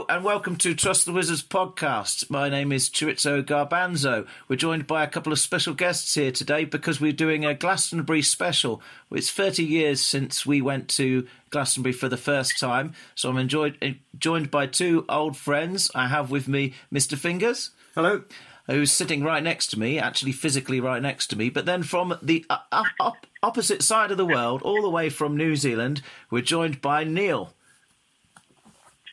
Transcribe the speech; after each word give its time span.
Hello 0.00 0.16
and 0.16 0.24
welcome 0.24 0.56
to 0.56 0.74
Trust 0.74 1.04
the 1.04 1.12
Wizards 1.12 1.42
podcast. 1.42 2.30
My 2.30 2.48
name 2.48 2.72
is 2.72 2.88
Chorizo 2.88 3.42
Garbanzo. 3.42 4.26
We're 4.48 4.56
joined 4.56 4.86
by 4.86 5.04
a 5.04 5.06
couple 5.06 5.30
of 5.30 5.38
special 5.38 5.74
guests 5.74 6.14
here 6.14 6.32
today 6.32 6.64
because 6.64 7.02
we're 7.02 7.12
doing 7.12 7.44
a 7.44 7.52
Glastonbury 7.52 8.22
special. 8.22 8.80
It's 9.10 9.30
30 9.30 9.62
years 9.62 10.00
since 10.00 10.46
we 10.46 10.62
went 10.62 10.88
to 10.90 11.26
Glastonbury 11.50 11.92
for 11.92 12.08
the 12.08 12.16
first 12.16 12.58
time, 12.58 12.94
so 13.14 13.28
I'm 13.28 13.36
enjoyed, 13.36 13.98
joined 14.18 14.50
by 14.50 14.68
two 14.68 15.04
old 15.06 15.36
friends. 15.36 15.90
I 15.94 16.08
have 16.08 16.30
with 16.30 16.48
me 16.48 16.72
Mr. 16.90 17.18
Fingers. 17.18 17.68
Hello. 17.94 18.22
Who's 18.68 18.92
sitting 18.92 19.22
right 19.22 19.42
next 19.42 19.66
to 19.72 19.78
me, 19.78 19.98
actually 19.98 20.32
physically 20.32 20.80
right 20.80 21.02
next 21.02 21.26
to 21.26 21.36
me, 21.36 21.50
but 21.50 21.66
then 21.66 21.82
from 21.82 22.16
the 22.22 22.46
uh, 22.48 22.60
up, 22.72 22.86
up, 22.98 23.26
opposite 23.42 23.82
side 23.82 24.10
of 24.10 24.16
the 24.16 24.24
world, 24.24 24.62
all 24.62 24.80
the 24.80 24.88
way 24.88 25.10
from 25.10 25.36
New 25.36 25.56
Zealand, 25.56 26.00
we're 26.30 26.40
joined 26.40 26.80
by 26.80 27.04
Neil. 27.04 27.52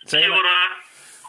Say 0.08 0.24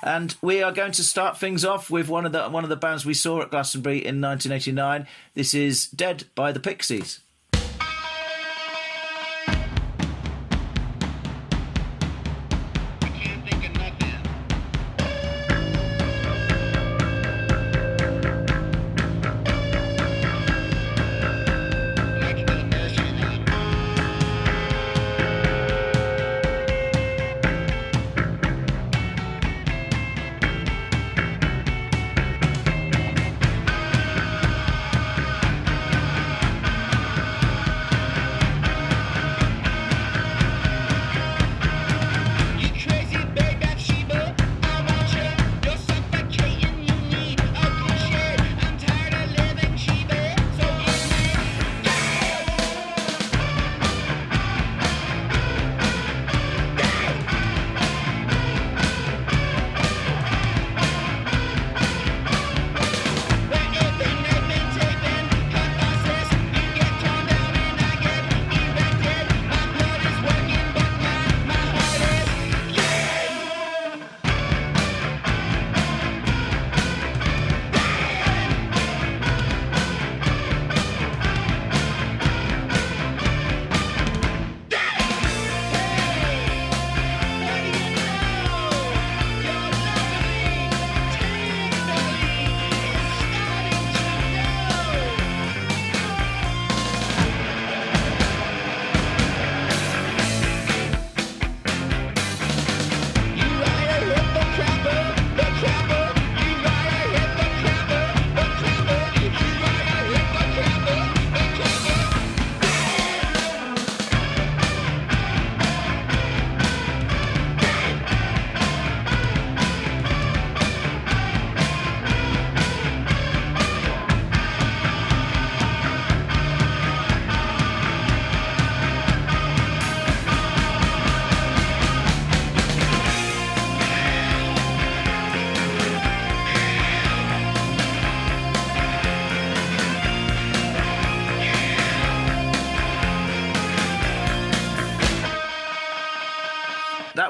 and 0.02 0.36
we 0.40 0.62
are 0.62 0.72
going 0.72 0.92
to 0.92 1.04
start 1.04 1.38
things 1.38 1.64
off 1.64 1.90
with 1.90 2.08
one 2.08 2.26
of 2.26 2.32
the 2.32 2.48
one 2.48 2.64
of 2.64 2.70
the 2.70 2.76
bands 2.76 3.04
we 3.04 3.14
saw 3.14 3.42
at 3.42 3.50
Glastonbury 3.50 3.98
in 3.98 4.20
1989. 4.20 5.06
This 5.34 5.54
is 5.54 5.88
Dead 5.88 6.24
by 6.34 6.52
the 6.52 6.60
Pixies. 6.60 7.20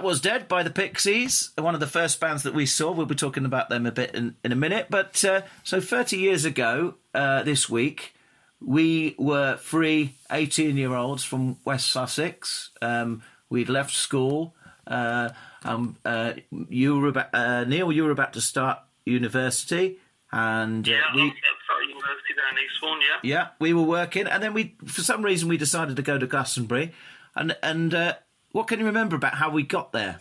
Was 0.08 0.22
Dead 0.22 0.48
by 0.48 0.62
the 0.62 0.70
Pixies, 0.70 1.50
one 1.58 1.74
of 1.74 1.80
the 1.80 1.86
first 1.86 2.19
bands 2.19 2.42
that 2.44 2.54
we 2.54 2.64
saw. 2.64 2.92
We'll 2.92 3.04
be 3.04 3.14
talking 3.14 3.44
about 3.44 3.69
them 3.69 3.84
a 3.84 3.92
bit 3.92 4.14
in, 4.14 4.36
in 4.42 4.52
a 4.52 4.56
minute. 4.56 4.86
But 4.88 5.22
uh, 5.22 5.42
so 5.64 5.82
30 5.82 6.16
years 6.16 6.46
ago 6.46 6.94
uh, 7.12 7.42
this 7.42 7.69
week, 7.69 8.14
we 8.58 9.14
were 9.18 9.58
three 9.58 10.14
18 10.32 10.78
year 10.78 10.94
olds 10.94 11.24
from 11.24 11.58
West 11.62 11.88
Sussex. 11.92 12.70
Um, 12.80 13.22
we'd 13.50 13.68
left 13.68 13.94
school. 13.94 14.54
Uh, 14.86 15.28
um, 15.64 15.98
uh, 16.06 16.32
you 16.70 16.98
were 16.98 17.08
about, 17.08 17.34
uh, 17.34 17.64
Neil, 17.64 17.92
you 17.92 18.04
were 18.04 18.10
about 18.10 18.32
to 18.32 18.41
start 18.41 18.78
university. 19.04 19.98
And 20.32 20.88
uh, 20.88 20.91
yeah, 20.91 21.00
we, 21.14 21.20
university 21.20 22.32
down 22.34 23.00
yeah. 23.02 23.18
Yeah, 23.22 23.48
we 23.60 23.74
were 23.74 23.82
working, 23.82 24.26
and 24.26 24.42
then 24.42 24.54
we, 24.54 24.74
for 24.86 25.02
some 25.02 25.22
reason, 25.22 25.50
we 25.50 25.58
decided 25.58 25.97
to 25.97 26.02
go 26.02 26.16
to 26.16 26.26
Glastonbury, 26.26 26.94
and 27.36 27.54
and 27.62 28.16
what 28.53 28.66
can 28.66 28.81
you 28.81 28.86
remember 28.86 29.16
about 29.16 29.34
how 29.34 29.50
we 29.50 29.62
got 29.62 29.92
there? 29.92 30.20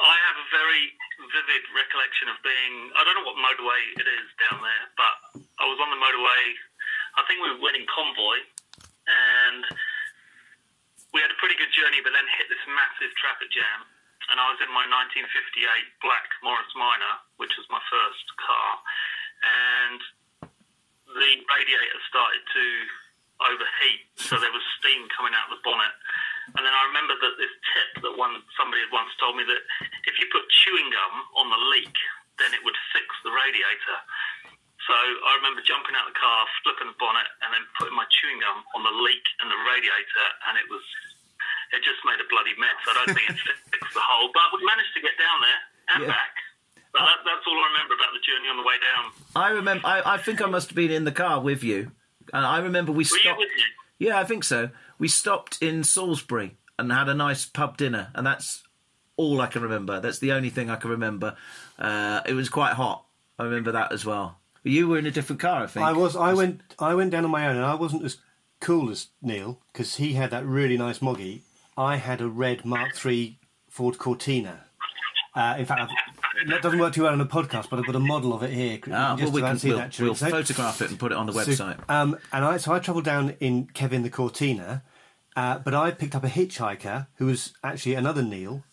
I 0.00 0.16
have 0.26 0.38
a 0.40 0.48
very 0.48 0.96
vivid 1.20 1.64
recollection 1.76 2.32
of 2.32 2.40
being, 2.40 2.74
I 2.96 3.04
don't 3.04 3.14
know 3.20 3.26
what 3.28 3.36
motorway 3.36 3.80
it 4.00 4.08
is 4.08 4.26
down 4.48 4.64
there, 4.64 4.86
but 4.96 5.44
I 5.60 5.68
was 5.68 5.78
on 5.78 5.92
the 5.92 6.00
motorway, 6.00 6.42
I 7.20 7.22
think 7.28 7.44
we 7.44 7.52
went 7.60 7.76
in 7.76 7.84
convoy, 7.84 8.40
and 9.06 9.62
we 11.12 11.20
had 11.20 11.30
a 11.30 11.38
pretty 11.38 11.58
good 11.58 11.70
journey, 11.74 12.00
but 12.00 12.16
then 12.16 12.24
hit 12.38 12.48
this 12.48 12.62
massive 12.70 13.12
traffic 13.20 13.52
jam. 13.52 13.84
And 14.30 14.38
I 14.38 14.46
was 14.46 14.62
in 14.62 14.70
my 14.70 14.86
1958 14.86 15.26
black 16.06 16.30
Morris 16.46 16.70
Minor, 16.78 17.18
which 17.42 17.50
was 17.58 17.66
my 17.66 17.82
first 17.90 18.26
car, 18.38 18.70
and 19.42 20.00
the 21.10 21.30
radiator 21.50 22.00
started 22.06 22.42
to 22.46 22.64
overheat, 23.40 24.02
so 24.20 24.36
there 24.36 24.52
was 24.52 24.64
steam 24.78 25.08
coming 25.16 25.32
out 25.32 25.48
of 25.48 25.58
the 25.58 25.62
bonnet. 25.64 25.94
And 26.56 26.62
then 26.66 26.74
I 26.74 26.82
remember 26.90 27.14
that 27.14 27.34
this 27.38 27.54
tip 27.72 27.90
that 28.02 28.14
one 28.18 28.42
somebody 28.58 28.82
had 28.82 28.90
once 28.90 29.12
told 29.22 29.38
me 29.38 29.46
that 29.46 29.62
if 30.10 30.18
you 30.18 30.26
put 30.34 30.44
chewing 30.64 30.90
gum 30.90 31.14
on 31.38 31.46
the 31.48 31.60
leak, 31.70 31.94
then 32.42 32.50
it 32.56 32.62
would 32.66 32.76
fix 32.90 33.06
the 33.22 33.30
radiator. 33.30 33.98
So 34.88 34.96
I 34.96 35.38
remember 35.38 35.62
jumping 35.62 35.94
out 35.94 36.08
of 36.08 36.16
the 36.16 36.18
car, 36.18 36.48
flipping 36.64 36.90
the 36.90 36.98
bonnet, 36.98 37.28
and 37.44 37.54
then 37.54 37.62
putting 37.78 37.94
my 37.94 38.08
chewing 38.10 38.42
gum 38.42 38.64
on 38.74 38.82
the 38.82 38.94
leak 39.04 39.22
and 39.38 39.46
the 39.46 39.60
radiator, 39.68 40.26
and 40.50 40.58
it 40.58 40.66
was 40.66 40.82
it 41.70 41.86
just 41.86 42.02
made 42.02 42.18
a 42.18 42.26
bloody 42.26 42.56
mess. 42.58 42.80
I 42.88 42.92
don't 42.98 43.14
think 43.14 43.30
it 43.30 43.38
fixed 43.70 43.94
the 43.94 44.02
hole, 44.02 44.34
but 44.34 44.50
we 44.50 44.66
managed 44.66 44.90
to 44.98 45.02
get 45.04 45.14
down 45.14 45.38
there 45.38 45.60
and 45.94 45.98
yeah. 46.02 46.16
back. 46.18 46.34
But 46.90 47.06
that, 47.06 47.22
that's 47.22 47.46
all 47.46 47.54
I 47.54 47.66
remember 47.70 47.94
about 47.94 48.10
the 48.10 48.22
journey 48.26 48.50
on 48.50 48.58
the 48.58 48.66
way 48.66 48.74
down. 48.82 49.04
I 49.38 49.48
remember. 49.54 49.86
I, 49.86 50.02
I 50.02 50.18
think 50.18 50.42
I 50.42 50.50
must 50.50 50.74
have 50.74 50.76
been 50.76 50.90
in 50.90 51.06
the 51.06 51.14
car 51.14 51.38
with 51.38 51.62
you 51.62 51.94
and 52.32 52.46
I 52.46 52.58
remember 52.58 52.92
we 52.92 52.98
Were 52.98 53.04
stopped. 53.04 53.44
Yeah, 53.98 54.18
I 54.18 54.24
think 54.24 54.44
so. 54.44 54.70
We 54.98 55.08
stopped 55.08 55.58
in 55.60 55.84
Salisbury 55.84 56.56
and 56.78 56.90
had 56.92 57.08
a 57.08 57.14
nice 57.14 57.46
pub 57.46 57.76
dinner, 57.76 58.10
and 58.14 58.26
that's 58.26 58.62
all 59.16 59.40
I 59.40 59.46
can 59.46 59.62
remember. 59.62 60.00
That's 60.00 60.18
the 60.18 60.32
only 60.32 60.50
thing 60.50 60.70
I 60.70 60.76
can 60.76 60.90
remember. 60.90 61.36
Uh, 61.78 62.22
it 62.26 62.32
was 62.32 62.48
quite 62.48 62.72
hot. 62.72 63.04
I 63.38 63.44
remember 63.44 63.72
that 63.72 63.92
as 63.92 64.04
well. 64.04 64.38
You 64.62 64.88
were 64.88 64.98
in 64.98 65.06
a 65.06 65.10
different 65.10 65.40
car, 65.40 65.64
I 65.64 65.66
think. 65.66 65.84
I 65.86 65.92
was. 65.92 66.16
I 66.16 66.34
went. 66.34 66.60
I 66.78 66.94
went 66.94 67.10
down 67.10 67.24
on 67.24 67.30
my 67.30 67.46
own, 67.48 67.56
and 67.56 67.64
I 67.64 67.74
wasn't 67.74 68.04
as 68.04 68.18
cool 68.60 68.90
as 68.90 69.08
Neil 69.22 69.58
because 69.72 69.96
he 69.96 70.12
had 70.14 70.30
that 70.30 70.44
really 70.44 70.76
nice 70.76 71.00
moggy. 71.00 71.42
I 71.76 71.96
had 71.96 72.20
a 72.20 72.28
red 72.28 72.64
Mark 72.64 73.04
III 73.04 73.38
Ford 73.68 73.98
Cortina. 73.98 74.64
Uh, 75.34 75.56
in 75.58 75.64
fact, 75.64 75.92
it 76.46 76.62
doesn't 76.62 76.78
work 76.78 76.94
too 76.94 77.02
well 77.02 77.12
on 77.12 77.20
a 77.20 77.26
podcast, 77.26 77.68
but 77.70 77.78
I've 77.78 77.86
got 77.86 77.96
a 77.96 78.00
model 78.00 78.32
of 78.32 78.42
it 78.42 78.50
here. 78.50 78.78
Ah, 78.92 79.16
well, 79.18 79.30
we 79.30 79.40
can, 79.40 79.58
see 79.58 79.68
we'll, 79.68 79.78
that 79.78 79.98
we'll 79.98 80.14
photograph 80.14 80.80
it 80.80 80.90
and 80.90 80.98
put 80.98 81.12
it 81.12 81.18
on 81.18 81.26
the 81.26 81.32
website. 81.32 81.56
So, 81.56 81.74
um, 81.88 82.18
and 82.32 82.44
I, 82.44 82.56
so 82.56 82.72
I 82.72 82.78
travelled 82.78 83.04
down 83.04 83.34
in 83.40 83.66
Kevin 83.66 84.02
the 84.02 84.10
Cortina, 84.10 84.82
uh, 85.36 85.58
but 85.58 85.74
I 85.74 85.90
picked 85.90 86.14
up 86.14 86.24
a 86.24 86.28
hitchhiker 86.28 87.06
who 87.16 87.26
was 87.26 87.52
actually 87.62 87.94
another 87.94 88.22
Neil, 88.22 88.64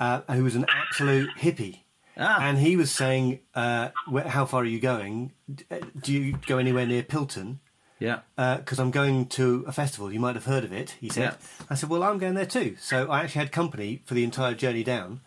uh, 0.00 0.20
who 0.30 0.44
was 0.44 0.54
an 0.56 0.66
absolute 0.68 1.30
hippie. 1.38 1.80
Ah. 2.16 2.38
And 2.40 2.58
he 2.58 2.76
was 2.76 2.90
saying, 2.90 3.40
uh, 3.54 3.90
where, 4.08 4.26
"How 4.26 4.44
far 4.44 4.62
are 4.62 4.64
you 4.66 4.80
going? 4.80 5.32
Uh, 5.70 5.76
Do 6.00 6.12
you 6.12 6.38
go 6.46 6.58
anywhere 6.58 6.86
near 6.86 7.02
Pilton? 7.02 7.60
Yeah. 8.00 8.20
Because 8.36 8.78
I'm 8.78 8.90
going 8.90 9.26
to 9.26 9.64
a 9.66 9.72
festival. 9.72 10.12
You 10.12 10.20
might 10.20 10.34
have 10.34 10.44
heard 10.44 10.64
of 10.64 10.72
it." 10.72 10.96
He 11.00 11.08
said. 11.08 11.22
Yeah. 11.22 11.34
I 11.70 11.74
said, 11.74 11.88
"Well, 11.90 12.02
I'm 12.02 12.18
going 12.18 12.34
there 12.34 12.46
too." 12.46 12.76
So 12.80 13.08
I 13.08 13.20
actually 13.20 13.40
had 13.40 13.52
company 13.52 14.02
for 14.04 14.14
the 14.14 14.24
entire 14.24 14.54
journey 14.54 14.82
down. 14.82 15.20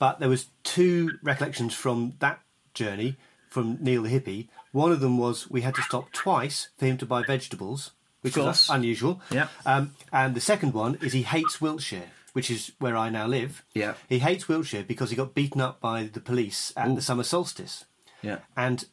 But 0.00 0.18
there 0.18 0.28
was 0.28 0.46
two 0.64 1.18
recollections 1.22 1.74
from 1.74 2.14
that 2.18 2.40
journey 2.74 3.16
from 3.50 3.76
Neil 3.80 4.02
the 4.02 4.08
hippie. 4.08 4.48
One 4.72 4.90
of 4.90 5.00
them 5.00 5.18
was 5.18 5.50
we 5.50 5.60
had 5.60 5.74
to 5.74 5.82
stop 5.82 6.10
twice 6.12 6.70
for 6.78 6.86
him 6.86 6.96
to 6.98 7.06
buy 7.06 7.22
vegetables, 7.22 7.90
which 8.22 8.36
was 8.36 8.68
unusual. 8.70 9.20
Yeah. 9.30 9.48
Um, 9.66 9.94
and 10.12 10.34
the 10.34 10.40
second 10.40 10.72
one 10.72 10.96
is 11.02 11.12
he 11.12 11.22
hates 11.22 11.60
Wiltshire, 11.60 12.08
which 12.32 12.50
is 12.50 12.72
where 12.78 12.96
I 12.96 13.10
now 13.10 13.26
live. 13.26 13.62
Yeah. 13.74 13.94
He 14.08 14.20
hates 14.20 14.48
Wiltshire 14.48 14.84
because 14.84 15.10
he 15.10 15.16
got 15.16 15.34
beaten 15.34 15.60
up 15.60 15.80
by 15.80 16.04
the 16.04 16.20
police 16.20 16.72
at 16.76 16.94
the 16.94 17.02
summer 17.02 17.24
solstice. 17.24 17.84
Yeah. 18.22 18.38
And 18.56 18.86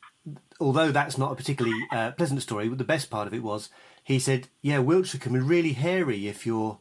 although 0.60 0.92
that's 0.92 1.18
not 1.18 1.32
a 1.32 1.36
particularly 1.36 1.80
uh, 1.92 2.12
pleasant 2.12 2.42
story, 2.42 2.68
the 2.68 2.84
best 2.84 3.10
part 3.10 3.28
of 3.28 3.34
it 3.34 3.44
was 3.44 3.70
he 4.04 4.20
said, 4.20 4.50
"Yeah, 4.62 4.80
Wiltshire 4.80 5.22
can 5.22 5.34
be 5.34 5.40
really 5.40 5.74
hairy 5.74 6.28
if 6.28 6.46
you're 6.46 6.80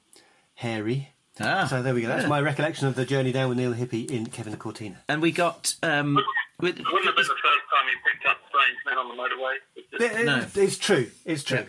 hairy." 0.55 1.11
Ah, 1.41 1.67
so 1.69 1.83
there 1.83 1.95
we 1.95 2.01
go. 2.03 2.09
That's 2.09 2.23
yeah. 2.23 2.29
my 2.29 2.41
recollection 2.41 2.87
of 2.87 2.95
the 2.95 3.05
journey 3.05 3.31
down 3.33 3.49
with 3.51 3.59
Neil 3.59 3.75
Hippie 3.75 4.11
in 4.11 4.27
Kevin 4.27 4.53
the 4.53 4.57
Cortina. 4.57 5.03
And 5.09 5.21
we 5.21 5.33
got 5.33 5.75
um, 5.83 6.15
with, 6.61 6.79
It 6.79 6.85
wouldn't 6.87 7.05
have 7.07 7.15
been 7.17 7.25
the 7.25 7.35
first 7.35 7.65
time 7.71 7.85
you 7.91 8.13
picked 8.13 8.27
up 8.27 8.39
strange 8.49 8.79
men 8.87 8.97
on 8.99 9.09
the 9.09 9.23
motorway. 9.23 9.57
It's 9.75 9.91
just- 9.91 10.25
No. 10.57 10.63
It's 10.63 10.79
true. 10.79 11.11
It's 11.27 11.45
true. 11.45 11.67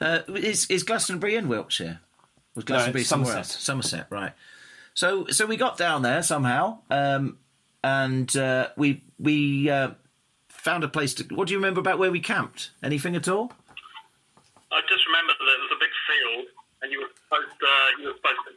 uh, 0.00 0.20
is 0.34 0.66
is 0.70 0.82
Glastonbury 0.84 1.36
in 1.36 1.48
Wiltshire? 1.48 2.00
Was 2.54 2.64
Glastonbury 2.64 3.02
it's 3.02 3.10
somewhere 3.10 3.32
Somerset. 3.32 3.54
else? 3.56 3.62
Somerset, 3.62 4.06
right? 4.10 4.32
So 4.94 5.26
so 5.26 5.44
we 5.46 5.56
got 5.56 5.76
down 5.76 6.02
there 6.02 6.22
somehow, 6.22 6.78
um, 6.90 7.36
and 7.82 8.34
uh, 8.36 8.68
we 8.76 9.02
we 9.18 9.68
uh, 9.68 9.90
found 10.48 10.82
a 10.84 10.88
place 10.88 11.12
to. 11.14 11.24
What 11.34 11.48
do 11.48 11.52
you 11.52 11.58
remember 11.58 11.80
about 11.80 11.98
where 11.98 12.10
we 12.12 12.20
camped? 12.20 12.70
Anything 12.82 13.16
at 13.16 13.28
all? 13.28 13.52
I 14.72 14.80
just 14.88 15.04
remember 15.06 15.32
that 15.38 15.44
there 15.44 15.60
was 15.60 15.70
a 15.76 15.78
big 15.80 15.90
field, 16.08 16.46
and 16.82 16.92
you 16.92 17.00
were 17.00 17.10
supposed 17.22 17.58
to, 17.60 18.02
you 18.02 18.06
were 18.08 18.14
supposed 18.16 18.42
to 18.46 18.52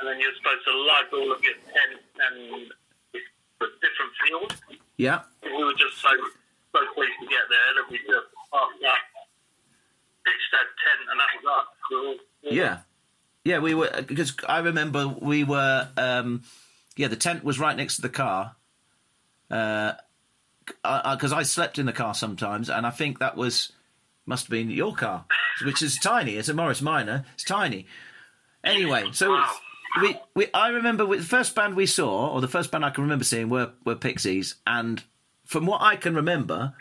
and 0.00 0.08
then 0.08 0.20
you're 0.20 0.34
supposed 0.36 0.64
to 0.64 0.72
lug 0.72 1.06
all 1.12 1.32
of 1.32 1.42
your 1.44 1.54
tent 1.70 2.00
and 2.00 2.70
the 3.60 3.66
different 3.80 4.12
fields. 4.24 4.62
Yeah, 4.96 5.20
We 5.44 5.64
were 5.64 5.72
just 5.72 6.00
so 6.00 6.08
so 6.72 6.80
pleased 6.94 7.18
to 7.20 7.26
get 7.26 7.44
there 7.48 7.70
that 7.76 7.90
we 7.90 7.98
just 7.98 8.28
up, 8.52 8.68
pitched 10.24 10.50
that 10.52 10.68
tent, 10.82 11.08
and 11.10 11.20
that 11.20 11.28
was 11.36 11.44
us. 11.58 11.66
We 11.90 11.96
were 11.96 12.06
all- 12.06 12.52
yeah, 12.52 12.78
yeah. 13.44 13.58
We 13.58 13.74
were 13.74 13.90
because 14.06 14.34
I 14.48 14.58
remember 14.60 15.08
we 15.08 15.44
were. 15.44 15.88
Um, 15.96 16.42
yeah, 16.96 17.08
the 17.08 17.16
tent 17.16 17.44
was 17.44 17.58
right 17.58 17.76
next 17.76 17.96
to 17.96 18.02
the 18.02 18.08
car. 18.10 18.56
Uh 19.50 19.92
I 20.84 21.14
Because 21.14 21.32
I 21.32 21.42
slept 21.42 21.78
in 21.78 21.86
the 21.86 21.92
car 21.92 22.14
sometimes, 22.14 22.68
and 22.70 22.86
I 22.86 22.90
think 22.90 23.18
that 23.18 23.36
was 23.36 23.72
must 24.26 24.44
have 24.44 24.50
been 24.50 24.70
your 24.70 24.94
car, 24.94 25.24
which 25.64 25.82
is 25.82 25.96
tiny. 25.98 26.36
It's 26.36 26.48
a 26.48 26.54
Morris 26.54 26.80
Minor. 26.82 27.24
It's 27.34 27.44
tiny. 27.44 27.86
Anyway, 28.64 29.04
so 29.12 29.30
Wow. 29.32 29.50
we, 30.02 30.16
we 30.34 30.46
I 30.52 30.68
remember 30.68 31.06
with 31.06 31.20
the 31.20 31.26
first 31.26 31.54
band 31.54 31.74
we 31.76 31.86
saw, 31.86 32.28
or 32.28 32.40
the 32.40 32.48
first 32.48 32.70
band 32.70 32.84
I 32.84 32.90
can 32.90 33.02
remember 33.04 33.24
seeing, 33.24 33.48
were 33.48 33.72
were 33.84 33.94
Pixies, 33.96 34.56
and 34.66 35.02
from 35.44 35.66
what 35.66 35.82
I 35.82 35.96
can 35.96 36.14
remember, 36.14 36.74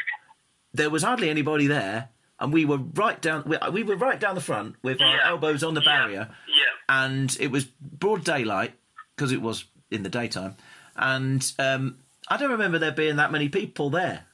there 0.73 0.89
was 0.89 1.03
hardly 1.03 1.29
anybody 1.29 1.67
there, 1.67 2.09
and 2.39 2.51
we 2.53 2.65
were 2.65 2.77
right 2.77 3.19
down 3.21 3.43
we, 3.45 3.57
we 3.71 3.83
were 3.83 3.95
right 3.95 4.19
down 4.19 4.35
the 4.35 4.41
front 4.41 4.75
with 4.83 5.01
our 5.01 5.19
elbows 5.21 5.63
on 5.63 5.73
the 5.73 5.81
Yeah. 5.81 5.85
barrier, 5.97 6.29
Yeah. 6.47 6.65
and 7.03 7.35
it 7.39 7.49
was 7.51 7.65
broad 7.65 8.23
daylight 8.23 8.73
because 9.15 9.31
it 9.31 9.41
was 9.41 9.65
in 9.89 10.03
the 10.03 10.09
daytime, 10.09 10.55
and 10.95 11.49
um, 11.59 11.97
I 12.27 12.37
don't 12.37 12.51
remember 12.51 12.77
there 12.77 12.91
being 12.91 13.15
that 13.15 13.31
many 13.31 13.49
people 13.49 13.89
there. 13.89 14.25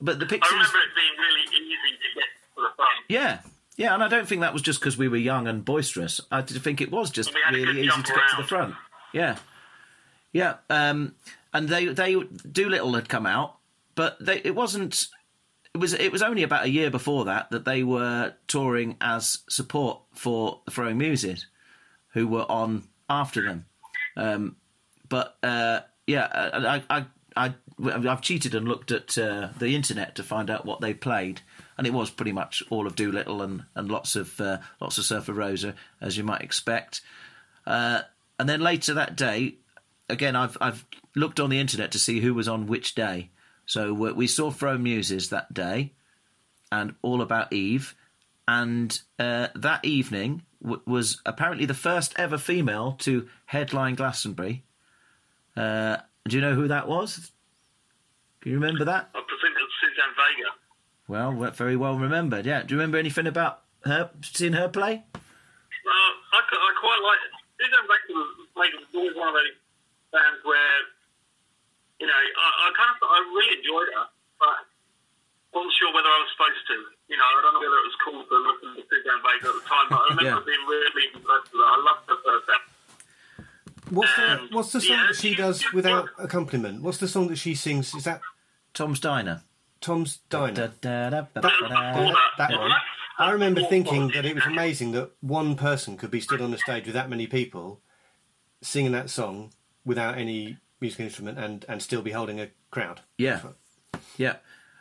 But 0.00 0.18
the 0.20 0.26
pictures 0.26 0.52
I 0.52 0.58
Pixies, 0.58 0.74
remember 0.74 0.90
it 0.90 0.94
being 0.94 1.18
really 1.18 1.40
easy 1.66 1.96
to 1.96 2.14
get 2.14 2.24
to 2.56 2.62
the 2.62 2.68
front. 2.76 3.04
yeah, 3.08 3.40
yeah, 3.76 3.94
and 3.94 4.02
I 4.02 4.08
don't 4.08 4.26
think 4.26 4.40
that 4.42 4.52
was 4.52 4.62
just 4.62 4.80
because 4.80 4.96
we 4.96 5.08
were 5.08 5.16
young 5.16 5.48
and 5.48 5.64
boisterous. 5.64 6.20
I 6.30 6.42
think 6.42 6.80
it 6.80 6.90
was 6.90 7.10
just 7.10 7.34
We 7.34 7.40
had 7.44 7.54
a 7.54 7.58
really 7.58 7.80
easy 7.80 8.02
to 8.02 8.12
get 8.12 8.28
to 8.30 8.36
the 8.36 8.44
front. 8.44 8.74
Yeah, 9.12 9.36
yeah, 10.32 10.56
um, 10.70 11.14
and 11.52 11.68
they 11.68 11.86
they 11.86 12.14
Doolittle 12.14 12.94
had 12.94 13.08
come 13.08 13.26
out, 13.26 13.56
but 13.94 14.16
they, 14.24 14.40
it 14.44 14.54
wasn't. 14.54 15.06
It 15.74 15.78
was 15.78 15.92
it 15.92 16.12
was 16.12 16.22
only 16.22 16.42
about 16.42 16.64
a 16.64 16.70
year 16.70 16.90
before 16.90 17.24
that 17.24 17.50
that 17.50 17.64
they 17.64 17.82
were 17.82 18.34
touring 18.46 18.96
as 19.00 19.38
support 19.48 20.00
for 20.12 20.60
the 20.64 20.70
Throwing 20.70 20.98
Muses, 20.98 21.46
who 22.12 22.28
were 22.28 22.50
on 22.50 22.84
after 23.08 23.42
them. 23.42 23.66
Um, 24.16 24.56
but 25.08 25.36
uh, 25.42 25.80
yeah, 26.06 26.28
I, 26.32 26.82
I, 26.88 27.06
I, 27.36 27.54
I've 27.84 28.20
cheated 28.20 28.54
and 28.54 28.68
looked 28.68 28.90
at 28.90 29.16
uh, 29.18 29.48
the 29.58 29.74
internet 29.74 30.14
to 30.16 30.22
find 30.22 30.50
out 30.50 30.64
what 30.64 30.80
they 30.80 30.94
played, 30.94 31.40
and 31.76 31.86
it 31.86 31.92
was 31.92 32.10
pretty 32.10 32.32
much 32.32 32.62
all 32.70 32.86
of 32.86 32.96
Doolittle 32.96 33.42
and, 33.42 33.64
and 33.74 33.90
lots 33.90 34.16
of 34.16 34.40
uh, 34.40 34.58
lots 34.80 34.98
of 34.98 35.04
Surfer 35.04 35.32
Rosa, 35.32 35.74
as 36.00 36.16
you 36.16 36.24
might 36.24 36.42
expect. 36.42 37.00
Uh, 37.66 38.02
and 38.38 38.48
then 38.48 38.60
later 38.60 38.94
that 38.94 39.16
day, 39.16 39.54
again, 40.08 40.36
I've 40.36 40.56
I've 40.60 40.84
looked 41.14 41.40
on 41.40 41.50
the 41.50 41.60
internet 41.60 41.92
to 41.92 41.98
see 41.98 42.20
who 42.20 42.34
was 42.34 42.48
on 42.48 42.66
which 42.66 42.94
day. 42.94 43.30
So 43.66 43.94
we 43.94 44.26
saw 44.26 44.50
Throw 44.50 44.76
Muses 44.76 45.30
that 45.30 45.54
day, 45.54 45.92
and 46.70 46.94
All 47.00 47.22
About 47.22 47.52
Eve, 47.52 47.94
and 48.46 48.98
uh, 49.18 49.48
that 49.54 49.84
evening 49.84 50.42
w- 50.62 50.82
was 50.86 51.22
apparently 51.24 51.64
the 51.64 51.72
first 51.72 52.12
ever 52.16 52.36
female 52.36 52.92
to 53.00 53.28
headline 53.46 53.94
Glastonbury. 53.94 54.64
Uh, 55.56 55.96
do 56.28 56.36
you 56.36 56.42
know 56.42 56.54
who 56.54 56.68
that 56.68 56.88
was? 56.88 57.30
Can 58.42 58.52
you 58.52 58.58
remember 58.58 58.84
that? 58.84 59.08
I 59.14 59.22
presume 59.26 59.56
it 59.56 59.62
was 59.62 59.72
Suzanne 59.80 60.14
Vega. 60.14 60.50
Well, 61.08 61.32
very 61.52 61.76
well 61.76 61.98
remembered. 61.98 62.46
Yeah. 62.46 62.62
Do 62.62 62.74
you 62.74 62.78
remember 62.80 62.98
anything 62.98 63.26
about 63.26 63.60
her 63.84 64.10
seeing 64.22 64.54
her 64.54 64.68
play? 64.68 65.04
Uh, 65.14 66.12
I, 66.32 66.38
I 66.40 66.70
quite 66.80 67.02
like 67.04 67.20
it. 67.28 67.32
Suzanne 67.60 67.84
Vega 67.84 68.12
was, 68.16 68.30
like, 68.56 68.72
was 68.72 68.88
always 68.94 69.14
one 69.16 69.28
of 69.28 69.34
those 69.36 69.56
bands 70.12 70.40
where, 70.44 70.76
you 72.00 72.06
know, 72.08 72.16
I, 72.16 72.48
I 72.64 72.66
kind 72.72 72.90
of 72.96 72.96
I 73.04 73.18
really 73.36 73.58
enjoyed 73.60 73.88
her, 73.94 74.06
but 74.40 74.56
wasn't 75.52 75.76
sure 75.76 75.92
whether 75.92 76.08
I 76.08 76.18
was 76.24 76.30
supposed 76.32 76.64
to. 76.72 76.76
You 77.12 77.16
know, 77.20 77.26
I 77.28 77.32
don't 77.44 77.52
know 77.52 77.60
whether 77.60 77.78
it 77.84 77.86
was 77.92 77.98
cool 78.00 78.20
to 78.24 78.36
listen 78.48 78.68
to 78.80 78.82
Suzanne 78.88 79.20
Vega 79.20 79.52
at 79.52 79.56
the 79.60 79.64
time, 79.68 79.86
but 79.92 80.00
I 80.00 80.06
remember 80.16 80.40
Yeah. 80.40 80.48
being 80.48 80.64
really 80.66 81.04
impressed 81.12 81.52
with 81.52 81.60
her. 81.60 81.68
I 81.68 81.78
loved 81.84 82.04
her 82.08 82.18
first 82.24 82.46
album. 82.48 82.72
What's 83.92 84.16
the 84.16 84.24
Um, 84.24 84.48
What's 84.50 84.72
the 84.72 84.80
song 84.80 84.96
yeah, 84.96 85.06
that 85.12 85.16
she 85.20 85.30
she- 85.30 85.34
does 85.36 85.60
without 85.76 86.08
accompaniment? 86.18 86.80
What's 86.80 86.98
the 86.98 87.08
song 87.08 87.28
that 87.28 87.36
she 87.36 87.54
sings? 87.54 87.92
Is 87.94 88.04
that 88.08 88.24
Tom's 88.72 88.98
Diner. 88.98 89.44
Tom's 89.84 90.20
Diner? 90.30 90.72
That 90.80 91.12
was 91.12 91.28
ba, 91.34 91.40
da. 91.40 91.40
before 91.42 91.68
that. 91.68 92.16
that 92.38 92.58
one. 92.58 92.72
I 93.18 93.30
remember 93.32 93.62
thinking 93.64 94.08
that 94.14 94.24
it 94.24 94.34
was 94.34 94.46
amazing 94.46 94.92
that 94.92 95.10
one 95.20 95.56
person 95.56 95.98
could 95.98 96.10
be 96.10 96.20
stood 96.22 96.40
on 96.40 96.50
the 96.52 96.56
stage 96.58 96.86
with 96.86 96.94
that 96.94 97.10
many 97.10 97.26
people 97.26 97.80
singing 98.62 98.92
that 98.92 99.10
song 99.10 99.52
without 99.84 100.16
any 100.16 100.56
musical 100.80 101.04
instrument 101.04 101.38
and, 101.38 101.66
and 101.68 101.82
still 101.82 102.00
be 102.00 102.12
holding 102.12 102.40
a 102.40 102.48
crowd. 102.70 103.02
Yeah, 103.18 103.40
yeah. 104.16 104.36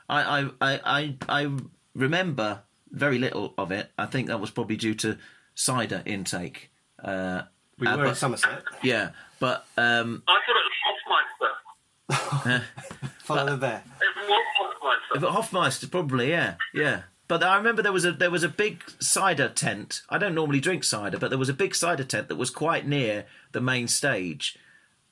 I, 0.08 0.40
I, 0.40 0.50
I, 0.62 0.80
I, 0.86 1.16
I 1.44 1.52
remember 1.94 2.62
very 2.90 3.20
little 3.20 3.54
of 3.58 3.72
it. 3.74 3.92
I 3.98 4.06
think 4.06 4.28
that 4.28 4.40
was 4.40 4.52
probably 4.52 4.78
due 4.78 4.96
to 4.96 5.18
cider 5.54 6.02
intake. 6.06 6.72
Uh, 7.04 7.42
We 7.78 7.88
uh, 7.88 7.98
were 7.98 8.04
but- 8.04 8.12
at 8.12 8.18
Somerset. 8.18 8.64
yeah, 8.82 9.10
but 9.42 9.66
um, 9.78 10.24
I 10.30 10.40
thought 10.46 10.56
it 10.56 10.64
was 10.64 12.32
Hofmeister. 12.48 12.64
Follow 13.20 13.46
the 13.52 13.58
bear. 13.58 13.84
It 14.24 15.22
was 15.22 15.24
Hofmeister. 15.24 15.32
Hofmeister 15.32 15.92
probably, 15.92 16.30
yeah, 16.30 16.56
yeah. 16.74 17.04
But 17.28 17.44
I 17.44 17.56
remember 17.56 17.82
there 17.82 17.94
was 17.94 18.06
a 18.06 18.12
there 18.12 18.32
was 18.32 18.44
a 18.44 18.50
big 18.50 18.84
cider 19.00 19.50
tent. 19.50 20.02
I 20.10 20.18
don't 20.18 20.36
normally 20.36 20.60
drink 20.60 20.84
cider, 20.84 21.18
but 21.18 21.30
there 21.30 21.40
was 21.40 21.50
a 21.50 21.54
big 21.54 21.74
cider 21.74 22.04
tent 22.04 22.28
that 22.28 22.36
was 22.36 22.50
quite 22.50 22.88
near 22.88 23.26
the 23.54 23.62
main 23.62 23.88
stage. 23.88 24.58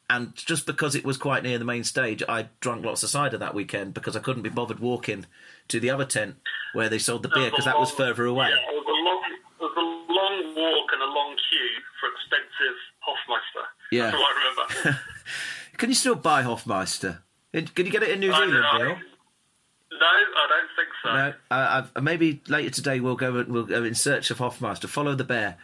And 0.09 0.35
just 0.35 0.65
because 0.65 0.93
it 0.93 1.05
was 1.05 1.17
quite 1.17 1.41
near 1.41 1.57
the 1.57 1.63
main 1.63 1.85
stage, 1.85 2.21
I 2.27 2.49
drank 2.59 2.83
lots 2.83 3.01
of 3.01 3.09
cider 3.09 3.37
that 3.37 3.55
weekend 3.55 3.93
because 3.93 4.17
I 4.17 4.19
couldn't 4.19 4.41
be 4.41 4.49
bothered 4.49 4.79
walking 4.79 5.25
to 5.69 5.79
the 5.79 5.89
other 5.89 6.03
tent 6.03 6.35
where 6.73 6.89
they 6.89 6.97
sold 6.97 7.23
the 7.23 7.29
beer 7.29 7.49
because 7.49 7.63
that 7.63 7.79
was 7.79 7.91
further 7.91 8.25
away. 8.25 8.49
Yeah, 8.49 8.55
it 8.55 8.75
was 8.75 8.85
a 8.87 8.99
long, 9.07 9.23
it 9.31 9.63
was 9.63 9.71
a 9.77 10.11
long 10.11 10.55
walk 10.55 10.89
and 10.91 11.01
a 11.01 11.05
long 11.05 11.37
queue 11.49 11.79
for 12.01 12.09
expensive 12.11 12.77
Hofmeister. 13.07 13.65
Yeah. 13.89 14.11
I 14.13 14.83
remember. 14.83 14.99
Can 15.77 15.89
you 15.89 15.95
still 15.95 16.15
buy 16.15 16.43
Hofmeister? 16.43 17.19
Can 17.53 17.85
you 17.85 17.91
get 17.91 18.03
it 18.03 18.09
in 18.11 18.19
New 18.19 18.31
I 18.31 18.45
Zealand. 18.45 18.65
Bill? 18.77 18.95
No, 19.99 20.07
I 20.07 20.47
don't 20.49 20.69
think 20.75 20.89
so. 21.03 21.13
No. 21.13 21.33
Uh, 21.51 21.83
I've, 21.95 22.03
maybe 22.03 22.41
later 22.47 22.69
today 22.69 22.99
we'll 22.99 23.15
go. 23.15 23.43
We'll 23.47 23.65
go 23.65 23.83
in 23.83 23.93
search 23.93 24.31
of 24.31 24.37
Hofmeister. 24.37 24.87
Follow 24.87 25.15
the 25.15 25.23
bear. 25.25 25.57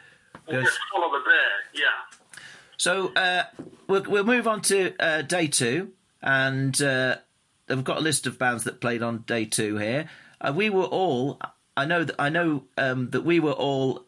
We'll 0.47 0.61
Goes- 0.63 0.77
follow 0.93 1.09
the 1.11 1.23
bear. 1.25 1.49
Yeah. 1.73 2.41
So 2.77 3.13
uh, 3.15 3.43
we'll, 3.87 4.03
we'll 4.03 4.23
move 4.25 4.47
on 4.47 4.61
to 4.63 4.93
uh, 4.99 5.21
day 5.23 5.47
two, 5.47 5.91
and 6.21 6.79
uh, 6.81 7.15
we've 7.69 7.83
got 7.83 7.97
a 7.97 8.01
list 8.01 8.27
of 8.27 8.37
bands 8.37 8.65
that 8.65 8.79
played 8.81 9.01
on 9.01 9.19
day 9.25 9.45
two 9.45 9.77
here. 9.77 10.09
Uh, 10.41 10.53
we 10.55 10.69
were 10.69 10.83
all. 10.83 11.39
I 11.75 11.85
know 11.85 12.03
that 12.03 12.15
I 12.19 12.29
know 12.29 12.65
um, 12.77 13.09
that 13.11 13.21
we 13.23 13.39
were 13.39 13.53
all. 13.53 14.05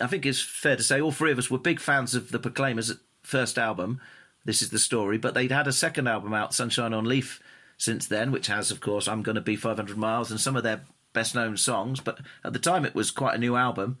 I 0.00 0.06
think 0.06 0.24
it's 0.24 0.40
fair 0.40 0.76
to 0.76 0.82
say 0.82 1.00
all 1.00 1.12
three 1.12 1.32
of 1.32 1.38
us 1.38 1.50
were 1.50 1.58
big 1.58 1.80
fans 1.80 2.14
of 2.14 2.30
the 2.30 2.38
Proclaimers 2.38 2.94
first 3.22 3.58
album. 3.58 4.00
This 4.44 4.62
is 4.62 4.70
the 4.70 4.78
story, 4.78 5.18
but 5.18 5.34
they'd 5.34 5.52
had 5.52 5.66
a 5.68 5.72
second 5.72 6.06
album 6.08 6.32
out, 6.34 6.54
Sunshine 6.54 6.94
on 6.94 7.04
Leith, 7.04 7.40
since 7.76 8.06
then, 8.06 8.32
which 8.32 8.46
has, 8.48 8.70
of 8.70 8.80
course, 8.80 9.06
I'm 9.08 9.22
Gonna 9.22 9.40
Be 9.40 9.56
500 9.56 9.96
Miles 9.96 10.30
and 10.30 10.40
some 10.40 10.56
of 10.56 10.62
their 10.62 10.82
best 11.12 11.34
known 11.34 11.56
songs. 11.56 12.00
But 12.00 12.18
at 12.44 12.52
the 12.52 12.58
time, 12.58 12.84
it 12.84 12.94
was 12.94 13.10
quite 13.10 13.34
a 13.34 13.38
new 13.38 13.56
album. 13.56 13.98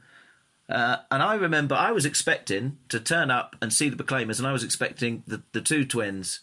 Uh, 0.68 0.98
and 1.10 1.22
I 1.22 1.34
remember 1.34 1.74
I 1.74 1.90
was 1.92 2.06
expecting 2.06 2.78
to 2.88 3.00
turn 3.00 3.30
up 3.30 3.56
and 3.60 3.72
see 3.72 3.88
the 3.88 3.96
Proclaimers, 3.96 4.38
and 4.38 4.46
I 4.46 4.52
was 4.52 4.62
expecting 4.64 5.22
the, 5.26 5.42
the 5.52 5.60
two 5.60 5.84
twins 5.84 6.40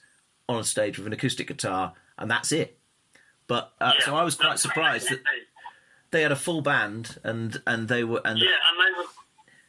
on 0.49 0.63
stage 0.63 0.97
with 0.97 1.07
an 1.07 1.13
acoustic 1.13 1.47
guitar, 1.47 1.93
and 2.17 2.29
that's 2.29 2.51
it. 2.51 2.77
But 3.47 3.71
uh, 3.79 3.93
Yeah. 3.99 4.05
so 4.05 4.15
I 4.15 4.23
was 4.23 4.35
quite 4.35 4.59
surprised 4.59 5.09
that 5.09 5.21
they 6.11 6.21
had 6.21 6.31
a 6.31 6.35
full 6.35 6.61
band, 6.61 7.17
and 7.23 7.61
and 7.65 7.87
they 7.87 8.03
were 8.03 8.21
and 8.25 8.37
Yeah, 8.37 8.47
and 8.47 8.79
they 8.95 8.97
were 8.99 9.07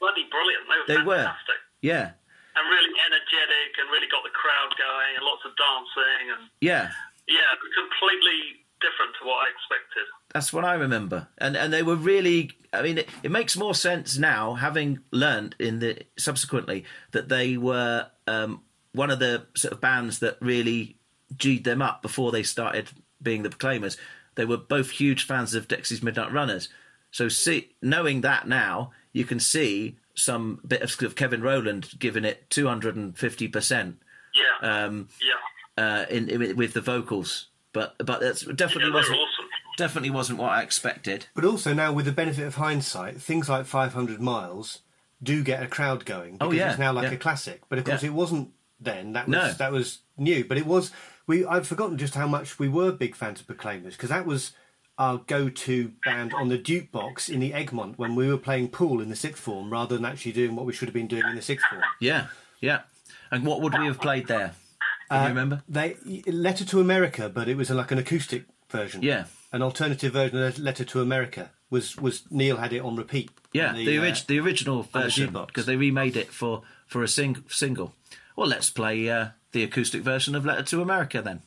bloody 0.01 0.27
brilliant. 0.31 0.65
They 0.89 0.95
were 0.97 1.01
They 1.01 1.07
were. 1.07 1.17
fantastic. 1.25 1.55
yeah 1.81 2.11
And 2.59 2.67
really 2.67 2.91
energetic 3.07 3.79
and 3.79 3.87
really 3.95 4.11
got 4.11 4.27
the 4.27 4.35
crowd 4.35 4.75
going 4.75 5.15
and 5.15 5.23
lots 5.23 5.47
of 5.47 5.55
dancing 5.55 6.27
and 6.35 6.43
yeah 6.59 6.91
yeah, 7.29 7.53
completely 7.77 8.65
different 8.81 9.13
to 9.21 9.27
what 9.27 9.47
I 9.47 9.51
expected. 9.51 10.05
That's 10.33 10.53
what 10.53 10.65
I 10.65 10.75
remember, 10.75 11.29
and 11.39 11.57
and 11.57 11.73
they 11.73 11.83
were 11.83 11.97
really. 11.97 12.53
I 12.73 12.83
mean, 12.83 12.99
it, 12.99 13.09
it 13.23 13.31
makes 13.31 13.57
more 13.57 13.75
sense 13.75 14.19
now, 14.19 14.55
having 14.55 15.01
learned 15.11 15.55
in 15.59 15.79
the 15.79 16.03
subsequently 16.19 16.85
that 17.13 17.29
they 17.29 17.57
were 17.57 18.09
um, 18.27 18.63
one 18.93 19.11
of 19.11 19.19
the 19.19 19.47
sort 19.55 19.73
of 19.73 19.81
bands 19.81 20.19
that 20.21 20.37
really 20.41 20.97
g'd 21.37 21.65
them 21.65 21.83
up 21.83 22.03
before 22.03 22.33
they 22.33 22.43
started 22.43 22.91
being 23.23 23.43
the 23.43 23.51
Proclaimers. 23.51 23.97
They 24.35 24.45
were 24.45 24.57
both 24.57 24.91
huge 24.91 25.27
fans 25.27 25.55
of 25.55 25.69
Dexys 25.69 26.03
Midnight 26.03 26.33
Runners, 26.33 26.69
so 27.11 27.29
see, 27.29 27.71
knowing 27.83 28.23
that 28.23 28.49
now, 28.49 28.93
you 29.13 29.25
can 29.25 29.41
see 29.41 29.99
some 30.19 30.61
bit 30.67 30.83
of, 30.83 31.01
of 31.03 31.15
Kevin 31.15 31.41
Rowland 31.43 31.91
giving 31.99 32.25
it 32.25 32.51
two 32.51 32.67
hundred 32.67 32.97
and 32.97 33.17
fifty 33.17 33.49
percent 33.49 33.99
Yeah, 34.35 34.85
um, 34.85 35.09
yeah. 35.23 35.83
uh, 35.85 36.07
in, 36.11 36.29
in 36.29 36.57
with 36.57 36.73
the 36.75 36.81
vocals. 36.81 37.49
But 37.73 37.95
but 38.05 38.21
that's 38.21 38.43
definitely 38.43 38.85
they 38.85 38.89
were 38.91 38.95
wasn't 38.97 39.17
awesome. 39.19 39.45
definitely 39.77 40.11
wasn't 40.11 40.39
what 40.39 40.51
I 40.53 40.63
expected. 40.63 41.27
But 41.35 41.45
also 41.45 41.73
now, 41.75 41.93
with 41.93 42.07
the 42.07 42.13
benefit 42.13 42.47
of 42.47 42.55
hindsight, 42.57 43.21
things 43.21 43.49
like 43.49 43.67
500 43.67 44.21
Miles 44.21 44.81
do 45.23 45.43
get 45.45 45.63
a 45.63 45.67
crowd 45.67 46.05
going 46.05 46.33
because 46.35 46.49
Oh, 46.49 46.53
yeah, 46.53 46.71
it's 46.71 46.79
now 46.79 46.93
like 46.93 47.09
yeah. 47.09 47.13
a 47.15 47.19
classic. 47.19 47.63
But 47.69 47.79
of 47.79 47.85
course, 47.85 48.03
Yeah. 48.03 48.11
it 48.11 48.15
wasn't 48.15 48.51
then. 48.81 49.13
That 49.13 49.29
was 49.29 49.33
No. 49.37 49.53
that 49.53 49.73
was 49.73 49.99
new. 50.17 50.45
But 50.45 50.59
it 50.59 50.67
was. 50.67 50.91
We 51.27 51.45
I've 51.45 51.67
forgotten 51.67 51.99
just 51.99 52.15
how 52.15 52.27
much 52.27 52.59
we 52.59 52.69
were 52.69 52.91
big 52.91 53.15
fans 53.15 53.41
of 53.41 53.47
Proclaimers 53.47 53.95
because 53.97 54.09
that 54.11 54.25
was 54.27 54.53
our 54.99 55.19
go-to 55.19 55.93
band 56.05 56.35
on 56.35 56.49
the 56.49 56.59
Duke 56.59 56.91
box 56.91 57.29
in 57.29 57.39
the 57.41 57.55
Egmont 57.55 57.99
when 57.99 58.15
we 58.17 58.29
were 58.29 58.37
playing 58.37 58.69
pool 58.69 59.01
in 59.01 59.09
the 59.09 59.17
sixth 59.17 59.43
form 59.43 59.71
rather 59.71 59.97
than 59.97 60.05
actually 60.05 60.33
doing 60.33 60.57
what 60.57 60.67
we 60.67 60.73
should 60.73 60.89
have 60.89 60.95
been 60.95 61.07
doing 61.07 61.25
in 61.29 61.37
the 61.37 61.43
sixth 61.43 61.67
form. 61.69 61.83
Yeah, 62.01 62.27
yeah. 62.61 62.81
And 63.31 63.47
what 63.47 63.61
would 63.61 63.79
we 63.79 63.87
have 63.87 64.01
played 64.01 64.27
there? 64.27 64.53
Can 65.11 65.23
you 65.23 65.29
remember? 65.29 65.63
They 65.69 65.97
Letter 66.27 66.65
to 66.67 66.81
America, 66.81 67.29
but 67.29 67.49
it 67.49 67.57
was 67.57 67.71
like 67.71 67.91
an 67.93 67.99
acoustic 67.99 68.45
version. 68.69 69.03
Yeah. 69.03 69.25
an 69.53 69.63
alternative 69.63 70.13
version 70.13 70.43
of 70.43 70.59
Letter 70.59 70.85
to 70.85 71.01
America 71.01 71.51
was 71.71 71.97
was 71.97 72.25
Neil 72.31 72.57
had 72.57 72.73
it 72.73 72.81
on 72.81 72.97
repeat. 72.97 73.31
Yeah, 73.53 73.69
on 73.71 73.75
the, 73.77 73.99
uh, 73.99 74.15
the 74.27 74.39
original 74.41 74.83
version 74.83 75.31
jukebox. 75.31 75.47
because 75.47 75.67
they 75.67 75.77
remade 75.77 76.17
it 76.17 76.33
for 76.33 76.63
for 76.87 77.03
a 77.03 77.09
sing- 77.09 77.45
single. 77.49 77.95
Well, 78.37 78.49
let's 78.49 78.69
play 78.71 79.09
uh, 79.09 79.29
the 79.53 79.63
acoustic 79.63 80.03
version 80.03 80.35
of 80.35 80.45
"Letter 80.45 80.63
to 80.65 80.83
America" 80.83 81.23
then. 81.23 81.43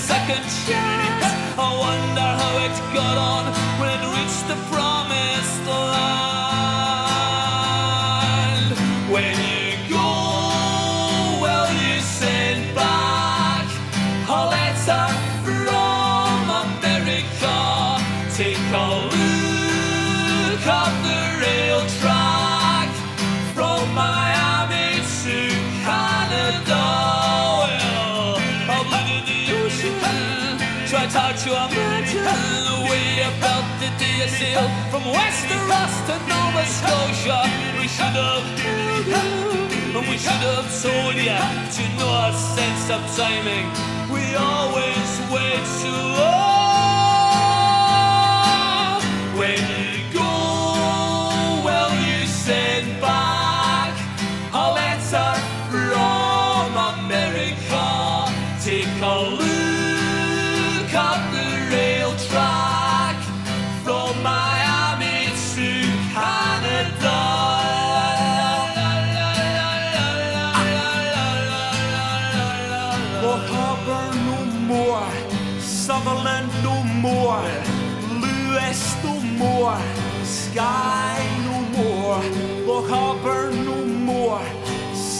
Second 0.00 0.44
chance. 0.64 1.24
I 1.58 1.68
wonder 1.84 2.28
how 2.40 2.52
it 2.64 2.74
got 2.94 3.16
on 3.18 3.44
when 3.78 3.88
it 3.96 4.02
reached 4.16 4.46
the 4.48 4.56
promised 4.72 5.66
land. 5.66 6.49
To 31.40 31.48
imagine 31.48 32.20
the 32.20 32.78
way 32.90 33.24
I 33.24 33.30
felt 33.40 33.64
the 33.80 33.88
day 33.96 34.16
I 34.20 34.26
sailed 34.28 34.70
from 34.90 35.04
Wester 35.08 35.56
Ross 35.72 35.94
Nova 36.28 36.64
Scotia. 36.68 37.48
We 37.80 37.88
should 37.88 38.12
have, 38.12 38.44
and 39.96 40.04
we 40.06 40.18
should 40.18 40.44
have 40.52 40.68
told 40.82 41.14
ya 41.16 41.40
to 41.76 41.82
know 41.96 42.12
our 42.12 42.34
sense 42.34 42.90
of 42.90 43.00
timing. 43.16 43.72
We 44.12 44.36
always 44.36 45.08
wait 45.32 45.64
too 45.80 45.88
oh, 45.88 46.28
long. 48.92 49.00
When 49.38 49.79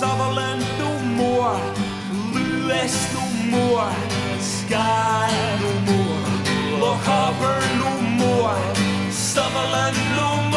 Sutherland 0.00 0.64
no 0.78 0.98
more, 1.20 1.60
Lewis 2.32 3.12
no 3.12 3.26
more, 3.54 3.92
Skye 4.40 5.58
no 5.60 5.72
more, 5.92 6.24
Lochaber 6.80 7.60
no 7.84 7.92
more, 8.22 8.58
Sutherland 9.12 9.98
no 10.16 10.28
more, 10.36 10.49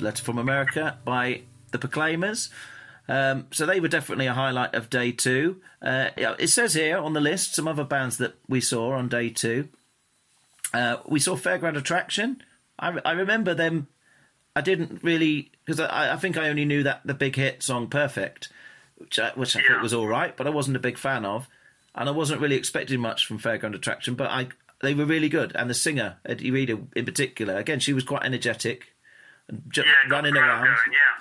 Letter 0.00 0.22
from 0.22 0.38
America 0.38 0.98
by 1.04 1.42
the 1.70 1.78
Proclaimers. 1.78 2.50
Um, 3.08 3.46
so 3.50 3.66
they 3.66 3.80
were 3.80 3.88
definitely 3.88 4.26
a 4.26 4.34
highlight 4.34 4.74
of 4.74 4.88
day 4.88 5.10
two. 5.10 5.60
Uh, 5.82 6.10
it 6.16 6.48
says 6.48 6.74
here 6.74 6.98
on 6.98 7.12
the 7.12 7.20
list 7.20 7.54
some 7.54 7.66
other 7.66 7.84
bands 7.84 8.18
that 8.18 8.34
we 8.48 8.60
saw 8.60 8.92
on 8.92 9.08
day 9.08 9.30
two. 9.30 9.68
Uh, 10.72 10.98
we 11.08 11.18
saw 11.18 11.34
Fairground 11.36 11.76
Attraction. 11.76 12.42
I, 12.78 12.98
I 13.04 13.12
remember 13.12 13.54
them. 13.54 13.88
I 14.54 14.60
didn't 14.60 15.02
really 15.02 15.50
because 15.64 15.80
I, 15.80 16.14
I 16.14 16.16
think 16.16 16.36
I 16.36 16.48
only 16.48 16.64
knew 16.64 16.82
that 16.82 17.00
the 17.04 17.14
big 17.14 17.36
hit 17.36 17.62
song 17.62 17.88
"Perfect," 17.88 18.48
which 18.96 19.18
I, 19.18 19.30
which 19.34 19.56
I 19.56 19.60
thought 19.60 19.82
was 19.82 19.94
all 19.94 20.06
right, 20.06 20.36
but 20.36 20.46
I 20.46 20.50
wasn't 20.50 20.76
a 20.76 20.80
big 20.80 20.98
fan 20.98 21.24
of, 21.24 21.48
and 21.94 22.08
I 22.08 22.12
wasn't 22.12 22.40
really 22.40 22.56
expecting 22.56 23.00
much 23.00 23.26
from 23.26 23.38
Fairground 23.38 23.74
Attraction. 23.74 24.14
But 24.14 24.30
I 24.30 24.48
they 24.82 24.94
were 24.94 25.04
really 25.04 25.28
good, 25.28 25.52
and 25.54 25.68
the 25.68 25.74
singer 25.74 26.16
Eddi 26.28 26.52
Reader 26.52 26.78
in 26.94 27.04
particular. 27.04 27.56
Again, 27.56 27.80
she 27.80 27.92
was 27.92 28.04
quite 28.04 28.24
energetic 28.24 28.94
and 29.50 29.62
ju- 29.68 29.82
Yeah, 29.84 30.10
running 30.10 30.36
around. 30.36 30.64
going, 30.64 30.76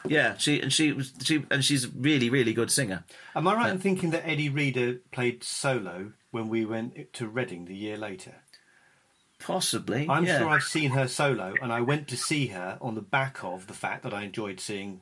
yeah. 0.10 0.30
Yeah, 0.32 0.38
she 0.38 0.62
and 0.62 0.72
she 0.72 0.94
was 0.94 1.14
she 1.22 1.46
and 1.52 1.64
she's 1.66 1.86
a 1.86 1.90
really 1.90 2.30
really 2.30 2.54
good 2.54 2.72
singer. 2.72 3.04
Am 3.36 3.48
I 3.48 3.56
right 3.56 3.72
in 3.72 3.80
thinking 3.80 4.12
that 4.12 4.24
Eddi 4.26 4.54
Reader 4.54 5.00
played 5.12 5.44
solo 5.44 6.14
when 6.32 6.48
we 6.48 6.64
went 6.66 7.12
to 7.14 7.28
Reading 7.28 7.66
the 7.66 7.76
year 7.76 7.98
later? 7.98 8.36
Possibly, 9.40 10.06
I'm 10.10 10.26
yeah. 10.26 10.40
sure 10.40 10.50
I've 10.50 10.64
seen 10.64 10.92
her 10.92 11.08
solo, 11.08 11.54
and 11.62 11.72
I 11.72 11.80
went 11.82 12.08
to 12.10 12.18
see 12.18 12.48
her 12.48 12.78
on 12.82 12.96
the 12.96 13.02
back 13.02 13.42
of 13.44 13.68
the 13.68 13.74
fact 13.74 14.04
that 14.04 14.14
I 14.14 14.24
enjoyed 14.24 14.60
seeing. 14.60 15.02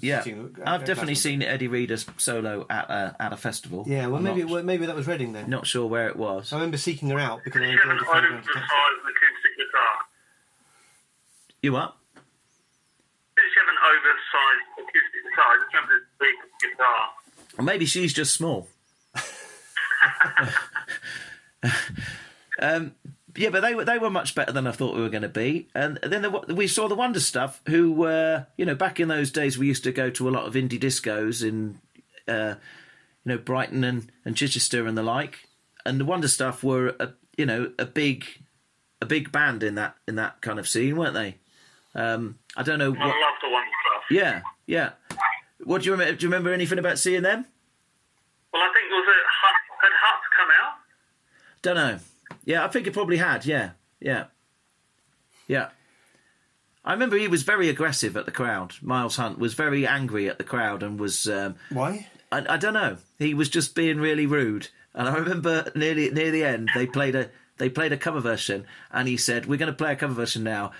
Yeah, 0.00 0.22
seeing- 0.22 0.56
I've 0.66 0.84
definitely 0.84 1.14
seen 1.14 1.40
Eddi 1.42 1.70
Reader's 1.70 2.04
solo 2.16 2.66
at 2.68 2.90
a, 2.90 3.14
at 3.20 3.32
a 3.32 3.36
festival. 3.36 3.84
Yeah, 3.86 4.06
well, 4.08 4.16
I'm 4.16 4.24
maybe 4.24 4.42
not, 4.42 4.64
maybe 4.64 4.86
that 4.86 4.96
was 4.96 5.06
Reading 5.06 5.34
then. 5.34 5.48
not 5.50 5.66
sure 5.68 5.86
where 5.86 6.08
it 6.08 6.16
was. 6.16 6.52
I 6.52 6.56
remember 6.56 6.78
seeking 6.78 7.10
her 7.10 7.18
out 7.20 7.44
because 7.44 7.60
I 7.62 7.66
Did 7.66 7.72
you 7.74 7.78
have 7.78 7.90
enjoyed 7.92 8.00
an 8.00 8.06
the 8.06 8.18
item 8.18 8.32
Fairground 8.32 8.42
the 8.42 8.52
size 8.58 8.96
of 8.98 9.04
an 9.06 9.12
acoustic 9.14 9.52
guitar? 9.60 9.94
You 11.62 11.76
up? 11.76 12.00
Did 12.16 13.44
she 13.52 13.58
have 13.60 13.70
an 13.70 13.80
oversized 13.86 14.66
acoustic 14.82 15.20
guitar? 15.30 15.46
I 15.46 15.56
just 15.62 15.70
remember 15.74 15.96
this 16.18 16.63
big. 16.78 17.58
Or 17.58 17.64
maybe 17.64 17.86
she's 17.86 18.12
just 18.12 18.34
small. 18.34 18.68
um, 22.60 22.94
yeah, 23.36 23.50
but 23.50 23.60
they 23.60 23.74
were 23.74 23.84
they 23.84 23.98
were 23.98 24.10
much 24.10 24.34
better 24.34 24.52
than 24.52 24.66
I 24.66 24.72
thought 24.72 24.94
we 24.94 25.02
were 25.02 25.08
going 25.08 25.22
to 25.22 25.28
be. 25.28 25.68
And 25.74 25.98
then 26.02 26.22
the, 26.22 26.30
we 26.54 26.66
saw 26.66 26.88
the 26.88 26.94
Wonder 26.94 27.20
Stuff, 27.20 27.60
who 27.66 27.92
were 27.92 28.46
you 28.56 28.64
know 28.64 28.74
back 28.74 29.00
in 29.00 29.08
those 29.08 29.30
days 29.30 29.58
we 29.58 29.66
used 29.66 29.84
to 29.84 29.92
go 29.92 30.10
to 30.10 30.28
a 30.28 30.30
lot 30.30 30.46
of 30.46 30.54
indie 30.54 30.80
discos 30.80 31.46
in 31.46 31.78
uh, 32.28 32.54
you 33.24 33.32
know 33.32 33.38
Brighton 33.38 33.84
and, 33.84 34.10
and 34.24 34.36
Chichester 34.36 34.86
and 34.86 34.96
the 34.96 35.02
like. 35.02 35.48
And 35.86 36.00
the 36.00 36.04
Wonder 36.04 36.28
Stuff 36.28 36.62
were 36.62 36.94
a 37.00 37.10
you 37.36 37.46
know 37.46 37.72
a 37.78 37.86
big 37.86 38.24
a 39.00 39.06
big 39.06 39.32
band 39.32 39.62
in 39.62 39.74
that 39.74 39.96
in 40.06 40.14
that 40.16 40.40
kind 40.40 40.58
of 40.58 40.68
scene, 40.68 40.96
weren't 40.96 41.14
they? 41.14 41.36
Um, 41.94 42.38
I 42.56 42.62
don't 42.62 42.78
know 42.78 42.94
I 42.98 43.06
love 43.06 43.34
the 43.42 43.50
one 43.50 43.62
stuff. 43.62 44.04
Yeah, 44.10 44.42
yeah. 44.66 44.90
What 45.64 45.82
do 45.82 45.86
you 45.86 45.92
remember? 45.92 46.14
Do 46.14 46.24
you 46.24 46.30
remember 46.30 46.52
anything 46.52 46.78
about 46.78 46.98
seeing 46.98 47.22
them? 47.22 47.46
Well, 48.52 48.62
I 48.62 48.72
think 48.72 48.90
was 48.90 49.04
it 49.08 49.24
Hup, 49.26 49.54
had 49.82 49.92
Hup 50.00 50.20
come 50.36 50.48
out? 50.62 50.74
Don't 51.62 51.76
know. 51.76 51.98
Yeah, 52.44 52.64
I 52.64 52.68
think 52.68 52.86
it 52.86 52.92
probably 52.92 53.16
had. 53.16 53.46
Yeah, 53.46 53.70
yeah, 54.00 54.24
yeah. 55.48 55.68
I 56.84 56.92
remember 56.92 57.16
he 57.16 57.28
was 57.28 57.42
very 57.42 57.68
aggressive 57.70 58.16
at 58.16 58.26
the 58.26 58.30
crowd. 58.30 58.74
Miles 58.82 59.16
Hunt 59.16 59.38
was 59.38 59.54
very 59.54 59.86
angry 59.86 60.28
at 60.28 60.36
the 60.38 60.44
crowd 60.44 60.82
and 60.82 61.00
was. 61.00 61.26
Um, 61.28 61.56
Why? 61.70 62.08
I, 62.30 62.54
I 62.54 62.56
don't 62.56 62.74
know. 62.74 62.98
He 63.18 63.32
was 63.32 63.48
just 63.48 63.74
being 63.74 63.98
really 63.98 64.26
rude. 64.26 64.68
And 64.94 65.08
I 65.08 65.14
remember 65.18 65.70
nearly 65.74 66.10
near 66.10 66.30
the 66.30 66.44
end 66.44 66.70
they 66.74 66.86
played 66.86 67.14
a 67.14 67.30
they 67.56 67.68
played 67.70 67.92
a 67.92 67.96
cover 67.96 68.20
version, 68.20 68.66
and 68.92 69.08
he 69.08 69.16
said, 69.16 69.46
"We're 69.46 69.58
going 69.58 69.72
to 69.72 69.76
play 69.76 69.92
a 69.92 69.96
cover 69.96 70.14
version 70.14 70.42
now." 70.44 70.72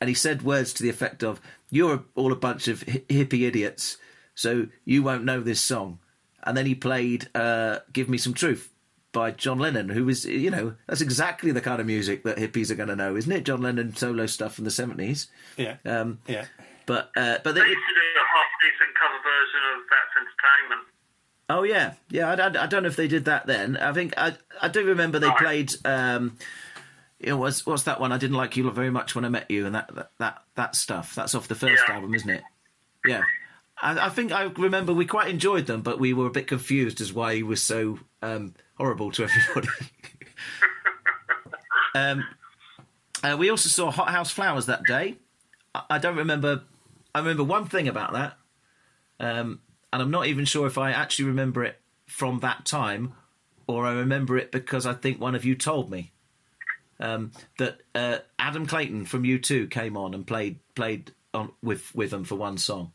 And 0.00 0.08
he 0.08 0.14
said 0.14 0.42
words 0.42 0.72
to 0.74 0.82
the 0.82 0.90
effect 0.90 1.22
of, 1.22 1.40
"You're 1.70 2.04
all 2.14 2.32
a 2.32 2.36
bunch 2.36 2.66
of 2.68 2.82
hi- 2.82 3.02
hippie 3.08 3.46
idiots, 3.46 3.96
so 4.38 4.68
you 4.84 5.02
won't 5.02 5.24
know 5.24 5.40
this 5.40 5.60
song." 5.60 5.98
And 6.44 6.56
then 6.56 6.66
he 6.66 6.74
played 6.74 7.28
uh, 7.34 7.80
"Give 7.92 8.08
Me 8.08 8.16
Some 8.18 8.34
Truth" 8.34 8.72
by 9.10 9.30
John 9.32 9.58
Lennon, 9.58 9.88
who 9.88 10.04
was, 10.04 10.24
you 10.26 10.50
know, 10.50 10.74
that's 10.86 11.00
exactly 11.00 11.50
the 11.50 11.60
kind 11.62 11.80
of 11.80 11.86
music 11.86 12.24
that 12.24 12.36
hippies 12.36 12.70
are 12.70 12.74
going 12.74 12.90
to 12.90 12.94
know, 12.96 13.16
isn't 13.16 13.32
it? 13.32 13.42
John 13.44 13.62
Lennon 13.62 13.96
solo 13.96 14.26
stuff 14.26 14.54
from 14.54 14.64
the 14.64 14.70
seventies. 14.70 15.28
Yeah. 15.56 15.76
Um, 15.84 16.18
yeah. 16.28 16.44
but 16.86 17.10
uh, 17.16 17.38
but 17.42 17.54
They 17.54 17.60
they, 17.62 17.66
used 17.66 17.88
to 17.88 17.94
do 17.94 18.00
a 18.00 18.26
half 18.36 18.46
decent 18.62 18.94
cover 19.00 19.18
version 19.24 19.60
of 19.74 19.82
That's 19.90 20.14
Entertainment. 20.20 20.88
Oh 21.50 21.62
yeah, 21.62 21.94
yeah. 22.10 22.30
I, 22.30 22.60
I, 22.60 22.64
I 22.64 22.66
don't 22.66 22.82
know 22.82 22.88
if 22.90 22.96
they 22.96 23.08
did 23.08 23.24
that 23.24 23.46
then. 23.46 23.76
I 23.78 23.92
think 23.92 24.12
I 24.18 24.34
I 24.60 24.68
do 24.68 24.84
remember 24.84 25.18
they 25.18 25.30
played. 25.38 25.72
Um, 25.86 26.36
it 27.18 27.32
was 27.32 27.66
what's 27.66 27.84
that 27.84 28.00
one? 28.00 28.12
I 28.12 28.18
didn't 28.18 28.36
like 28.36 28.56
you 28.56 28.70
very 28.70 28.90
much 28.90 29.14
when 29.14 29.24
I 29.24 29.30
met 29.30 29.50
you, 29.50 29.64
and 29.66 29.74
that 29.74 29.92
that 29.94 30.10
that, 30.18 30.42
that 30.54 30.76
stuff. 30.76 31.14
That's 31.14 31.34
off 31.34 31.48
the 31.48 31.54
first 31.54 31.82
Yeah. 31.88 31.94
album, 31.94 32.14
isn't 32.14 32.28
it? 32.30 32.42
Yeah. 33.06 33.22
I, 33.80 34.06
I 34.06 34.08
think 34.08 34.32
I 34.32 34.44
remember 34.44 34.92
we 34.92 35.06
quite 35.06 35.28
enjoyed 35.28 35.66
them, 35.66 35.82
but 35.82 35.98
we 35.98 36.12
were 36.12 36.26
a 36.26 36.30
bit 36.30 36.46
confused 36.46 37.00
as 37.00 37.12
why 37.12 37.34
he 37.34 37.42
was 37.42 37.62
so 37.62 37.98
um, 38.22 38.54
horrible 38.74 39.10
to 39.12 39.24
everybody. 39.24 39.68
um, 41.94 42.24
uh, 43.22 43.36
we 43.38 43.50
also 43.50 43.68
saw 43.68 43.90
Hothouse 43.90 44.30
Flowers 44.30 44.66
that 44.66 44.84
day. 44.84 45.16
I, 45.74 45.82
I 45.90 45.98
don't 45.98 46.16
remember. 46.16 46.62
I 47.14 47.20
remember 47.20 47.44
one 47.44 47.66
thing 47.66 47.88
about 47.88 48.12
that, 48.12 48.36
um, 49.20 49.60
and 49.92 50.02
I'm 50.02 50.10
not 50.10 50.26
even 50.26 50.44
sure 50.44 50.66
if 50.66 50.78
I 50.78 50.92
actually 50.92 51.26
remember 51.26 51.64
it 51.64 51.80
from 52.06 52.40
that 52.40 52.64
time, 52.64 53.14
or 53.66 53.86
I 53.86 53.92
remember 53.92 54.36
it 54.36 54.52
because 54.52 54.86
I 54.86 54.94
think 54.94 55.20
one 55.20 55.34
of 55.34 55.44
you 55.44 55.54
told 55.54 55.90
me 55.90 56.12
um, 57.00 57.32
that 57.58 57.80
uh, 57.94 58.18
Adam 58.38 58.66
Clayton 58.66 59.04
from 59.06 59.22
U2 59.22 59.70
came 59.70 59.96
on 59.96 60.14
and 60.14 60.26
played 60.26 60.58
played 60.74 61.12
on 61.32 61.52
with 61.62 61.94
with 61.94 62.10
them 62.10 62.24
for 62.24 62.34
one 62.34 62.58
song. 62.58 62.92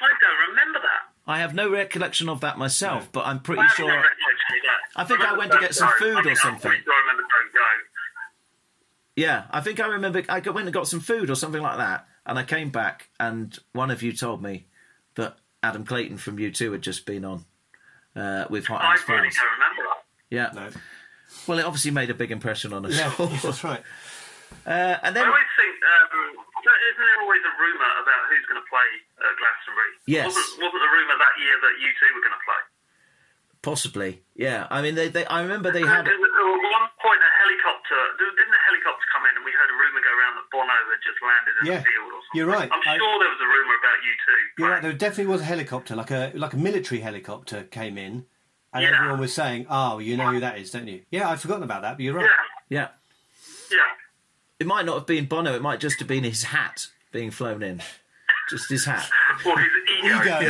I 0.00 0.08
don't 0.20 0.50
remember 0.50 0.78
that. 0.80 1.19
I 1.30 1.38
have 1.38 1.54
no 1.54 1.70
recollection 1.70 2.28
of 2.28 2.40
that 2.40 2.58
myself, 2.58 3.10
but 3.12 3.26
I'm 3.26 3.40
pretty 3.40 3.60
I 3.60 3.64
have 3.66 3.72
sure. 3.76 3.86
no 3.88 3.94
recollection 3.94 4.56
of 4.56 4.62
that. 4.62 5.00
I 5.00 5.04
think 5.04 5.20
I 5.20 5.22
remember 5.30 5.38
went 5.38 5.52
to 5.52 5.58
get 5.60 5.74
some 5.74 5.88
food 5.98 6.24
Go. 6.24 6.28
I 6.28 6.32
or 6.32 6.36
something. 6.36 6.70
pretty 6.70 6.82
sure 6.84 6.92
I 6.92 7.00
remember 7.00 7.22
Don't 7.22 7.52
Go. 7.52 7.60
Yeah, 9.16 9.44
I 9.50 9.60
think 9.60 9.80
I 9.80 9.86
remember. 9.86 10.22
I 10.28 10.40
went 10.40 10.66
and 10.66 10.72
got 10.72 10.88
some 10.88 11.00
food 11.00 11.30
or 11.30 11.34
something 11.34 11.62
like 11.62 11.78
that, 11.78 12.06
and 12.26 12.38
I 12.38 12.42
came 12.42 12.70
back, 12.70 13.10
and 13.18 13.56
one 13.72 13.90
of 13.90 14.02
you 14.02 14.12
told 14.12 14.42
me 14.42 14.66
that 15.14 15.36
Adam 15.62 15.84
Clayton 15.84 16.16
from 16.16 16.36
U2 16.38 16.72
had 16.72 16.82
just 16.82 17.06
been 17.06 17.24
on 17.24 17.44
uh, 18.16 18.46
with 18.50 18.66
Hot 18.66 18.82
I 18.82 18.86
House 18.86 18.98
really 19.08 19.30
Flowers. 19.30 19.36
don't 19.36 19.52
remember 19.52 19.82
that. 19.82 20.04
Yeah. 20.30 20.50
No. 20.54 20.80
Well, 21.46 21.58
it 21.58 21.64
obviously 21.64 21.90
made 21.92 22.10
a 22.10 22.14
big 22.14 22.32
impression 22.32 22.72
on 22.72 22.86
us. 22.86 22.98
Yeah, 22.98 23.12
that's 23.42 23.62
right. 23.62 23.82
Uh, 24.66 24.96
and 25.02 25.14
then 25.14 25.24
I 25.24 25.28
always 25.28 25.42
think, 25.56 25.76
um, 25.78 26.09
isn't 26.90 27.02
there 27.04 27.20
always 27.24 27.42
a 27.46 27.54
rumour 27.58 27.90
about 28.02 28.22
who's 28.30 28.46
going 28.50 28.60
to 28.62 28.68
play 28.70 28.88
at 29.26 29.32
Glastonbury? 29.38 29.92
Yes. 30.06 30.26
Wasn't, 30.30 30.50
wasn't 30.62 30.82
the 30.82 30.92
rumour 30.94 31.16
that 31.20 31.34
year 31.40 31.56
that 31.60 31.74
you 31.82 31.88
two 31.98 32.10
were 32.14 32.24
going 32.24 32.36
to 32.38 32.44
play? 32.46 32.62
possibly, 33.62 34.22
yeah. 34.34 34.66
I 34.70 34.80
mean, 34.80 34.94
they, 34.94 35.08
they. 35.08 35.26
I 35.26 35.42
remember 35.42 35.70
they 35.70 35.84
had. 35.84 36.06
There 36.06 36.16
was 36.16 36.62
one 36.64 36.88
point 36.96 37.20
a 37.20 37.30
helicopter, 37.44 38.00
didn't 38.16 38.54
a 38.56 38.62
helicopter 38.64 39.04
come 39.12 39.28
in 39.28 39.36
and 39.36 39.44
we 39.44 39.52
heard 39.52 39.68
a 39.68 39.76
rumour 39.76 40.00
go 40.00 40.12
around 40.16 40.34
that 40.40 40.48
Bono 40.48 40.72
had 40.88 41.00
just 41.04 41.20
landed 41.20 41.54
in 41.60 41.62
Yeah, 41.68 41.78
the 41.78 41.84
field 41.84 42.08
or 42.08 42.20
something? 42.24 42.36
you're 42.40 42.48
right. 42.48 42.70
I'm 42.72 42.80
I- 42.80 42.96
sure 42.96 43.14
there 43.20 43.28
was 43.28 43.42
a 43.44 43.50
rumour 43.52 43.76
about 43.76 43.98
you 44.00 44.12
two. 44.24 44.40
You're 44.58 44.70
right. 44.72 44.82
There 44.82 44.92
definitely 44.96 45.28
was 45.32 45.42
a 45.42 45.44
helicopter, 45.44 45.92
like 45.94 46.10
a 46.10 46.32
like 46.34 46.54
a 46.54 46.56
military 46.56 47.00
helicopter, 47.04 47.64
came 47.64 47.98
in, 47.98 48.24
and 48.72 48.80
Yeah. 48.82 48.96
everyone 48.96 49.20
was 49.20 49.34
saying, 49.34 49.66
"Oh, 49.68 49.98
you 49.98 50.16
know 50.16 50.32
who 50.32 50.40
that 50.40 50.56
is, 50.58 50.70
don't 50.70 50.88
you?" 50.88 51.02
Yeah, 51.10 51.28
I'd 51.28 51.40
forgotten 51.40 51.62
about 51.64 51.82
that, 51.82 51.96
but 51.96 52.02
you're 52.02 52.14
right. 52.16 52.30
Yeah, 52.70 52.88
Yeah, 53.70 53.76
yeah. 53.76 53.92
It 54.60 54.66
might 54.66 54.86
not 54.86 54.94
have 54.94 55.06
been 55.06 55.24
Bono. 55.26 55.54
It 55.54 55.62
might 55.62 55.80
just 55.80 55.98
have 55.98 56.08
been 56.08 56.22
his 56.24 56.44
hat 56.44 56.86
being 57.10 57.30
flown 57.32 57.62
in, 57.62 57.82
just 58.50 58.70
his 58.70 58.84
hat. 58.84 59.08
Or 59.44 59.58
his 59.58 59.70
ego. 60.04 60.40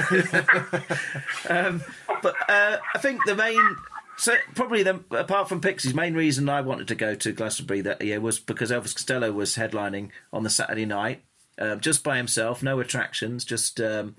Ego. 1.49 1.81
But 2.23 2.35
uh, 2.51 2.77
I 2.95 2.99
think 2.99 3.25
the 3.25 3.35
main, 3.35 3.77
so 4.19 4.35
probably 4.55 4.83
the 4.83 5.03
apart 5.13 5.49
from 5.49 5.63
Pixies, 5.63 5.95
main 5.95 6.13
reason 6.13 6.51
I 6.51 6.61
wanted 6.61 6.89
to 6.89 6.95
go 6.95 7.15
to 7.15 7.33
Glastonbury 7.33 7.81
that 7.81 8.03
year 8.03 8.21
was 8.21 8.39
because 8.39 8.71
Elvis 8.71 8.95
Costello 8.95 9.33
was 9.33 9.57
headlining 9.57 10.11
on 10.31 10.43
the 10.43 10.51
Saturday 10.51 10.85
night, 10.85 11.23
um, 11.59 11.81
just 11.81 12.05
by 12.05 12.19
himself, 12.19 12.63
no 12.63 12.79
attractions, 12.79 13.47
just 13.47 13.81
um, 13.81 14.17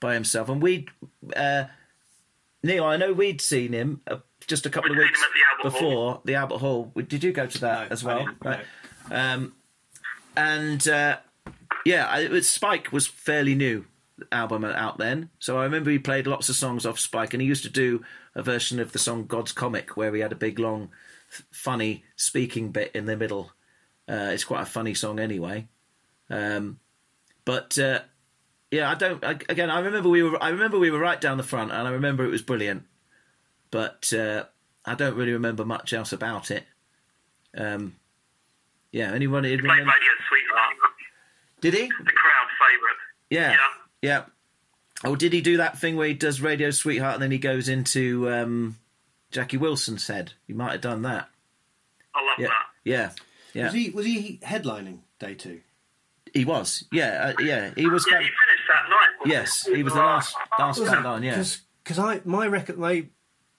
by 0.00 0.14
himself. 0.14 0.48
And 0.48 0.62
we, 0.62 0.88
uh, 1.36 1.64
Neil, 2.62 2.84
I 2.84 2.96
know 2.96 3.12
we'd 3.12 3.42
seen 3.42 3.74
him 3.74 4.00
uh, 4.06 4.16
just 4.46 4.64
a 4.64 4.70
couple 4.70 4.88
We'd 4.90 4.98
of 5.00 5.04
weeks 5.04 5.20
him 5.20 5.24
at 5.26 5.30
the 5.34 5.66
Albert 5.66 5.78
Hall. 5.78 5.88
before 5.90 6.20
the 6.24 6.34
Albert 6.36 6.58
Hall. 6.58 6.92
Did 7.06 7.22
you 7.22 7.32
go 7.32 7.46
to 7.46 7.60
that 7.60 7.88
No, 7.88 7.92
as 7.92 8.02
I 8.02 8.06
well? 8.06 8.18
didn't, 8.24 8.38
right. 8.42 8.64
Um, 9.10 9.54
and 10.36 10.86
uh, 10.88 11.18
yeah, 11.84 12.16
it 12.18 12.30
was, 12.30 12.48
Spike 12.48 12.92
was 12.92 13.06
fairly 13.06 13.54
new 13.54 13.84
album 14.30 14.64
out 14.64 14.98
then, 14.98 15.30
so 15.38 15.58
I 15.58 15.64
remember 15.64 15.90
he 15.90 15.98
played 15.98 16.26
lots 16.26 16.48
of 16.48 16.56
songs 16.56 16.86
off 16.86 16.98
Spike, 16.98 17.34
and 17.34 17.40
he 17.40 17.48
used 17.48 17.64
to 17.64 17.70
do 17.70 18.04
a 18.34 18.42
version 18.42 18.78
of 18.80 18.92
the 18.92 18.98
song 18.98 19.26
"God's 19.26 19.52
Comic" 19.52 19.96
where 19.96 20.14
he 20.14 20.20
had 20.20 20.32
a 20.32 20.36
big 20.36 20.58
long, 20.58 20.90
f- 21.30 21.44
funny 21.50 22.04
speaking 22.16 22.70
bit 22.70 22.92
in 22.94 23.06
the 23.06 23.16
middle. 23.16 23.52
Uh, 24.08 24.30
it's 24.32 24.44
quite 24.44 24.62
a 24.62 24.66
funny 24.66 24.94
song 24.94 25.18
anyway. 25.18 25.66
Um, 26.30 26.78
but 27.44 27.78
uh, 27.78 28.00
yeah, 28.70 28.90
I 28.90 28.94
don't. 28.94 29.22
I, 29.22 29.32
again, 29.48 29.70
I 29.70 29.80
remember 29.80 30.08
we 30.08 30.22
were. 30.22 30.42
I 30.42 30.48
remember 30.48 30.78
we 30.78 30.90
were 30.90 30.98
right 30.98 31.20
down 31.20 31.36
the 31.36 31.42
front, 31.42 31.70
and 31.72 31.86
I 31.86 31.90
remember 31.90 32.24
it 32.24 32.30
was 32.30 32.42
brilliant. 32.42 32.84
But 33.70 34.12
uh, 34.12 34.44
I 34.84 34.94
don't 34.94 35.16
really 35.16 35.32
remember 35.32 35.64
much 35.64 35.92
else 35.92 36.12
about 36.12 36.50
it. 36.50 36.64
Um, 37.56 37.96
yeah, 38.92 39.12
anyone? 39.12 39.42
Played 39.42 39.62
Radio 39.62 39.78
Sweetheart, 39.88 40.74
Did 41.60 41.74
he? 41.74 41.80
the 41.86 42.12
crowd 42.12 42.48
favourite. 42.60 42.96
Yeah. 43.30 43.50
Yeah. 43.52 43.56
Yeah. 44.02 44.24
Oh, 45.04 45.16
did 45.16 45.32
he 45.32 45.40
do 45.40 45.56
that 45.56 45.78
thing 45.78 45.96
where 45.96 46.06
he 46.08 46.14
does 46.14 46.40
Radio 46.40 46.70
Sweetheart 46.70 47.14
and 47.14 47.22
then 47.22 47.30
he 47.32 47.38
goes 47.38 47.68
into 47.68 48.30
um, 48.30 48.76
Jackie 49.32 49.56
Wilson 49.56 49.98
Said? 49.98 50.32
He 50.46 50.52
might 50.52 50.72
have 50.72 50.80
done 50.80 51.02
that. 51.02 51.28
I 52.14 52.20
love 52.20 52.38
Yeah. 52.38 52.46
that. 52.48 52.54
Yeah. 52.84 53.10
Yeah. 53.54 53.64
Was 53.64 53.74
he 53.74 53.90
was 53.90 54.06
he 54.06 54.38
headlining 54.42 54.98
day 55.18 55.34
two? 55.34 55.60
He 56.32 56.44
was. 56.44 56.84
Yeah. 56.92 57.32
Uh, 57.38 57.42
yeah. 57.42 57.70
He 57.76 57.86
was. 57.86 58.06
Yeah, 58.08 58.16
Kind 58.18 58.24
he 58.24 58.30
finished 58.30 58.68
that 58.68 58.88
night. 58.90 59.08
yes. 59.32 59.66
He 59.66 59.82
was 59.82 59.92
the 59.94 59.98
last 60.00 60.36
last 60.58 60.84
band 60.84 61.06
on. 61.06 61.22
Yeah. 61.22 61.42
Because 61.82 61.98
I 61.98 62.20
my 62.24 62.46
record 62.46 62.78
my 62.78 63.06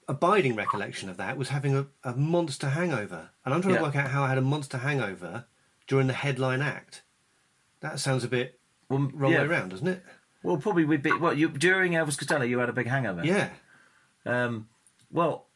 abiding 0.07 0.55
recollection 0.55 1.09
of 1.09 1.17
that 1.17 1.37
was 1.37 1.49
having 1.49 1.75
a, 1.75 1.85
a 2.03 2.13
monster 2.15 2.69
hangover, 2.69 3.29
and 3.45 3.53
I'm 3.53 3.61
trying 3.61 3.73
Yeah. 3.75 3.79
to 3.79 3.85
work 3.85 3.95
out 3.95 4.09
how 4.09 4.23
I 4.23 4.29
had 4.29 4.37
a 4.37 4.41
monster 4.41 4.77
hangover 4.79 5.45
during 5.87 6.07
the 6.07 6.13
headline 6.13 6.61
act. 6.61 7.01
That 7.81 7.99
sounds 7.99 8.23
a 8.23 8.27
bit 8.27 8.59
Well, 8.89 9.09
wrong 9.13 9.31
yeah. 9.31 9.41
way 9.41 9.47
around, 9.47 9.69
doesn't 9.69 9.87
it? 9.87 10.03
Well, 10.43 10.57
probably 10.57 10.85
we'd 10.85 11.03
be. 11.03 11.11
Well, 11.13 11.33
you 11.33 11.49
during 11.49 11.93
Elvis 11.93 12.17
Costello, 12.17 12.43
you 12.43 12.59
had 12.59 12.69
a 12.69 12.73
big 12.73 12.87
hangover. 12.87 13.23
Yeah. 13.25 13.49
Um. 14.25 14.67
Well, 15.11 15.47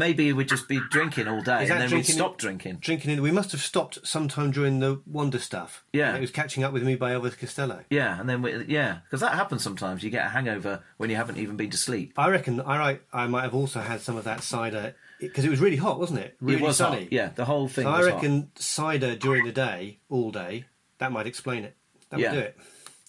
maybe 0.00 0.32
we'd 0.32 0.48
just 0.48 0.66
be 0.66 0.80
drinking 0.90 1.28
all 1.28 1.42
day 1.42 1.68
and 1.68 1.80
then 1.80 1.90
we'd 1.92 2.06
stop 2.06 2.38
drinking. 2.38 2.78
Drinking 2.80 3.10
in. 3.12 3.22
We 3.22 3.30
must 3.30 3.52
have 3.52 3.60
stopped 3.60 3.98
sometime 4.02 4.50
during 4.50 4.80
the 4.80 5.00
Wonder 5.06 5.38
stuff. 5.38 5.84
Yeah. 5.92 6.16
It 6.16 6.20
was 6.20 6.30
catching 6.30 6.64
up 6.64 6.72
with 6.72 6.82
me 6.82 6.96
by 6.96 7.12
Elvis 7.12 7.38
Costello. 7.38 7.84
Yeah, 7.90 8.18
and 8.18 8.28
then 8.28 8.42
we, 8.42 8.64
yeah, 8.64 8.98
because 9.04 9.20
that 9.20 9.34
happens 9.34 9.62
sometimes. 9.62 10.02
You 10.02 10.10
get 10.10 10.26
a 10.26 10.30
hangover 10.30 10.82
when 10.96 11.10
you 11.10 11.16
haven't 11.16 11.36
even 11.36 11.56
been 11.56 11.70
to 11.70 11.76
sleep. 11.76 12.14
I 12.16 12.28
reckon 12.30 12.60
I 12.62 12.98
I 13.12 13.26
might 13.28 13.42
have 13.42 13.54
also 13.54 13.80
had 13.80 14.00
some 14.00 14.16
of 14.16 14.24
that 14.24 14.42
cider 14.42 14.94
because 15.20 15.44
it 15.44 15.50
was 15.50 15.60
really 15.60 15.76
hot, 15.76 16.00
wasn't 16.00 16.20
it? 16.20 16.36
Really 16.40 16.60
it 16.62 16.64
was 16.66 16.78
sunny. 16.78 17.02
hot. 17.04 17.12
Yeah, 17.12 17.28
the 17.34 17.44
whole 17.44 17.68
thing. 17.68 17.84
So 17.84 17.90
I 17.90 17.98
was 17.98 18.06
hot. 18.08 18.14
reckon 18.16 18.50
cider 18.56 19.14
during 19.16 19.44
the 19.44 19.52
day, 19.52 19.98
all 20.08 20.30
day, 20.30 20.64
that 20.98 21.12
might 21.12 21.26
explain 21.26 21.64
it. 21.64 21.76
That 22.08 22.20
Yeah. 22.20 22.30
would 22.32 22.36
do 22.38 22.42
it. 22.42 22.56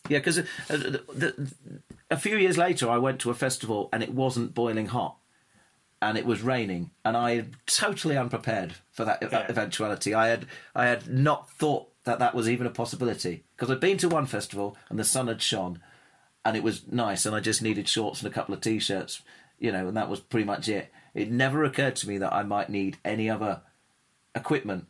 Yeah, 0.10 0.18
because 0.18 0.40
uh, 0.40 0.44
the, 0.70 1.54
a 2.10 2.18
few 2.18 2.36
years 2.36 2.58
later, 2.58 2.90
I 2.90 2.98
went 2.98 3.22
to 3.22 3.30
a 3.30 3.36
festival 3.36 3.88
and 3.94 4.02
it 4.04 4.12
wasn't 4.14 4.54
boiling 4.56 4.88
hot, 4.88 5.18
and 6.02 6.18
it 6.18 6.26
was 6.26 6.42
raining, 6.42 6.92
and 7.06 7.16
I 7.16 7.46
totally 7.68 8.18
unprepared 8.18 8.74
for 8.92 9.06
that, 9.06 9.22
that 9.22 9.32
Yeah. 9.32 9.46
eventuality. 9.50 10.14
I 10.14 10.28
had 10.28 10.48
I 10.76 10.86
had 10.86 11.08
not 11.08 11.50
thought 11.52 11.90
that 12.04 12.20
that 12.20 12.34
was 12.34 12.50
even 12.50 12.66
a 12.66 12.72
possibility 12.72 13.44
because 13.56 13.70
I'd 13.70 13.80
been 13.80 13.98
to 14.00 14.10
one 14.10 14.26
festival 14.26 14.76
and 14.90 14.98
the 14.98 15.04
sun 15.04 15.28
had 15.28 15.42
shone, 15.42 15.80
and 16.44 16.58
it 16.58 16.64
was 16.64 16.88
nice, 16.88 17.26
and 17.26 17.36
I 17.36 17.40
just 17.40 17.62
needed 17.62 17.88
shorts 17.88 18.22
and 18.24 18.32
a 18.32 18.34
couple 18.34 18.54
of 18.56 18.62
t-shirts, 18.62 19.22
you 19.60 19.72
know, 19.72 19.88
and 19.88 19.96
that 19.98 20.10
was 20.10 20.20
pretty 20.20 20.46
much 20.46 20.68
it. 20.68 20.92
It 21.14 21.30
never 21.30 21.64
occurred 21.64 21.96
to 21.98 22.08
me 22.08 22.18
that 22.18 22.34
I 22.34 22.42
might 22.44 22.70
need 22.70 22.98
any 23.06 23.30
other 23.30 23.62
equipment 24.34 24.88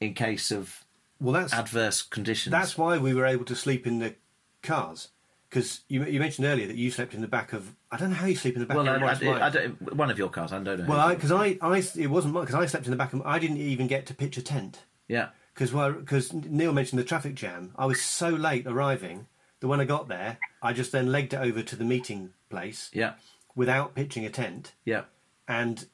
in 0.00 0.14
case 0.14 0.50
of 0.50 0.84
Well, 1.20 1.32
that's 1.32 1.52
adverse 1.54 2.02
conditions. 2.02 2.50
that's 2.50 2.76
why 2.76 2.98
we 2.98 3.14
were 3.14 3.24
able 3.26 3.44
to 3.46 3.56
sleep 3.56 3.86
in 3.86 3.98
the 3.98 4.16
cars. 4.62 5.08
Because 5.50 5.80
you, 5.88 6.04
you 6.04 6.20
mentioned 6.20 6.46
earlier 6.46 6.68
that 6.68 6.76
you 6.76 6.92
slept 6.92 7.12
in 7.12 7.20
the 7.20 7.28
back 7.28 7.52
of. 7.52 7.74
I 7.90 7.96
don't 7.96 8.10
know 8.10 8.16
how 8.16 8.26
you 8.26 8.36
sleep 8.36 8.54
in 8.54 8.60
the 8.60 8.66
back 8.66 8.76
well, 8.76 8.88
of 8.88 9.02
I, 9.02 9.26
I. 9.26 9.46
I 9.46 9.50
don't, 9.50 9.96
one 9.96 10.08
of 10.08 10.16
your 10.16 10.28
cars. 10.28 10.52
I 10.52 10.62
don't 10.62 10.78
know. 10.78 10.86
Well, 10.86 11.08
because 11.08 11.32
I, 11.32 11.58
I, 11.60 11.82
it 11.96 12.08
wasn't 12.08 12.34
because 12.34 12.54
I 12.54 12.66
slept 12.66 12.86
in 12.86 12.92
the 12.92 12.96
back 12.96 13.12
of. 13.12 13.22
I 13.22 13.40
didn't 13.40 13.56
even 13.56 13.88
get 13.88 14.06
to 14.06 14.14
pitch 14.14 14.36
a 14.36 14.42
tent 14.42 14.84
yeah. 15.08 15.30
because 15.52 15.72
because 15.72 16.32
Neil 16.32 16.72
mentioned 16.72 16.98
the 16.98 17.04
traffic 17.04 17.34
jam. 17.34 17.72
I 17.76 17.86
was 17.86 18.00
so 18.00 18.28
late 18.28 18.66
arriving 18.66 19.26
that 19.58 19.68
when 19.68 19.80
I 19.80 19.84
got 19.84 20.08
there, 20.08 20.38
I 20.62 20.72
just 20.72 20.92
then 20.92 21.10
legged 21.10 21.34
it 21.34 21.40
over 21.40 21.62
to 21.62 21.76
the 21.76 21.84
meeting 21.84 22.30
place 22.48 22.90
Yeah, 22.92 23.14
without 23.54 23.94
pitching 23.94 24.24
a 24.24 24.30
tent, 24.30 24.72
yeah, 24.84 25.02
and 25.48 25.86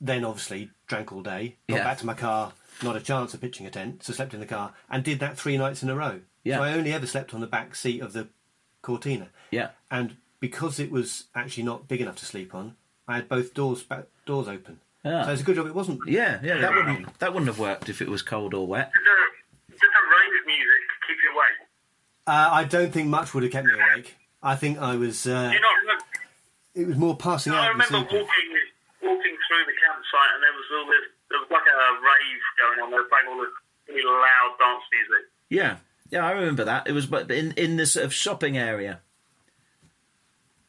then 0.00 0.24
obviously 0.24 0.70
drank 0.86 1.12
all 1.12 1.22
day. 1.22 1.56
Got 1.68 1.76
Yeah. 1.76 1.84
back 1.84 1.98
to 1.98 2.06
my 2.06 2.14
car, 2.14 2.52
not 2.82 2.96
a 2.96 3.00
chance 3.00 3.34
of 3.34 3.40
pitching 3.40 3.66
a 3.66 3.70
tent, 3.70 4.02
so 4.02 4.12
slept 4.12 4.34
in 4.34 4.40
the 4.40 4.46
car 4.46 4.74
and 4.88 5.04
did 5.04 5.20
that 5.20 5.38
three 5.38 5.58
nights 5.58 5.82
in 5.82 5.90
a 5.90 5.94
row. 5.94 6.20
Yeah. 6.44 6.56
So 6.56 6.62
I 6.62 6.72
only 6.72 6.92
ever 6.92 7.06
slept 7.06 7.34
on 7.34 7.40
the 7.40 7.46
back 7.46 7.74
seat 7.74 8.00
of 8.00 8.12
the 8.14 8.28
Cortina, 8.88 9.28
yeah, 9.50 9.68
and 9.90 10.16
because 10.40 10.80
it 10.80 10.90
was 10.90 11.24
actually 11.34 11.64
not 11.64 11.88
big 11.88 12.00
enough 12.00 12.16
to 12.16 12.24
sleep 12.24 12.54
on, 12.54 12.74
I 13.06 13.16
had 13.16 13.28
both 13.28 13.52
doors 13.52 13.82
back, 13.82 14.04
doors 14.24 14.48
open. 14.48 14.80
Ah. 15.04 15.24
So 15.24 15.32
it's 15.32 15.42
a 15.42 15.44
good 15.44 15.56
job 15.56 15.66
it 15.66 15.74
wasn't. 15.74 16.00
yeah, 16.08 16.40
yeah. 16.42 16.56
That 16.58 16.72
wouldn't 16.74 17.18
that 17.18 17.32
wouldn't 17.34 17.48
have 17.48 17.58
worked 17.58 17.90
if 17.90 18.00
it 18.00 18.08
was 18.08 18.22
cold 18.22 18.54
or 18.54 18.66
wet. 18.66 18.90
Did 18.94 19.02
the, 19.04 19.72
did 19.72 19.90
the 19.92 20.02
rave 20.08 20.46
music 20.46 20.82
keep 21.06 21.18
you 21.22 21.30
awake? 21.36 21.68
Uh, 22.26 22.48
I 22.50 22.64
don't 22.64 22.92
think 22.92 23.08
much 23.08 23.34
would 23.34 23.42
have 23.42 23.52
kept 23.52 23.66
me 23.66 23.74
awake. 23.74 24.16
I 24.42 24.56
think 24.56 24.78
I 24.78 24.96
was. 24.96 25.26
Uh, 25.26 25.50
Do 25.50 25.54
you 25.54 25.60
not 25.60 25.76
remember? 25.82 26.04
it 26.74 26.86
was 26.86 26.96
more 26.96 27.16
passing 27.16 27.52
I 27.52 27.58
out 27.58 27.62
than 27.76 27.92
remember 27.92 27.98
walking 28.08 28.50
walking 29.04 29.36
through 29.44 29.64
the 29.68 29.76
campsite 29.84 30.30
and 30.32 30.40
there 30.42 30.56
was 30.56 30.66
all 30.80 30.86
this. 30.88 31.04
There 31.28 31.40
was 31.44 31.50
like 31.52 31.68
a 31.68 31.78
rave 32.00 32.42
going 32.56 32.78
on. 32.80 32.90
They 32.90 32.96
were 32.96 33.10
playing 33.12 33.28
all 33.28 33.36
this 33.44 33.52
really 33.88 34.00
loud 34.08 34.56
dance 34.58 34.84
music. 34.90 35.24
Yeah, 35.50 35.76
yeah. 36.10 36.26
I 36.26 36.32
remember 36.32 36.64
that. 36.64 36.86
It 36.86 36.92
was 36.92 37.06
but 37.06 37.30
in 37.30 37.52
in 37.52 37.76
the 37.76 37.86
sort 37.86 38.04
of 38.04 38.12
shopping 38.12 38.56
area. 38.56 39.00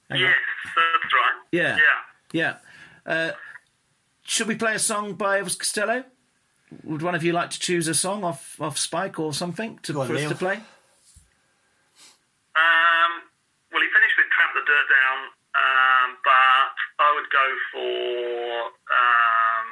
Hang 0.10 0.22
on. 0.22 0.26
Yes, 0.26 0.36
that's 0.76 1.14
right. 1.14 1.36
Yeah. 1.52 1.78
Yeah. 1.78 2.58
Yeah. 3.06 3.12
Uh, 3.12 3.32
should 4.24 4.48
we 4.48 4.56
play 4.56 4.76
a 4.76 4.80
song 4.80 5.14
by 5.14 5.42
Elvis 5.42 5.58
Costello? 5.58 6.04
Would 6.84 7.02
one 7.02 7.16
of 7.16 7.24
you 7.24 7.34
like 7.34 7.50
to 7.50 7.60
choose 7.60 7.88
a 7.88 7.96
song 7.96 8.24
off 8.24 8.62
off 8.62 8.78
Spike 8.78 9.20
or 9.20 9.34
something 9.34 9.80
to, 9.84 10.00
on, 10.00 10.08
for 10.08 10.16
us 10.16 10.28
to 10.30 10.36
play? 10.36 10.56
Um, 12.56 13.12
well, 13.72 13.82
he 13.82 13.90
finished 13.90 14.18
with 14.18 14.30
Tramp 14.30 14.54
the 14.54 14.62
Dirt 14.70 14.88
Down, 14.90 15.20
um, 15.56 16.18
but 16.24 16.76
I 17.00 17.10
would 17.16 17.30
go 17.34 17.48
for 17.72 18.70
um, 18.94 19.68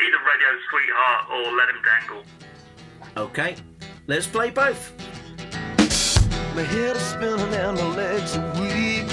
either 0.00 0.18
Radio 0.26 0.58
Sweetheart 0.70 1.30
or 1.30 1.52
Let 1.56 1.68
Him 1.70 1.82
Dangle. 1.84 2.24
Okay, 3.16 3.56
let's 4.06 4.26
play 4.26 4.50
both. 4.50 4.92
My 6.54 6.62
head 6.62 6.96
is 6.96 7.02
spinning 7.02 7.54
and 7.54 7.76
my 7.78 7.96
legs 7.96 8.36
are 8.36 8.52
weak. 8.60 9.10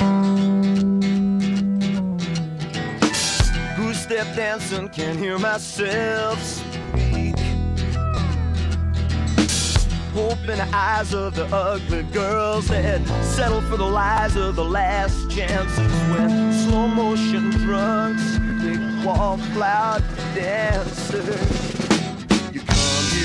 Who 3.78 3.94
step 3.94 4.36
dancing? 4.36 4.90
Can't 4.90 5.18
hear 5.18 5.40
myself 5.40 6.42
speak. 6.42 7.36
Hope 10.14 10.40
in 10.50 10.58
the 10.58 10.70
eyes 10.74 11.14
of 11.14 11.36
the 11.36 11.46
ugly 11.46 12.04
girls 12.12 12.68
that 12.68 13.06
settle 13.24 13.62
for 13.62 13.78
the 13.78 13.86
lies 13.86 14.36
of 14.36 14.56
the 14.56 14.66
last 14.66 15.30
chances 15.32 15.78
when 16.12 16.52
slow 16.52 16.88
motion 16.88 17.52
drunks 17.52 18.38
they 18.62 19.06
wallflower 19.06 20.02
dancers. 20.36 21.79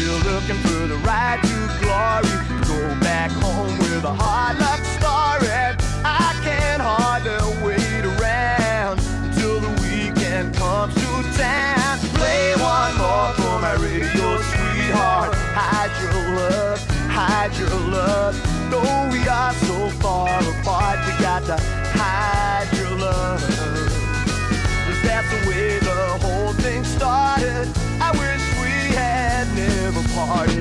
You 0.05 0.11
come 0.11 0.35
looking 0.35 0.57
for 0.57 0.87
the 0.87 0.97
ride 0.97 1.41
to 1.41 1.57
glory. 1.81 2.37
Go 2.69 3.01
back 3.01 3.31
home 3.31 3.79
with 3.79 4.05
a 4.05 4.13
hard 4.13 4.59
luck 4.59 4.85
story. 5.01 5.49
I 6.05 6.39
can't 6.45 6.83
hardly 6.83 7.41
wait 7.65 8.05
around 8.05 9.01
till 9.33 9.61
the 9.61 9.73
weekend 9.81 10.55
comes 10.57 10.93
to 10.93 11.39
town. 11.41 11.99
Play 12.21 12.53
one 12.61 12.93
more 13.01 13.33
for 13.33 13.59
my 13.65 13.73
radio 13.81 14.37
sweetheart. 14.53 15.33
Hide 15.57 15.95
your 16.03 16.37
love, 16.37 16.81
hide 17.09 17.57
your 17.57 17.81
love. 17.89 18.37
Though 18.71 19.09
we 19.11 19.27
are 19.27 19.55
so 19.55 19.89
far 20.03 20.39
apart, 20.39 20.99
we 21.07 21.13
got 21.25 21.47
to 21.47 21.57
hide 21.97 22.69
your 22.77 22.91
love. 22.99 23.41
Cause 23.41 25.01
that's 25.03 25.31
the 25.33 25.49
way 25.49 25.79
the 25.79 26.19
whole 26.21 26.53
thing 26.61 26.85
started. 26.85 27.73
I 28.03 28.11
wish 28.13 28.54
had 28.95 29.47
never 29.55 30.03
parted. 30.15 30.55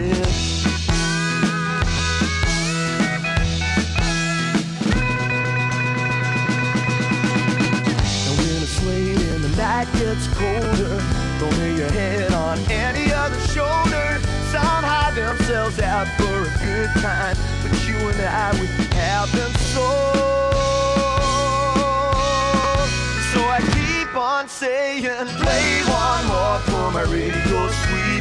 And 8.25 8.37
when 8.37 8.63
it's 8.63 8.83
late 8.85 9.17
and 9.17 9.43
the 9.43 9.53
night 9.57 9.87
gets 9.93 10.27
colder, 10.27 11.01
don't 11.39 11.57
lay 11.59 11.75
your 11.75 11.91
head 11.91 12.33
on 12.33 12.57
any 12.71 13.11
other 13.13 13.39
shoulder. 13.47 14.19
Some 14.51 14.83
hide 14.83 15.15
themselves 15.15 15.79
out 15.79 16.07
for 16.17 16.43
a 16.43 16.51
good 16.65 16.89
time, 17.01 17.37
but 17.61 17.87
you 17.87 17.95
and 17.95 18.21
I, 18.21 18.51
we 18.59 18.67
have 18.95 19.31
been 19.31 19.53
so. 19.73 19.87
So 23.33 23.39
I 23.49 23.59
keep 23.73 24.15
on 24.15 24.47
saying, 24.47 25.03
play 25.41 25.81
one 25.89 26.25
more 26.27 26.59
for 26.69 26.91
my 26.91 27.03
radio 27.03 27.69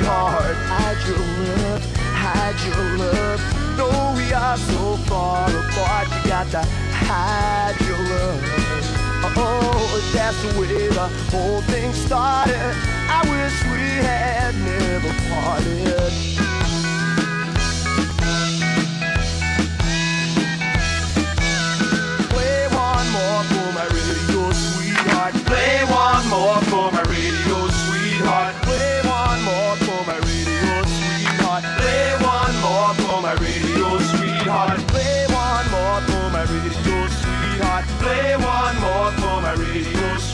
sweetheart. 0.02 0.56
Hide 0.66 1.08
your 1.08 1.18
love, 1.18 1.96
hide 1.96 2.58
your 2.66 2.98
love. 2.98 3.40
Though 3.76 4.14
we 4.16 4.32
are 4.32 4.56
so 4.56 4.96
far 5.08 5.48
apart, 5.48 6.08
you 6.08 6.30
got 6.30 6.50
to 6.50 6.62
hide 6.92 7.76
your 7.86 7.98
love. 7.98 8.40
Oh, 9.34 10.10
that's 10.12 10.42
the 10.42 10.60
way 10.60 10.88
the 10.88 11.08
whole 11.30 11.60
thing 11.62 11.92
started. 11.92 12.74
I 13.08 13.22
wish 13.30 13.64
we 13.72 14.02
had 14.02 14.54
never 14.56 15.12
parted. 15.30 16.12
Play 22.30 22.66
one 22.68 23.08
more 23.16 23.42
for 23.50 23.68
my 23.72 23.86
radio 23.86 24.52
sweetheart. 24.52 25.34
Play 25.46 25.84
one 25.84 26.28
more 26.28 26.60
for 26.70 26.92
my 26.92 27.02
radio 27.02 27.68
sweetheart. 27.68 28.61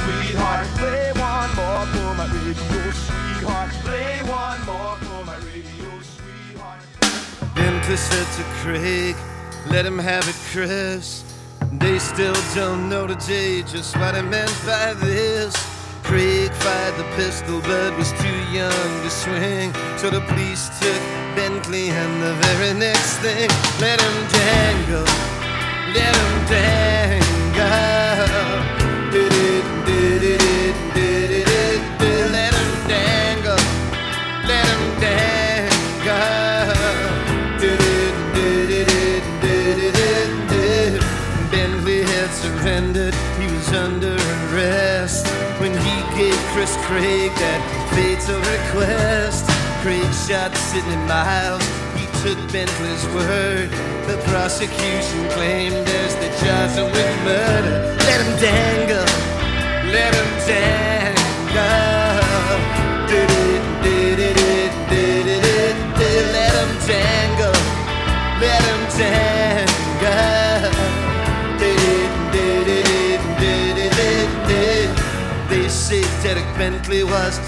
Sweetheart. 0.09 0.67
Play 0.79 1.13
one 1.15 1.51
more 1.61 1.85
for 1.93 2.15
my 2.15 2.27
radio 2.33 2.91
sweetheart. 2.91 3.71
Play 3.85 4.19
one 4.25 4.61
more 4.67 4.97
for 5.05 5.25
my 5.25 5.37
radio 5.37 5.91
sweetheart. 6.13 6.81
Bentley 7.55 7.97
said 7.97 8.27
to 8.37 8.43
Craig, 8.61 9.17
let 9.71 9.85
him 9.85 9.99
have 9.99 10.27
it, 10.29 10.37
Chris. 10.53 11.25
They 11.73 11.99
still 11.99 12.37
don't 12.55 12.89
know 12.89 13.07
today 13.07 13.63
just 13.63 13.97
what 13.97 14.15
I 14.15 14.23
meant 14.23 14.55
by 14.65 14.95
this. 14.95 15.55
Craig 16.03 16.51
fired 16.53 16.97
the 16.97 17.05
pistol 17.17 17.61
but 17.61 17.95
was 17.99 18.13
too 18.13 18.39
young 18.51 18.91
to 19.03 19.11
swing. 19.11 19.75
So 19.99 20.09
the 20.09 20.23
police 20.23 20.71
took 20.81 21.03
Bentley 21.37 21.91
and 21.91 22.23
the 22.23 22.35
very 22.47 22.73
next 22.79 23.19
thing, 23.19 23.51
let 23.81 24.01
him 24.01 24.17
dangle, 24.33 25.09
let 25.93 26.17
him 26.17 26.47
dangle. 26.49 27.98
Craig 46.89 47.31
that 47.37 47.61
fatal 47.93 48.41
request. 48.49 49.45
Craig 49.85 50.09
shot 50.25 50.57
Sidney 50.57 50.97
Miles, 51.05 51.61
he 51.93 52.09
took 52.25 52.39
Bentley's 52.51 53.05
word. 53.13 53.69
The 54.09 54.17
prosecution 54.33 55.29
claimed 55.37 55.85
as 55.85 56.17
the 56.17 56.31
him 56.41 56.89
with 56.89 57.13
murder. 57.29 57.95
Let 58.09 58.25
him 58.25 58.33
dangle, 58.41 59.05
let 59.93 60.15
him 60.17 60.31
dangle. 60.49 60.89
Let 66.29 66.55
him 66.55 66.73
dangle, 66.89 67.53
let 68.41 68.63
him 68.65 68.99
dangle. 68.99 69.38
Derek 76.23 76.45
Bentley 76.57 77.05
was 77.05 77.39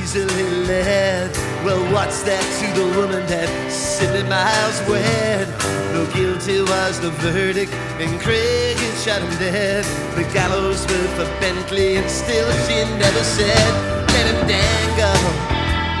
easily 0.00 0.44
led. 0.66 1.34
Well, 1.64 1.82
what's 1.92 2.22
that 2.22 2.42
to 2.60 2.80
the 2.80 2.86
woman 2.98 3.26
that 3.26 3.50
Sidney 3.70 4.22
Miles 4.28 4.78
wed? 4.88 5.48
No 5.92 6.06
guilty 6.14 6.62
was 6.62 7.00
the 7.00 7.10
verdict, 7.10 7.72
and 7.98 8.20
Craig 8.20 8.76
had 8.76 8.96
shot 9.02 9.20
him 9.20 9.30
dead. 9.38 9.84
The 10.14 10.24
gallows 10.32 10.86
were 10.86 11.08
for 11.18 11.28
Bentley, 11.40 11.96
and 11.96 12.08
still 12.08 12.50
she 12.66 12.84
never 12.98 13.24
said, 13.24 13.70
Let 14.14 14.26
him 14.30 14.46
dangle, 14.46 15.22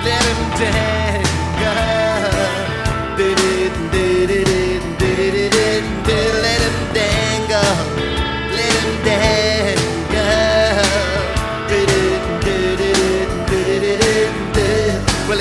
let 0.06 0.22
him 0.22 0.50
dangle. 0.58 1.00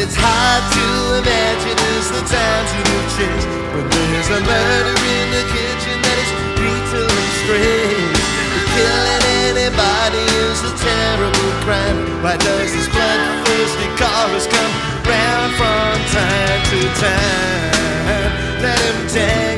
It's 0.09 0.17
hard 0.17 0.65
to 0.73 1.21
imagine 1.21 1.77
as 1.93 2.09
the 2.09 2.23
times 2.25 2.69
you 2.73 2.81
have 2.81 3.09
changed 3.13 3.45
when 3.77 3.85
there's 3.93 4.29
a 4.33 4.41
murder 4.41 4.97
in 5.05 5.27
the 5.37 5.45
kitchen 5.53 5.97
that 6.01 6.17
is 6.17 6.31
brutal 6.57 7.05
and 7.05 7.31
strange. 7.45 8.17
Killing 8.73 9.23
anybody 9.53 10.25
is 10.49 10.65
a 10.65 10.73
terrible 10.81 11.53
crime. 11.61 12.25
Why 12.25 12.41
does 12.41 12.73
this 12.73 12.89
bloodthirsty 12.89 13.85
chorus 14.01 14.49
come 14.49 14.73
round 15.05 15.53
from 15.61 15.93
time 16.09 16.61
to 16.73 16.79
time? 16.97 18.33
Let 18.65 18.81
him 18.81 18.97
dangle. 19.13 19.48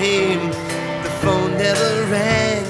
Came. 0.00 0.50
The 1.02 1.12
phone 1.22 1.52
never 1.58 1.90
rang. 2.10 2.64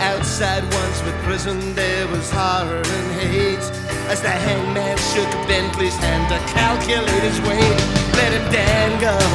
Outside 0.00 0.62
Wandsworth 0.74 1.20
prison 1.22 1.58
there 1.74 2.06
was 2.08 2.28
horror 2.30 2.82
and 2.98 3.08
hate 3.20 3.66
as 4.10 4.20
the 4.20 4.34
hangman 4.46 4.98
shook 5.12 5.30
Bentley's 5.46 5.96
hand 6.04 6.24
to 6.32 6.38
calculate 6.58 7.22
his 7.22 7.38
weight. 7.46 7.78
Let 8.18 8.30
him 8.36 8.46
dangle, 8.50 9.26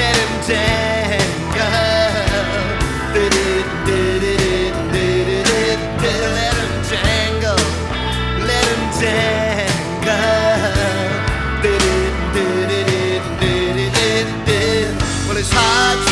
let 0.00 0.14
him 0.22 0.34
dangle. 0.46 1.74
Did 3.14 3.34
it, 3.50 3.66
did 3.88 4.22
it, 4.22 4.74
let 4.92 6.54
him 6.60 6.74
dangle, 6.92 7.62
let 8.48 8.64
him 8.72 8.84
dangle. 9.00 9.68
Well, 15.28 16.07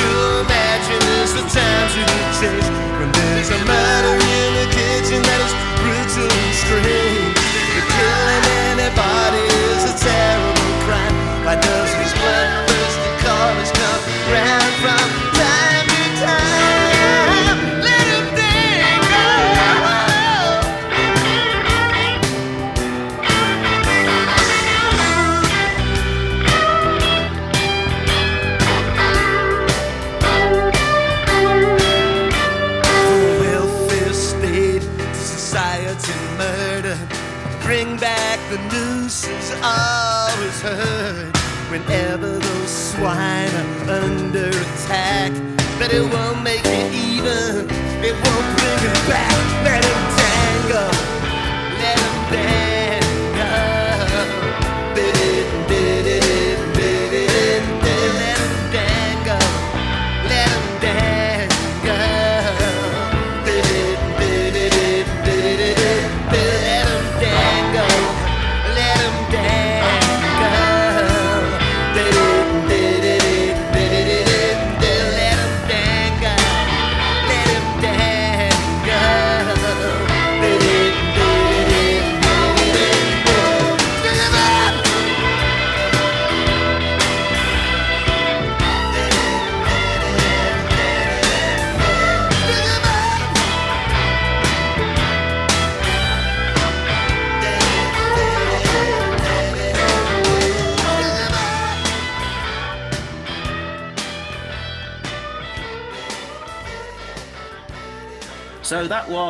but 45.87 45.94
it 45.94 46.03
won't 46.03 46.36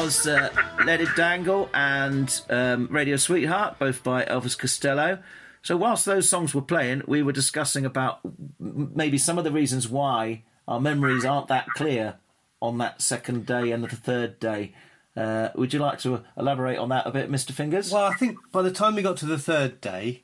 was 0.07 0.25
uh, 0.25 0.51
Let 0.85 1.01
It 1.01 1.09
Dangle 1.17 1.69
and 1.75 2.41
um, 2.49 2.87
Radio 2.93 3.17
Sweetheart, 3.17 3.77
both 3.81 4.05
by 4.05 4.25
Elvis 4.25 4.57
Costello. 4.57 5.19
So 5.63 5.77
whilst 5.77 6.05
those 6.05 6.29
songs 6.29 6.55
were 6.55 6.63
playing, 6.63 7.03
we 7.09 7.25
were 7.25 7.33
discussing 7.33 7.85
about 7.85 8.21
maybe 8.61 9.19
some 9.19 9.37
of 9.37 9.43
the 9.43 9.51
reasons 9.51 9.89
why 9.89 10.45
our 10.69 10.81
memories 10.81 11.25
aren't 11.25 11.49
that 11.49 11.67
clear 11.71 12.15
on 12.63 12.79
that 12.79 13.03
second 13.03 13.47
day 13.47 13.73
and 13.73 13.83
the 13.83 13.97
third 13.97 14.39
day. 14.39 14.75
Uh, 15.17 15.49
would 15.57 15.73
you 15.73 15.81
like 15.81 15.99
to 16.01 16.23
elaborate 16.37 16.79
on 16.79 16.91
that 16.91 17.05
a 17.05 17.11
bit, 17.11 17.29
Mr. 17.29 17.51
Fingers? 17.51 17.91
Well, 17.91 18.05
I 18.05 18.15
think 18.15 18.39
by 18.53 18.63
the 18.63 18.71
time 18.71 18.95
we 18.95 19.03
got 19.03 19.17
to 19.17 19.27
the 19.27 19.39
third 19.39 19.81
day, 19.81 20.23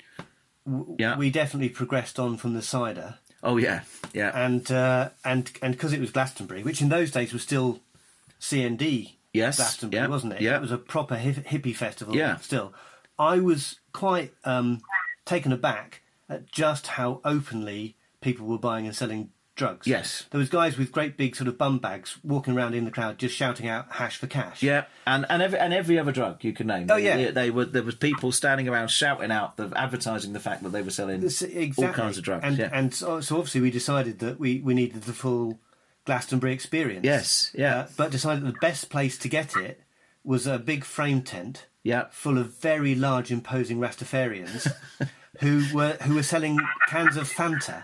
w- 0.64 0.95
Yeah. 0.97 1.16
we 1.18 1.29
definitely 1.29 1.71
progressed 1.71 2.21
on 2.21 2.37
from 2.37 2.55
the 2.55 2.62
cider, 2.62 3.16
oh 3.42 3.57
yeah, 3.57 3.81
yeah, 4.14 4.31
and 4.33 4.71
uh, 4.71 5.09
and 5.25 5.51
and 5.61 5.73
because 5.75 5.92
it 5.92 5.99
was 5.99 6.12
Glastonbury, 6.12 6.62
which 6.62 6.81
in 6.81 6.88
those 6.88 7.11
days 7.11 7.33
was 7.33 7.42
still 7.42 7.81
CND 8.40 9.14
Yes, 9.33 9.57
Glastonbury, 9.57 10.03
yeah, 10.03 10.09
wasn't 10.09 10.35
it? 10.35 10.40
yeah. 10.40 10.57
It 10.57 10.61
was 10.61 10.73
a 10.73 10.79
proper 10.79 11.16
hip- 11.16 11.47
hippie 11.47 11.75
festival. 11.75 12.14
Yeah. 12.14 12.37
Still, 12.37 12.75
I 13.18 13.38
was 13.40 13.81
quite 13.92 14.33
um, 14.45 14.83
taken 15.25 15.53
aback 15.53 16.03
at 16.29 16.51
just 16.51 16.87
how 16.87 17.21
openly 17.25 17.97
people 18.21 18.47
were 18.47 18.59
buying 18.59 18.87
and 18.87 18.95
selling 18.95 19.31
drugs. 19.55 19.87
Yes. 19.87 20.25
there 20.31 20.38
was 20.38 20.49
guys 20.49 20.79
with 20.79 20.92
great 20.92 21.16
big 21.16 21.37
sort 21.37 21.49
of 21.49 21.59
bum 21.59 21.79
bags 21.79 22.18
walking 22.25 22.55
around 22.55 22.75
in 22.75 22.85
the 22.85 22.90
crowd, 22.90 23.18
just 23.18 23.35
shouting 23.35 23.68
out 23.68 23.87
"hash 23.90 24.16
for 24.16 24.27
cash." 24.27 24.62
yeah, 24.62 24.85
and 25.07 25.27
and 25.29 25.42
every 25.42 25.59
and 25.59 25.73
every 25.75 25.99
other 25.99 26.12
drug 26.12 26.42
you 26.42 26.53
can 26.53 26.66
name. 26.66 26.88
Oh, 26.90 26.97
yeah. 26.97 27.16
they, 27.16 27.31
they 27.31 27.51
were 27.51 27.64
there 27.64 27.83
was 27.83 27.95
people 27.95 28.33
standing 28.33 28.68
around 28.68 28.88
shouting 28.88 29.31
out, 29.31 29.57
the, 29.57 29.71
advertising 29.77 30.33
the 30.33 30.40
fact 30.40 30.62
that 30.62 30.71
they 30.71 30.83
were 30.83 30.90
selling 30.90 31.23
exactly. 31.23 31.87
all 31.87 31.92
kinds 31.92 32.18
of 32.18 32.25
drugs. 32.25 32.45
And 32.45 32.59
yeah. 32.59 32.71
and 32.73 32.95
so, 32.95 33.21
so 33.21 33.37
obviously 33.37 33.61
we 33.61 33.71
decided 33.71 34.18
that 34.21 34.40
we, 34.40 34.61
we 34.61 34.75
needed 34.75 35.03
the 35.03 35.12
full 35.12 35.59
Glastonbury 36.05 36.53
experience. 36.53 37.05
Yes, 37.05 37.51
yeah. 37.55 37.79
Uh, 37.81 37.88
but 37.97 38.11
decided 38.11 38.45
the 38.45 38.53
best 38.61 38.91
place 38.91 39.17
to 39.19 39.29
get 39.29 39.57
it 39.57 39.81
was 40.25 40.47
a 40.47 40.59
big 40.59 40.85
frame 40.85 41.23
tent 41.23 41.67
yeah, 41.85 42.05
full 42.12 42.38
of 42.38 42.55
very 42.59 42.95
large, 42.95 43.33
imposing 43.33 43.79
Rastafarians 43.79 44.73
who 45.41 45.65
were 45.75 45.95
who 46.03 46.15
were 46.15 46.23
selling 46.23 46.59
cans 46.88 47.17
of 47.17 47.29
Fanta. 47.29 47.83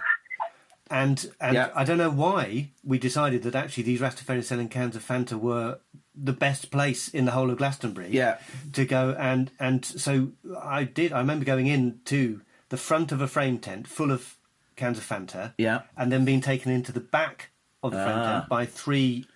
And 0.91 1.31
and 1.41 1.55
Yeah. 1.55 1.71
I 1.75 1.85
don't 1.85 1.99
know 1.99 2.11
why 2.11 2.71
we 2.85 2.99
decided 2.99 3.43
that 3.43 3.55
actually 3.55 3.83
these 3.85 4.01
Rastafarians 4.01 4.45
selling 4.45 4.69
cans 4.69 4.97
of 4.97 5.05
Fanta 5.07 5.39
were 5.39 5.79
the 6.15 6.33
best 6.33 6.71
place 6.71 7.09
in 7.09 7.25
the 7.27 7.33
whole 7.33 7.51
of 7.51 7.59
Glastonbury 7.59 8.09
Yeah. 8.11 8.39
to 8.73 8.85
go 8.85 9.15
and 9.19 9.51
and 9.61 9.85
so 9.85 10.29
I 10.61 10.85
did 10.85 11.13
I 11.13 11.19
remember 11.19 11.45
going 11.45 11.67
in 11.67 12.01
to 12.07 12.41
the 12.71 12.77
front 12.77 13.13
of 13.13 13.21
a 13.21 13.29
frame 13.29 13.59
tent 13.59 13.87
full 13.87 14.11
of 14.11 14.37
cans 14.77 14.97
of 14.99 15.05
Fanta 15.09 15.53
Yeah. 15.59 15.83
and 15.97 16.11
then 16.13 16.25
being 16.25 16.41
taken 16.41 16.73
into 16.73 16.93
the 16.93 17.01
back 17.01 17.51
of 17.83 17.93
the 17.93 17.99
frame 18.03 18.19
Ah. 18.19 18.33
tent 18.41 18.49
by 18.49 18.67
three 18.67 19.27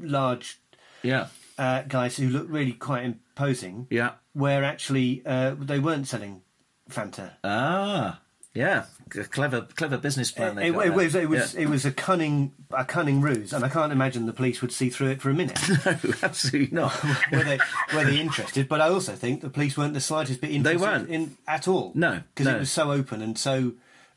large 0.00 0.60
yeah, 1.02 1.28
uh, 1.58 1.82
guys 1.82 2.16
who 2.16 2.28
looked 2.28 2.50
really 2.50 2.72
quite 2.72 3.04
imposing 3.04 3.86
yeah. 3.90 4.12
where 4.32 4.64
actually 4.64 5.22
uh, 5.26 5.54
they 5.58 5.78
weren't 5.78 6.06
selling 6.08 6.42
Fanta. 6.90 7.32
Ah, 7.44 8.20
yeah, 8.54 8.84
C- 9.12 9.22
clever, 9.24 9.62
clever 9.76 9.96
business 9.98 10.30
plan. 10.32 10.56
they 10.56 10.68
It, 10.68 10.72
got 10.72 10.86
it 10.86 10.94
was 10.94 11.12
there. 11.12 11.22
it 11.22 11.28
was 11.28 11.54
Yeah. 11.54 11.60
it 11.62 11.68
was 11.68 11.84
a 11.84 11.92
cunning 11.92 12.52
a 12.70 12.84
cunning 12.84 13.20
ruse, 13.20 13.52
and 13.52 13.64
I 13.64 13.68
can't 13.68 13.92
imagine 13.92 14.26
the 14.26 14.32
police 14.32 14.60
would 14.60 14.72
see 14.72 14.90
through 14.90 15.08
it 15.10 15.20
for 15.20 15.30
a 15.30 15.34
minute. 15.34 15.60
no, 15.86 15.96
absolutely 16.22 16.74
not. 16.74 16.92
were 17.32 17.44
they 17.44 17.58
were 17.94 18.04
they 18.04 18.18
interested? 18.20 18.68
But 18.68 18.80
I 18.80 18.88
also 18.88 19.14
think 19.14 19.40
the 19.42 19.50
police 19.50 19.76
weren't 19.76 19.94
the 19.94 20.00
slightest 20.00 20.40
bit 20.40 20.50
interested 20.50 20.80
weren't. 20.80 21.08
in 21.10 21.36
at 21.46 21.68
all. 21.68 21.92
No, 21.94 22.22
because 22.34 22.46
no. 22.46 22.56
it 22.56 22.60
was 22.60 22.70
so 22.70 22.90
open 22.90 23.22
and 23.22 23.38
so 23.38 23.72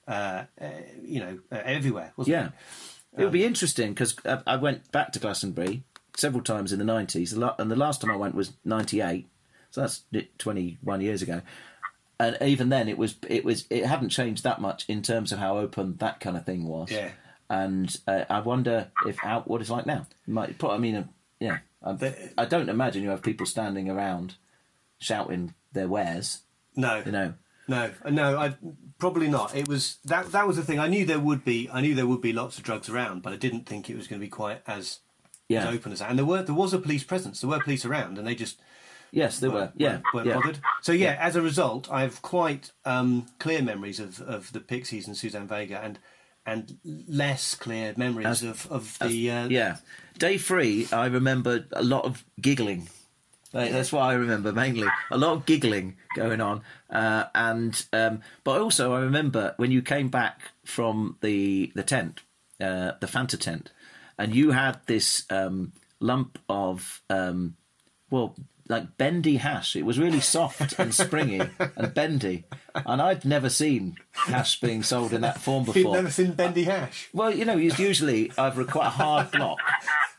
uh, 0.07 0.43
uh, 0.59 0.67
you 1.03 1.19
know 1.19 1.39
uh, 1.51 1.61
everywhere. 1.63 2.13
Wasn't 2.17 2.31
Yeah, 2.33 2.47
it? 2.47 2.51
It 3.17 3.23
would 3.23 3.33
be 3.33 3.43
interesting 3.43 3.93
because 3.93 4.15
I, 4.25 4.41
I 4.47 4.55
went 4.57 4.91
back 4.91 5.11
to 5.13 5.19
Glastonbury 5.19 5.83
several 6.17 6.43
times 6.43 6.71
in 6.71 6.79
the 6.79 6.85
nineties, 6.85 7.33
and 7.33 7.71
the 7.71 7.75
last 7.75 8.01
time 8.01 8.11
I 8.11 8.15
went 8.15 8.35
was 8.35 8.53
ninety 8.63 9.01
eight. 9.01 9.29
So 9.69 9.81
that's 9.81 10.03
twenty 10.37 10.77
one 10.81 11.01
years 11.01 11.21
ago. 11.21 11.41
And 12.19 12.37
even 12.41 12.69
then, 12.69 12.87
it 12.87 12.97
was 12.97 13.15
it 13.27 13.43
was 13.43 13.65
it 13.69 13.85
hadn't 13.85 14.09
changed 14.09 14.43
that 14.43 14.61
much 14.61 14.85
in 14.87 15.01
terms 15.01 15.31
of 15.31 15.39
how 15.39 15.57
open 15.57 15.97
that 15.97 16.19
kind 16.19 16.37
of 16.37 16.45
thing 16.45 16.67
was. 16.67 16.91
Yeah. 16.91 17.09
And 17.49 17.93
uh, 18.07 18.25
I 18.29 18.39
wonder 18.41 18.91
if 19.07 19.17
how 19.17 19.41
what 19.41 19.59
it's 19.59 19.69
like 19.69 19.85
now. 19.85 20.07
Might 20.27 20.57
put. 20.57 20.71
I 20.71 20.77
mean, 20.77 20.95
uh, 20.95 21.03
yeah. 21.39 21.57
I, 21.83 22.13
I 22.37 22.45
don't 22.45 22.69
imagine 22.69 23.01
you 23.01 23.09
have 23.09 23.23
people 23.23 23.45
standing 23.45 23.89
around 23.89 24.35
shouting 24.99 25.55
their 25.73 25.87
wares. 25.87 26.43
No, 26.75 27.01
You 27.05 27.11
know. 27.11 27.33
No, 27.71 27.91
no. 28.09 28.37
I 28.37 28.55
probably 28.99 29.27
not. 29.29 29.55
It 29.55 29.67
was 29.67 29.97
that 30.05 30.31
that 30.31 30.45
was 30.47 30.57
the 30.57 30.63
thing. 30.63 30.79
I 30.79 30.87
knew 30.87 31.05
there 31.05 31.19
would 31.19 31.43
be. 31.43 31.69
I 31.71 31.81
knew 31.81 31.95
there 31.95 32.07
would 32.11 32.21
be 32.21 32.33
lots 32.33 32.57
of 32.57 32.63
drugs 32.63 32.89
around, 32.89 33.21
but 33.23 33.33
I 33.33 33.37
didn't 33.37 33.65
think 33.65 33.89
it 33.89 33.95
was 33.97 34.07
going 34.07 34.19
to 34.21 34.25
be 34.25 34.29
quite 34.29 34.61
as 34.67 34.99
Yeah. 35.47 35.67
as 35.67 35.75
open 35.75 35.91
as 35.93 35.99
that. 35.99 36.09
And 36.09 36.17
there 36.19 36.25
were 36.25 36.43
there 36.43 36.55
was 36.63 36.73
a 36.73 36.79
police 36.79 37.03
presence. 37.03 37.41
There 37.41 37.49
were 37.49 37.59
police 37.63 37.85
around, 37.85 38.17
and 38.17 38.27
they 38.27 38.35
just 38.35 38.59
Yes, 39.13 39.39
there 39.39 39.51
were. 39.51 39.71
Yeah. 39.75 39.89
weren't, 39.91 40.03
weren't 40.13 40.27
yeah. 40.27 40.33
bothered. 40.35 40.59
So 40.81 40.91
yeah, 40.93 41.17
as 41.19 41.35
a 41.35 41.41
result, 41.41 41.91
I 41.91 42.01
have 42.03 42.21
quite 42.21 42.71
um, 42.85 43.25
clear 43.39 43.61
memories 43.61 43.99
of, 43.99 44.21
of 44.21 44.53
the 44.53 44.61
Pixies 44.61 45.05
and 45.07 45.17
Suzanne 45.17 45.47
Vega, 45.47 45.79
and 45.83 45.99
and 46.45 46.77
less 47.07 47.53
clear 47.55 47.93
memories 47.97 48.25
As- 48.27 48.43
of 48.43 48.67
of 48.71 48.97
the 48.99 49.31
uh, 49.31 49.47
Yeah. 49.47 49.77
Day 50.17 50.37
three, 50.37 50.87
I 50.91 51.05
remember 51.07 51.65
a 51.73 51.83
lot 51.83 52.05
of 52.05 52.23
giggling. 52.39 52.89
That's 53.51 53.91
what 53.91 54.01
I 54.03 54.13
remember 54.13 54.51
mainly. 54.53 54.87
A 55.11 55.17
lot 55.17 55.33
of 55.33 55.45
giggling 55.45 55.97
going 56.15 56.41
on. 56.41 56.61
Uh, 56.89 57.25
and 57.35 57.85
um, 57.93 58.21
But 58.43 58.61
also, 58.61 58.93
I 58.93 59.01
remember 59.01 59.53
when 59.57 59.71
you 59.71 59.81
came 59.81 60.09
back 60.09 60.39
from 60.63 61.17
the, 61.21 61.71
the 61.75 61.83
tent, 61.83 62.21
uh, 62.59 62.93
the 62.99 63.07
Fanta 63.07 63.37
tent, 63.39 63.71
and 64.17 64.33
you 64.33 64.51
had 64.51 64.79
this 64.85 65.25
um, 65.29 65.73
lump 65.99 66.39
of, 66.47 67.01
um, 67.09 67.55
well, 68.09 68.35
like 68.69 68.95
bendy 68.97 69.35
hash. 69.37 69.75
It 69.75 69.85
was 69.85 69.99
really 69.99 70.21
soft 70.21 70.79
and 70.79 70.93
springy 71.03 71.41
and 71.75 71.93
bendy. 71.93 72.45
And 72.85 73.01
I'd 73.01 73.25
never 73.25 73.49
seen 73.49 73.97
hash 74.11 74.61
being 74.61 74.81
sold 74.83 75.11
in 75.11 75.21
that 75.21 75.41
form 75.41 75.63
You've 75.67 75.73
before. 75.73 75.95
never 75.95 76.11
seen 76.11 76.33
Bendy 76.33 76.63
Hash. 76.63 77.09
Well, 77.11 77.33
you 77.35 77.43
know, 77.43 77.57
it's 77.57 77.79
usually 77.79 78.31
either 78.37 78.63
quite 78.63 78.87
a 78.87 78.91
hard 78.91 79.31
block 79.31 79.59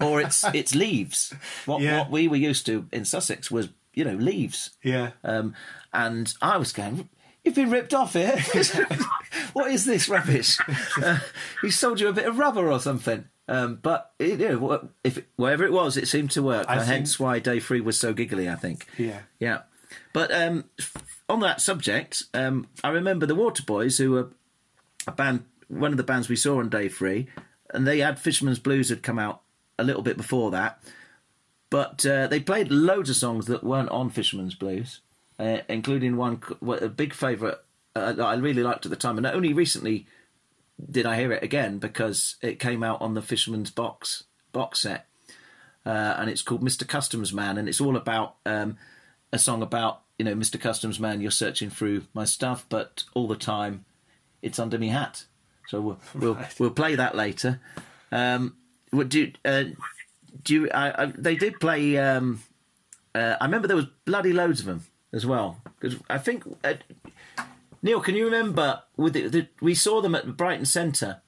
or 0.03 0.21
it's 0.21 0.45
it's 0.55 0.75
leaves. 0.75 1.33
What 1.67 1.81
Yeah. 1.83 1.99
what 1.99 2.11
we 2.11 2.29
were 2.29 2.37
used 2.37 2.67
to 2.67 2.87
in 2.93 3.05
Sussex 3.05 3.51
was, 3.51 3.69
you 3.95 4.05
know, 4.05 4.15
leaves. 4.15 4.71
Yeah. 4.83 5.11
Um, 5.25 5.55
and 5.93 6.33
I 6.43 6.57
was 6.57 6.73
going, 6.73 7.09
You've 7.45 7.57
been 7.57 7.71
ripped 7.71 7.93
off 7.93 8.13
here. 8.13 8.37
what 9.53 9.71
is 9.71 9.85
this 9.85 10.09
rubbish? 10.09 10.59
Uh, 11.03 11.19
he 11.63 11.71
sold 11.71 11.99
you 12.01 12.09
a 12.09 12.13
bit 12.13 12.27
of 12.27 12.39
rubber 12.39 12.71
or 12.71 12.79
something. 12.79 13.25
Um, 13.49 13.79
but 13.83 14.13
it, 14.19 14.39
you 14.39 14.49
know, 14.49 14.89
if 15.03 15.21
whatever 15.37 15.65
it 15.65 15.73
was, 15.73 15.97
it 15.97 16.07
seemed 16.07 16.31
to 16.33 16.43
work. 16.43 16.67
I 16.69 16.77
and 16.77 16.85
hence 16.85 17.19
why 17.19 17.39
day 17.41 17.59
three 17.59 17.81
was 17.81 17.99
so 17.99 18.13
giggly. 18.13 18.49
I 18.49 18.55
think. 18.55 18.87
Yeah. 18.97 19.21
Yeah. 19.41 19.63
But 20.13 20.33
um, 20.33 20.65
on 21.29 21.41
that 21.41 21.61
subject, 21.61 22.23
um, 22.35 22.69
I 22.85 22.91
remember 22.91 23.27
the 23.27 23.35
Waterboys, 23.35 23.99
who 23.99 24.13
were 24.13 24.29
a 25.07 25.13
band, 25.13 25.45
one 25.69 25.91
of 25.91 25.97
the 25.97 26.03
bands 26.05 26.29
we 26.29 26.37
saw 26.37 26.61
on 26.61 26.69
day 26.69 26.89
three, 26.89 27.27
and 27.71 27.87
they 27.87 27.99
had 27.99 28.19
Fisherman's 28.21 28.59
Blues 28.61 28.89
had 28.91 29.03
come 29.03 29.19
out 29.19 29.42
a 29.83 29.85
little 29.85 30.03
bit 30.03 30.17
before 30.17 30.51
that. 30.53 30.83
But 31.71 32.05
uh, 32.07 32.27
they 32.27 32.41
played 32.41 32.71
loads 32.71 33.11
of 33.11 33.17
songs 33.17 33.47
that 33.47 33.65
weren't 33.65 33.89
on 33.89 34.11
Fisherman's 34.11 34.55
Blues, 34.55 35.01
uh, 35.39 35.59
including 35.69 36.17
one, 36.17 36.43
a 36.81 36.89
big 36.89 37.15
favourite 37.15 37.59
uh, 37.97 38.13
that 38.13 38.25
I 38.25 38.35
really 38.35 38.63
liked 38.63 38.87
at 38.87 38.91
the 38.91 38.97
time. 38.97 39.17
And 39.17 39.27
only 39.27 39.53
recently 39.53 40.07
did 40.91 41.07
I 41.07 41.17
hear 41.17 41.33
it 41.33 41.43
again 41.43 41.79
because 41.79 42.37
it 42.43 42.59
came 42.59 42.83
out 42.83 43.01
on 43.01 43.15
the 43.15 43.23
Fisherman's 43.23 43.71
box 43.71 44.25
box 44.53 44.81
set, 44.81 45.07
uh, 45.87 46.17
and 46.19 46.29
it's 46.29 46.43
called 46.43 46.63
Mr. 46.63 46.87
Customs 46.87 47.33
Man, 47.33 47.57
and 47.57 47.69
it's 47.69 47.81
all 47.81 47.97
about 47.97 48.37
um, 48.45 48.77
a 49.33 49.39
song 49.39 49.63
about 49.63 50.03
you 50.19 50.25
know 50.25 50.35
Mr. 50.35 50.61
Customs 50.61 51.01
Man, 51.01 51.21
you're 51.21 51.31
searching 51.31 51.71
through 51.71 52.05
my 52.13 52.25
stuff, 52.25 52.67
but 52.69 53.05
all 53.15 53.29
the 53.29 53.37
time 53.37 53.85
it's 54.43 54.59
under 54.59 54.79
me 54.79 54.89
hat. 54.89 55.25
So 55.69 55.81
we'll 55.81 56.01
we'll, 56.15 56.39
we'll 56.59 56.71
play 56.71 56.97
that 56.97 57.17
later. 57.17 57.61
Um, 58.11 58.57
what 58.93 59.09
do 59.09 59.21
you, 59.21 59.33
uh, 59.45 59.65
do 60.45 60.55
you, 60.55 60.71
I, 60.71 61.03
I, 61.03 61.07
they 61.07 61.35
did 61.37 61.59
play. 61.61 61.99
Um, 61.99 62.43
uh, 63.15 63.37
I 63.41 63.45
remember 63.45 63.67
there 63.69 63.77
was 63.77 63.89
bloody 64.05 64.33
loads 64.33 64.61
of 64.61 64.67
them 64.67 64.85
as 65.13 65.27
well 65.27 65.61
because 65.81 65.99
I 66.09 66.17
think 66.19 66.45
uh, 66.65 66.75
Neil, 67.83 68.01
can 68.01 68.15
you 68.15 68.25
remember 68.27 68.81
with 68.97 69.13
the, 69.15 69.29
the, 69.29 69.49
we 69.61 69.75
saw 69.75 70.01
them 70.01 70.15
at 70.15 70.37
Brighton 70.37 70.65
Centre, 70.67 71.21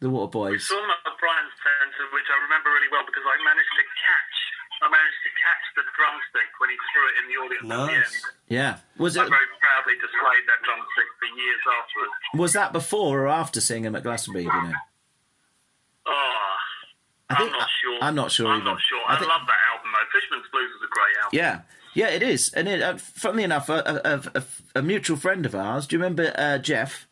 the 0.00 0.10
Water 0.10 0.30
Boys. 0.30 0.68
saw 0.68 0.76
him 0.78 0.90
at 0.90 1.02
Brighton 1.18 1.50
Centre, 1.64 2.06
which 2.12 2.28
I 2.28 2.36
remember 2.44 2.70
really 2.70 2.90
well 2.92 3.02
because 3.06 3.24
I 3.24 3.34
managed 3.42 3.72
to 3.80 3.84
catch. 3.88 4.36
I 4.84 4.90
managed 4.92 5.22
to 5.24 5.32
catch 5.40 5.64
the 5.80 5.84
drumstick 5.96 6.50
when 6.60 6.68
he 6.68 6.76
threw 6.92 7.04
it 7.08 7.14
in 7.18 7.24
the 7.30 7.36
audience 7.40 7.64
at 7.64 7.68
the 7.72 7.86
Nice. 7.88 8.12
end. 8.12 8.34
Yeah, 8.52 8.72
was 9.00 9.16
I 9.16 9.24
it 9.24 9.30
very 9.32 9.48
proudly 9.58 9.94
displayed 9.96 10.44
that 10.44 10.60
drumstick 10.62 11.08
for 11.18 11.28
years 11.40 11.62
afterwards. 11.80 12.12
was 12.36 12.52
that 12.52 12.72
before 12.74 13.22
or 13.24 13.28
after 13.28 13.60
seeing 13.62 13.84
him 13.84 13.96
at 13.96 14.02
Glastonbury? 14.02 14.44
Do 14.44 14.50
you 14.54 14.62
know? 14.68 14.78
Oh, 16.06 16.54
I 17.36 17.42
I'm 17.42 17.50
not 17.52 17.68
sure. 17.82 17.98
I'm 18.02 18.14
not 18.14 18.30
sure 18.32 18.46
I'm 18.48 18.60
either. 18.60 18.64
not 18.70 18.80
sure. 18.80 19.00
I 19.08 19.14
I, 19.14 19.18
think- 19.18 19.30
love 19.30 19.40
that 19.46 19.58
album 19.72 19.90
though. 19.92 20.18
Fisherman's 20.20 20.46
Blues 20.52 20.70
is 20.70 20.82
a 20.82 20.90
great 20.90 21.16
album. 21.22 21.30
Yeah, 21.32 21.60
yeah, 22.08 22.14
it 22.14 22.22
is. 22.22 22.52
And 22.54 22.68
it, 22.68 22.82
uh, 22.82 22.96
funnily 22.96 23.44
enough, 23.44 23.68
a, 23.68 24.22
a, 24.34 24.38
a, 24.38 24.44
a 24.78 24.82
mutual 24.82 25.16
friend 25.16 25.44
of 25.46 25.54
ours. 25.54 25.86
Do 25.86 25.96
you 25.96 26.02
remember 26.02 26.32
uh, 26.36 26.58
Jeff? 26.58 27.06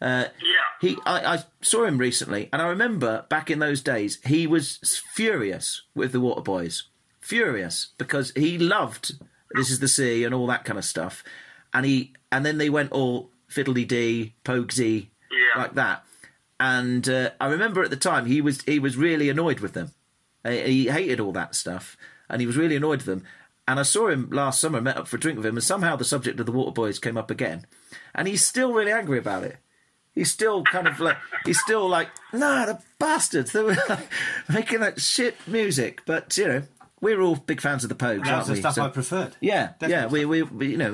Uh, 0.00 0.26
yeah. 0.42 0.88
He, 0.88 0.96
I, 1.06 1.36
I 1.36 1.38
saw 1.62 1.84
him 1.86 1.96
recently, 1.98 2.48
and 2.52 2.60
I 2.60 2.68
remember 2.68 3.24
back 3.30 3.50
in 3.50 3.60
those 3.60 3.80
days, 3.80 4.18
he 4.26 4.46
was 4.46 4.78
furious 5.14 5.82
with 5.94 6.12
the 6.12 6.20
Water 6.20 6.42
Boys, 6.42 6.84
furious 7.20 7.88
because 7.96 8.30
he 8.36 8.58
loved 8.58 9.12
"This 9.54 9.70
Is 9.70 9.78
the 9.80 9.88
Sea" 9.88 10.24
and 10.24 10.34
all 10.34 10.46
that 10.48 10.64
kind 10.66 10.78
of 10.78 10.84
stuff, 10.84 11.24
and 11.72 11.86
he, 11.86 12.12
and 12.30 12.44
then 12.44 12.58
they 12.58 12.68
went 12.68 12.92
all 12.92 13.30
fiddly 13.50 13.88
dee, 13.88 14.34
pogsy, 14.44 15.06
Yeah. 15.32 15.62
like 15.62 15.74
that, 15.76 16.04
and 16.60 17.08
uh, 17.08 17.30
I 17.40 17.48
remember 17.48 17.82
at 17.82 17.90
the 17.90 17.96
time 17.96 18.26
he 18.26 18.40
was 18.40 18.62
he 18.62 18.78
was 18.78 18.96
really 18.96 19.28
annoyed 19.28 19.60
with 19.60 19.72
them. 19.74 19.92
He 20.44 20.86
hated 20.88 21.18
all 21.20 21.32
that 21.32 21.54
stuff, 21.54 21.96
and 22.28 22.40
he 22.40 22.46
was 22.46 22.56
really 22.56 22.76
annoyed 22.76 22.98
with 22.98 23.06
them. 23.06 23.24
And 23.68 23.80
I 23.80 23.82
saw 23.82 24.08
him 24.08 24.28
last 24.30 24.60
summer, 24.60 24.80
met 24.80 24.96
up 24.96 25.08
for 25.08 25.16
a 25.16 25.20
drink 25.20 25.38
with 25.38 25.46
him, 25.46 25.56
and 25.56 25.64
somehow 25.64 25.96
the 25.96 26.04
subject 26.04 26.38
of 26.38 26.46
the 26.46 26.52
Water 26.52 26.70
Boys 26.70 27.00
came 27.00 27.16
up 27.16 27.30
again, 27.32 27.66
and 28.14 28.28
he's 28.28 28.46
still 28.46 28.72
really 28.72 28.92
angry 28.92 29.18
about 29.18 29.42
it. 29.42 29.56
He's 30.14 30.30
still 30.30 30.62
kind 30.64 30.86
of 30.86 31.00
like 31.00 31.16
he's 31.44 31.60
still 31.60 31.88
like, 31.88 32.08
nah, 32.32 32.64
the 32.66 32.80
bastards, 32.98 33.52
they 33.52 33.62
were 33.62 33.76
like, 33.88 34.08
making 34.48 34.80
that 34.80 35.00
shit 35.00 35.34
music. 35.48 36.02
But 36.06 36.38
you 36.38 36.46
know, 36.46 36.62
we're 37.00 37.20
all 37.20 37.34
big 37.36 37.60
fans 37.60 37.82
of 37.84 37.88
the 37.90 37.96
Pogues, 37.96 38.24
That 38.24 38.34
aren't 38.34 38.48
we? 38.48 38.56
stuff 38.60 38.74
So- 38.76 38.84
I 38.84 38.88
preferred. 38.88 39.36
yeah, 39.40 39.72
yeah, 39.86 40.06
we, 40.06 40.24
we, 40.24 40.42
we 40.44 40.68
you 40.68 40.76
know 40.78 40.92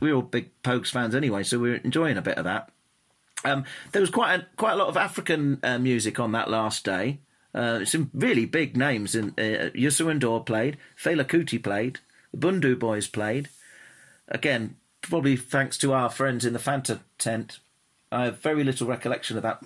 we're 0.00 0.14
all 0.14 0.22
big 0.22 0.50
Pogues 0.62 0.90
fans 0.90 1.14
anyway, 1.14 1.44
so 1.44 1.58
we're 1.60 1.76
enjoying 1.76 2.18
a 2.18 2.22
bit 2.22 2.36
of 2.36 2.44
that. 2.44 2.70
Um, 3.44 3.64
there 3.92 4.00
was 4.00 4.10
quite 4.10 4.34
a, 4.34 4.46
quite 4.56 4.72
a 4.72 4.76
lot 4.76 4.88
of 4.88 4.96
African 4.96 5.60
uh, 5.62 5.78
music 5.78 6.18
on 6.18 6.32
that 6.32 6.50
last 6.50 6.84
day. 6.84 7.20
Uh, 7.54 7.84
some 7.84 8.10
really 8.12 8.44
big 8.44 8.76
names. 8.76 9.14
In 9.14 9.30
uh, 9.30 9.70
Youssou 9.74 10.06
N'Dour 10.12 10.44
played, 10.44 10.76
Fela 10.96 11.24
Kuti 11.24 11.62
played, 11.62 12.00
the 12.32 12.38
Bhundu 12.38 12.78
Boys 12.78 13.06
played. 13.06 13.48
Again, 14.28 14.76
probably 15.00 15.36
thanks 15.36 15.78
to 15.78 15.92
our 15.92 16.10
friends 16.10 16.44
in 16.44 16.52
the 16.52 16.58
Fanta 16.58 17.00
tent. 17.16 17.60
I 18.10 18.24
have 18.24 18.40
very 18.40 18.64
little 18.64 18.86
recollection 18.86 19.36
of 19.36 19.42
that, 19.42 19.62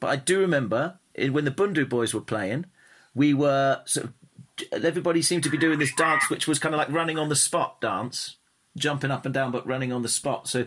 but 0.00 0.08
I 0.08 0.16
do 0.16 0.40
remember 0.40 0.98
it, 1.14 1.32
when 1.32 1.44
the 1.44 1.50
Bhundu 1.50 1.88
Boys 1.88 2.12
were 2.12 2.20
playing. 2.20 2.66
We 3.14 3.34
were 3.34 3.82
sort 3.84 4.06
of 4.06 4.12
everybody 4.72 5.22
seemed 5.22 5.42
to 5.44 5.50
be 5.50 5.58
doing 5.58 5.78
this 5.78 5.94
dance, 5.94 6.28
which 6.30 6.46
was 6.46 6.58
kind 6.58 6.74
of 6.74 6.78
like 6.78 6.90
running 6.90 7.18
on 7.18 7.28
the 7.28 7.36
spot 7.36 7.80
dance, 7.80 8.36
jumping 8.76 9.10
up 9.10 9.24
and 9.24 9.34
down, 9.34 9.50
but 9.50 9.66
running 9.66 9.92
on 9.92 10.02
the 10.02 10.08
spot. 10.08 10.48
So 10.48 10.66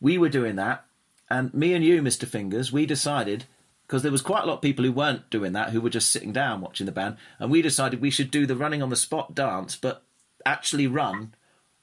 we 0.00 0.18
were 0.18 0.28
doing 0.28 0.56
that, 0.56 0.84
and 1.32 1.52
me 1.54 1.74
and 1.74 1.84
you, 1.84 2.02
Mister 2.02 2.26
Fingers, 2.26 2.72
we 2.72 2.86
decided 2.86 3.44
because 3.86 4.02
there 4.02 4.12
was 4.12 4.22
quite 4.22 4.44
a 4.44 4.46
lot 4.46 4.54
of 4.54 4.62
people 4.62 4.84
who 4.84 4.92
weren't 4.92 5.28
doing 5.30 5.52
that, 5.52 5.70
who 5.70 5.80
were 5.80 5.90
just 5.90 6.10
sitting 6.10 6.32
down 6.32 6.60
watching 6.60 6.86
the 6.86 6.92
band, 6.92 7.16
and 7.38 7.50
we 7.50 7.60
decided 7.62 8.00
we 8.00 8.10
should 8.10 8.30
do 8.30 8.46
the 8.46 8.56
running 8.56 8.82
on 8.82 8.88
the 8.90 8.96
spot 8.96 9.34
dance, 9.34 9.76
but 9.76 10.02
actually 10.46 10.86
run 10.86 11.34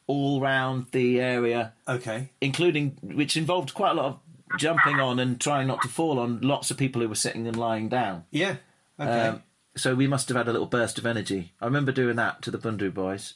all 0.07 0.41
round 0.41 0.87
the 0.91 1.21
area 1.21 1.71
Okay. 1.87 2.29
including 2.41 2.97
which 3.03 3.37
involved 3.37 3.75
quite 3.75 3.91
a 3.91 3.93
lot 3.93 4.05
of 4.05 4.19
jumping 4.57 4.99
on 4.99 5.19
and 5.19 5.39
trying 5.39 5.67
not 5.67 5.81
to 5.83 5.87
fall 5.87 6.17
on 6.17 6.41
lots 6.41 6.71
of 6.71 6.77
people 6.77 7.01
who 7.01 7.07
were 7.07 7.13
sitting 7.15 7.47
and 7.47 7.55
lying 7.55 7.87
down. 7.89 8.25
Yeah. 8.31 8.55
Okay. 8.99 9.27
Um, 9.27 9.43
so 9.77 9.93
we 9.93 10.07
must 10.07 10.27
have 10.29 10.35
had 10.35 10.47
a 10.47 10.51
little 10.51 10.67
burst 10.67 10.97
of 10.97 11.05
energy. 11.05 11.53
I 11.61 11.65
remember 11.65 11.91
doing 11.91 12.15
that 12.15 12.41
to 12.41 12.49
the 12.51 12.57
Bhundu 12.57 12.91
boys. 12.91 13.35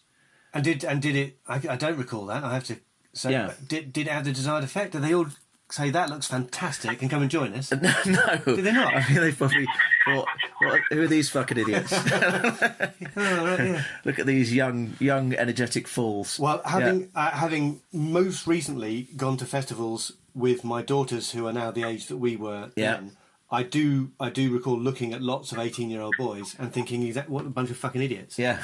and 0.52 0.64
did 0.64 0.84
and 0.84 1.00
did 1.02 1.16
it? 1.16 1.38
I, 1.48 1.62
I 1.70 1.76
don't 1.76 1.98
recall 1.98 2.26
that. 2.26 2.44
I 2.44 2.56
have 2.56 2.66
to 2.66 2.78
say. 3.14 3.32
Yeah. 3.32 3.54
Did 3.68 3.94
did 3.94 4.08
it 4.08 4.12
have 4.12 4.26
the 4.26 4.32
desired 4.32 4.64
effect? 4.64 4.94
Did 4.94 5.04
they 5.04 5.14
all 5.14 5.28
say 5.74 5.90
that 5.90 6.10
looks 6.10 6.28
fantastic 6.28 7.02
and 7.02 7.10
come 7.10 7.22
and 7.24 7.32
join 7.32 7.54
us? 7.54 7.72
no, 8.06 8.38
Did 8.46 8.64
they 8.64 8.72
not? 8.72 8.94
I 8.94 9.06
mean, 9.10 9.22
they 9.22 9.32
probably 9.32 9.66
thought, 10.06 10.28
what, 10.62 10.82
"Who 10.92 11.02
are 11.02 11.08
these 11.08 11.30
fucking 11.32 11.58
idiots? 11.58 11.92
Oh, 11.92 13.46
right, 13.46 13.60
yeah. 13.60 13.84
Look 14.06 14.20
at 14.20 14.26
these 14.26 14.54
young, 14.54 14.94
young, 15.00 15.34
energetic 15.34 15.88
fools." 15.88 16.40
Well, 16.40 16.62
having 16.66 17.10
uh, 17.16 17.32
having 17.32 17.82
most 17.92 18.46
recently 18.48 19.08
gone 19.18 19.38
to 19.38 19.46
festivals 19.46 20.12
with 20.36 20.64
my 20.64 20.82
daughters, 20.82 21.32
who 21.32 21.48
are 21.48 21.54
now 21.54 21.72
the 21.72 21.84
age 21.84 22.08
that 22.08 22.18
we 22.18 22.36
were 22.36 22.70
Yeah. 22.76 22.94
then, 22.94 23.12
I 23.52 23.64
do 23.64 24.12
I 24.20 24.30
do 24.30 24.52
recall 24.54 24.80
looking 24.80 25.14
at 25.14 25.22
lots 25.22 25.52
of 25.52 25.60
eighteen 25.60 25.90
year 25.90 26.02
old 26.02 26.16
boys 26.18 26.56
and 26.60 26.72
thinking, 26.72 27.04
"Exact 27.04 27.30
what 27.30 27.46
a 27.46 27.50
bunch 27.50 27.70
of 27.72 27.78
fucking 27.78 28.02
idiots." 28.02 28.38
yeah, 28.40 28.62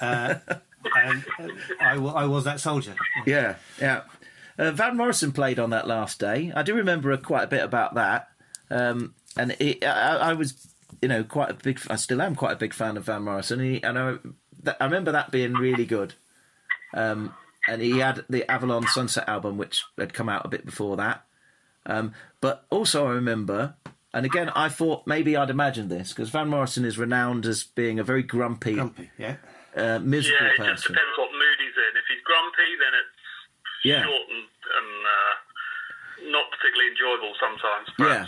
And 0.00 1.24
uh, 1.40 1.48
I, 1.80 1.94
I 1.94 2.24
was 2.26 2.44
that 2.44 2.60
soldier. 2.60 2.94
yeah, 3.26 3.56
yeah. 3.80 4.02
Uh, 4.58 4.70
Van 4.70 4.96
Morrison 4.96 5.32
played 5.32 5.58
on 5.58 5.70
that 5.70 5.86
last 5.86 6.18
day. 6.20 6.52
I 6.54 6.62
do 6.62 6.74
remember 6.74 7.10
a, 7.12 7.18
quite 7.18 7.44
a 7.44 7.48
bit 7.48 7.62
about 7.62 7.94
that, 7.94 8.28
um, 8.70 9.14
and 9.36 9.56
it, 9.58 9.84
I, 9.84 10.16
I 10.16 10.32
was, 10.34 10.66
you 11.02 11.08
know, 11.08 11.24
quite 11.24 11.50
a 11.50 11.54
big. 11.54 11.80
I 11.90 11.96
still 11.96 12.22
am 12.22 12.34
quite 12.36 12.52
a 12.52 12.56
big 12.56 12.72
fan 12.74 12.96
of 12.96 13.04
Van 13.04 13.22
Morrison, 13.22 13.60
and, 13.60 13.74
he, 13.74 13.82
and 13.82 13.98
I, 13.98 14.14
that, 14.62 14.76
I 14.80 14.84
remember 14.84 15.12
that 15.12 15.30
being 15.30 15.54
really 15.54 15.86
good. 15.86 16.14
Um, 16.94 17.34
and 17.68 17.82
he 17.82 17.98
had 17.98 18.24
the 18.28 18.48
Avalon 18.50 18.86
Sunset 18.86 19.28
album, 19.28 19.56
which 19.56 19.84
had 19.98 20.12
come 20.14 20.28
out 20.28 20.44
a 20.44 20.48
bit 20.48 20.64
before 20.66 20.96
that. 20.98 21.24
Um, 21.86 22.12
but 22.40 22.64
also, 22.70 23.06
I 23.06 23.12
remember, 23.12 23.74
and 24.12 24.24
again, 24.24 24.50
I 24.50 24.68
thought 24.68 25.06
maybe 25.06 25.36
I'd 25.36 25.50
imagined 25.50 25.90
this 25.90 26.10
because 26.12 26.30
Van 26.30 26.48
Morrison 26.48 26.84
is 26.84 26.98
renowned 26.98 27.46
as 27.46 27.64
being 27.64 27.98
a 27.98 28.04
very 28.04 28.22
grumpy, 28.22 28.74
Grumpy, 28.74 29.10
yeah. 29.18 29.36
uh, 29.74 29.98
miserable 29.98 30.46
Yeah, 30.46 30.52
it 30.52 30.56
just 30.58 30.84
person. 30.84 30.92
depends 30.94 31.18
what 31.18 31.30
mood 31.32 31.58
he's 31.58 31.76
in. 31.76 31.96
If 31.98 32.04
he's 32.08 32.22
grumpy, 32.22 32.70
then 32.78 32.92
it's 33.00 33.18
Yeah. 33.84 34.02
short 34.04 34.22
and, 34.30 34.38
and 34.42 34.90
uh, 35.06 36.30
not 36.32 36.44
particularly 36.50 36.90
enjoyable 36.90 37.32
sometimes. 37.38 37.88
But, 37.98 38.08
Yeah. 38.08 38.26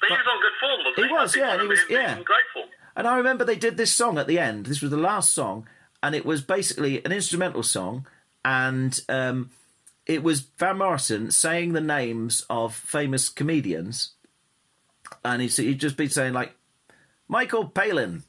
but 0.00 0.08
he 0.08 0.14
was 0.14 0.26
on 0.30 0.40
good 0.40 0.56
form, 0.60 0.78
wasn't 0.84 0.96
he? 0.96 1.02
He 1.02 1.12
was, 1.12 1.36
yeah, 1.36 1.60
he 1.60 1.66
was- 1.66 1.80
yeah. 1.90 2.14
great 2.22 2.46
form. 2.54 2.68
And 2.94 3.08
I 3.08 3.16
remember 3.16 3.44
they 3.44 3.56
did 3.56 3.76
this 3.78 3.92
song 3.92 4.18
at 4.18 4.26
the 4.26 4.38
end. 4.38 4.66
This 4.66 4.82
was 4.82 4.90
the 4.90 4.98
last 4.98 5.32
song, 5.32 5.66
and 6.02 6.14
it 6.14 6.26
was 6.26 6.42
basically 6.42 7.02
an 7.04 7.10
instrumental 7.12 7.62
song, 7.62 8.06
and 8.44 9.00
um, 9.08 9.50
it 10.04 10.22
was 10.22 10.40
Van 10.58 10.76
Morrison 10.76 11.30
saying 11.30 11.72
the 11.72 11.80
names 11.80 12.44
of 12.50 12.74
famous 12.74 13.30
comedians, 13.30 14.12
and 15.24 15.40
he'd, 15.40 15.52
he'd 15.56 15.80
just 15.80 15.96
be 15.96 16.06
saying 16.08 16.34
like 16.34 16.54
Michael 17.28 17.66
Palin, 17.66 18.24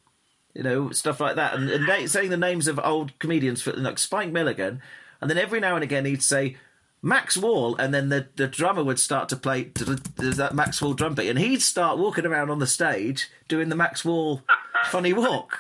you 0.54 0.64
know, 0.64 0.92
stuff 0.92 1.20
like 1.20 1.36
that, 1.36 1.56
and, 1.56 1.70
and 1.70 2.10
saying 2.10 2.30
the 2.30 2.38
names 2.38 2.70
of 2.70 2.80
old 2.82 3.20
comedians 3.20 3.62
for 3.62 3.74
like 3.74 4.00
Spike 4.00 4.32
Milligan, 4.32 4.82
and 5.24 5.30
then 5.30 5.38
every 5.38 5.60
now 5.60 5.76
and 5.76 5.84
again 5.84 6.06
he'd 6.06 6.24
say. 6.24 6.58
Max 7.06 7.36
Wall, 7.36 7.76
and 7.76 7.94
then 7.94 8.08
the, 8.08 8.30
the 8.38 8.48
drummer 8.48 8.82
would 8.82 8.98
start 8.98 9.28
to 9.28 9.36
play 9.36 9.64
that 9.74 10.52
Max 10.54 10.82
Wall 10.82 10.94
drum 10.94 11.16
beat, 11.16 11.28
and 11.28 11.38
he'd 11.38 11.62
start 11.62 11.98
walking 11.98 12.26
around 12.26 12.50
on 12.50 12.60
the 12.60 12.66
stage 12.66 13.30
doing 13.50 13.68
the 13.68 13.76
Max 13.76 14.06
Wall 14.06 14.42
funny 14.86 15.12
walk. 15.12 15.60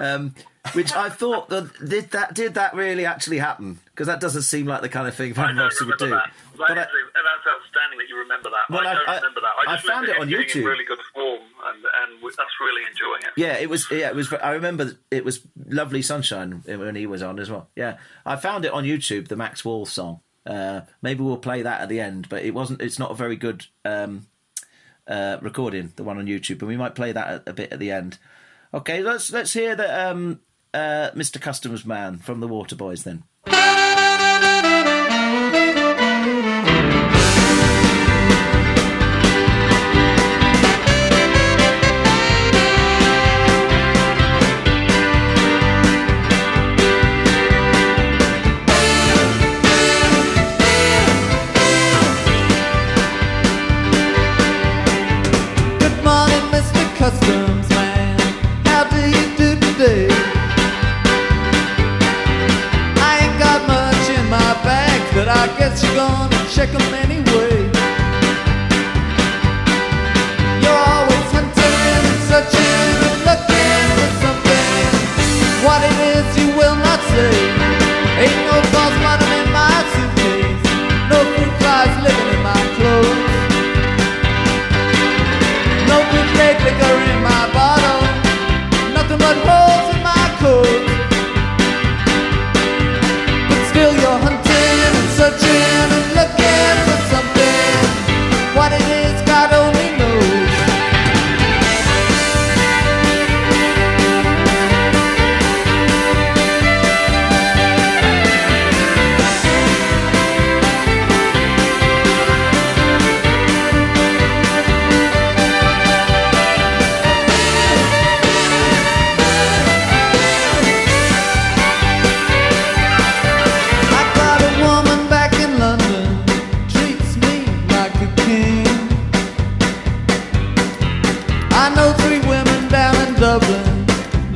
Um, 0.00 0.34
which 0.72 0.92
I 0.92 1.10
thought 1.10 1.48
that 1.50 1.70
did 1.88 2.10
that 2.10 2.34
did 2.34 2.54
that 2.54 2.74
really 2.74 3.06
actually 3.06 3.38
happen? 3.38 3.78
Because 3.86 4.08
that 4.08 4.18
doesn't 4.20 4.42
seem 4.42 4.66
like 4.66 4.82
the 4.82 4.88
kind 4.88 5.06
of 5.06 5.14
thing 5.14 5.30
I 5.30 5.34
Van 5.34 5.54
Morrison 5.54 5.86
would 5.88 5.98
do. 5.98 6.08
that. 6.10 6.32
That 6.58 6.58
But 6.58 6.70
I- 6.78 6.82
is- 6.82 6.88
that's 7.14 7.46
outstanding 7.54 7.98
that 8.00 8.08
you 8.08 8.18
remember 8.18 8.50
that. 8.50 8.68
Well, 8.68 8.84
I 8.86 8.90
I- 8.90 8.94
don't 8.94 9.08
I- 9.08 9.16
remember 9.16 9.40
that. 9.40 9.52
I, 9.68 9.74
I 9.74 9.76
found 9.78 10.08
it 10.08 10.18
on 10.20 10.28
YouTube. 10.28 10.64
really 10.64 10.84
good 10.84 10.98
form, 11.14 11.40
and 11.68 11.84
and 11.84 12.22
really 12.22 12.82
enjoying 12.88 13.22
it. 13.22 13.32
Yeah, 13.36 13.56
it 13.58 13.68
was. 13.68 13.86
Yeah, 13.90 14.08
it 14.08 14.14
was. 14.14 14.32
I 14.32 14.52
remember 14.52 14.92
it 15.10 15.24
was 15.24 15.40
lovely 15.66 16.02
sunshine 16.02 16.62
when 16.66 16.94
he 16.94 17.06
was 17.06 17.22
on 17.22 17.38
as 17.38 17.50
well. 17.50 17.68
Yeah, 17.76 17.98
I 18.24 18.36
found 18.36 18.64
it 18.64 18.72
on 18.72 18.84
YouTube, 18.84 19.28
the 19.28 19.36
Max 19.36 19.64
Wall 19.64 19.86
song. 19.86 20.20
Uh, 20.46 20.82
maybe 21.02 21.22
we'll 21.22 21.36
play 21.38 21.62
that 21.62 21.80
at 21.80 21.88
the 21.88 22.00
end, 22.00 22.28
but 22.28 22.44
it 22.44 22.54
wasn't. 22.54 22.82
It's 22.82 22.98
not 22.98 23.10
a 23.10 23.14
very 23.14 23.36
good 23.36 23.66
um, 23.84 24.26
uh, 25.06 25.38
recording, 25.40 25.92
the 25.96 26.04
one 26.04 26.18
on 26.18 26.26
YouTube, 26.26 26.60
and 26.60 26.68
we 26.68 26.76
might 26.76 26.94
play 26.94 27.12
that 27.12 27.42
a, 27.46 27.50
a 27.50 27.52
bit 27.52 27.72
at 27.72 27.78
the 27.78 27.90
end. 27.90 28.18
Okay, 28.72 29.02
let's 29.02 29.32
let's 29.32 29.52
hear 29.52 29.74
the 29.74 30.10
um, 30.10 30.40
uh, 30.74 31.10
Mr. 31.14 31.40
Customs 31.40 31.84
Man 31.84 32.18
from 32.18 32.40
the 32.40 32.48
Water 32.48 32.76
Boys 32.76 33.04
then. 33.04 33.24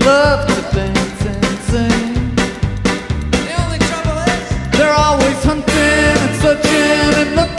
love 0.04 0.46
to 0.48 0.76
dance 0.76 1.26
and 1.26 1.44
sing. 1.70 2.34
The 3.30 3.54
only 3.62 3.78
trouble 3.78 4.18
is 4.34 4.76
they're 4.76 4.92
always 4.92 5.44
hunting 5.44 5.74
and 5.74 6.42
searching 6.42 7.14
and 7.22 7.36
looking. 7.36 7.51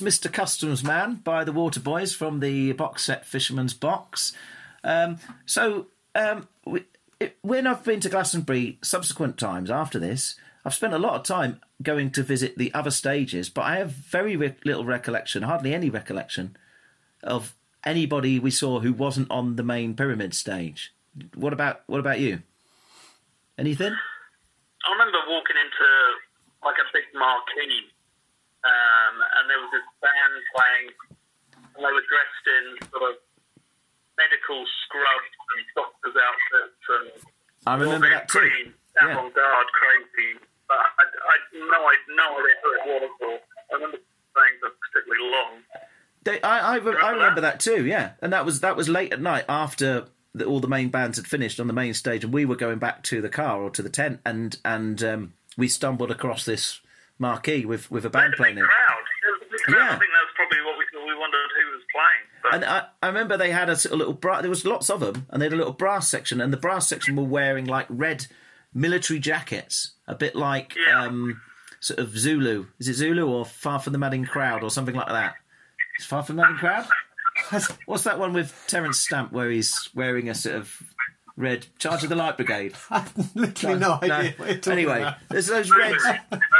Was 0.00 0.18
Mr. 0.18 0.32
Customs 0.32 0.84
Man 0.84 1.16
by 1.24 1.44
the 1.44 1.52
Waterboys 1.52 2.14
from 2.14 2.40
the 2.40 2.72
box 2.72 3.04
set 3.04 3.24
Fisherman's 3.24 3.74
Box. 3.74 4.32
Um, 4.84 5.18
so, 5.46 5.86
um, 6.14 6.48
we, 6.64 6.84
it, 7.18 7.36
when 7.42 7.66
I've 7.66 7.84
been 7.84 8.00
to 8.00 8.08
Glastonbury 8.08 8.78
subsequent 8.82 9.38
times 9.38 9.70
after 9.70 9.98
this, 9.98 10.36
I've 10.64 10.74
spent 10.74 10.94
a 10.94 10.98
lot 10.98 11.14
of 11.14 11.22
time 11.22 11.60
going 11.82 12.10
to 12.12 12.22
visit 12.22 12.58
the 12.58 12.72
other 12.74 12.90
stages, 12.90 13.48
but 13.48 13.62
I 13.62 13.76
have 13.76 13.90
very 13.90 14.36
re- 14.36 14.54
little 14.64 14.84
recollection, 14.84 15.42
hardly 15.42 15.74
any 15.74 15.90
recollection, 15.90 16.56
of 17.22 17.54
anybody 17.84 18.38
we 18.38 18.50
saw 18.50 18.80
who 18.80 18.92
wasn't 18.92 19.30
on 19.30 19.56
the 19.56 19.62
main 19.62 19.94
pyramid 19.94 20.34
stage. 20.34 20.92
What 21.34 21.52
about 21.52 21.82
what 21.86 22.00
about 22.00 22.20
you? 22.20 22.42
Anything? 23.56 23.92
I 23.92 24.92
remember 24.92 25.18
walking 25.28 25.56
into 25.56 25.86
like 26.64 26.76
a 26.76 26.86
big 26.92 27.04
marquee, 27.14 27.90
um, 28.62 29.14
and 29.38 29.50
there 29.50 29.58
was 29.58 29.70
this 29.72 29.87
band 30.00 30.34
playing, 30.54 30.88
and 31.74 31.80
they 31.84 31.92
were 31.92 32.06
dressed 32.06 32.46
in 32.46 32.64
sort 32.90 33.04
of 33.10 33.14
medical 34.18 34.64
scrubs 34.84 35.32
and 35.54 35.60
doctor's 35.78 36.16
outfits 36.18 36.84
and 36.90 37.06
I 37.66 37.74
remember 37.76 38.08
that 38.10 38.28
too. 38.28 38.40
green, 38.40 38.74
Yeah. 38.96 39.12
avant-garde, 39.12 39.66
crazy. 39.72 40.40
But 40.66 40.78
I, 40.78 41.02
I 41.04 41.36
no, 41.54 41.78
I 41.78 41.94
no 42.16 42.28
idea 42.38 42.54
who 42.62 42.70
it 42.72 43.02
was. 43.02 43.10
Or 43.20 43.38
I 43.70 43.74
remember 43.74 43.98
saying 43.98 44.56
that 44.62 44.72
particularly 44.80 45.30
long. 45.30 45.52
They, 46.24 46.40
I, 46.42 46.74
I, 46.74 46.76
re- 46.76 46.96
I 47.02 47.10
remember 47.12 47.40
that 47.42 47.60
too, 47.60 47.86
yeah. 47.86 48.12
And 48.20 48.32
that 48.32 48.44
was 48.44 48.60
that 48.60 48.76
was 48.76 48.88
late 48.88 49.12
at 49.12 49.20
night 49.20 49.44
after 49.48 50.06
the, 50.34 50.44
all 50.44 50.60
the 50.60 50.68
main 50.68 50.88
bands 50.90 51.16
had 51.16 51.26
finished 51.26 51.58
on 51.60 51.66
the 51.68 51.72
main 51.72 51.94
stage, 51.94 52.22
and 52.24 52.32
we 52.32 52.44
were 52.44 52.56
going 52.56 52.78
back 52.78 53.02
to 53.04 53.20
the 53.22 53.28
car 53.30 53.62
or 53.62 53.70
to 53.70 53.82
the 53.82 53.88
tent, 53.90 54.20
and 54.26 54.58
and 54.64 55.02
um, 55.02 55.32
we 55.56 55.68
stumbled 55.68 56.10
across 56.10 56.44
this 56.44 56.80
marquee 57.18 57.64
with 57.64 57.90
with 57.90 58.04
a 58.04 58.10
band 58.10 58.34
There's 58.38 58.40
a 58.40 58.42
big 58.44 58.54
playing 58.54 58.58
it. 58.58 58.64
Yeah. 59.68 59.86
I 59.86 59.98
think 59.98 60.10
that's 60.10 60.34
probably 60.36 60.58
what 60.64 60.78
we 60.78 60.84
we 61.06 61.18
wondered 61.18 61.48
who 61.56 61.72
was 61.72 61.82
playing. 61.92 62.42
But 62.42 62.54
And 62.54 62.64
I, 62.64 62.86
I 63.02 63.06
remember 63.08 63.36
they 63.36 63.50
had 63.50 63.68
a 63.68 63.74
little 63.94 64.12
bra- 64.14 64.40
there 64.40 64.50
was 64.50 64.64
lots 64.64 64.88
of 64.90 65.00
them, 65.00 65.26
and 65.30 65.40
they 65.40 65.46
had 65.46 65.52
a 65.52 65.56
little 65.56 65.72
brass 65.72 66.08
section, 66.08 66.40
and 66.40 66.52
the 66.52 66.56
brass 66.56 66.88
section 66.88 67.16
were 67.16 67.24
wearing 67.24 67.64
like 67.66 67.86
red 67.88 68.26
military 68.74 69.18
jackets, 69.18 69.92
a 70.06 70.14
bit 70.14 70.34
like 70.36 70.74
Yeah. 70.76 71.04
um, 71.04 71.40
sort 71.80 71.98
of 71.98 72.16
Zulu. 72.18 72.66
Is 72.78 72.88
it 72.88 72.94
Zulu 72.94 73.26
or 73.26 73.44
Far 73.44 73.78
from 73.80 73.92
the 73.92 73.98
Madding 73.98 74.24
Crowd 74.24 74.62
or 74.62 74.70
something 74.70 74.94
like 74.94 75.08
that? 75.08 75.34
Is 75.98 76.06
Far 76.06 76.22
from 76.22 76.36
the 76.36 76.42
Madding 76.42 76.58
Crowd? 76.58 76.86
What's 77.86 78.04
that 78.04 78.18
one 78.18 78.32
with 78.32 78.52
Terence 78.66 78.98
Stamp 78.98 79.32
where 79.32 79.48
he's 79.50 79.88
wearing 79.94 80.28
a 80.28 80.34
sort 80.34 80.56
of 80.56 80.82
red 81.38 81.66
Charge 81.78 82.02
of 82.02 82.08
the 82.10 82.16
Light 82.16 82.36
Brigade? 82.36 82.74
I 82.90 83.06
Literally 83.34 83.78
no 83.78 83.98
idea 84.02 84.34
what 84.36 84.66
you're 84.66 84.72
Anyway, 84.72 85.00
about. 85.00 85.16
there's 85.30 85.46
those 85.46 85.70
red, 85.70 85.96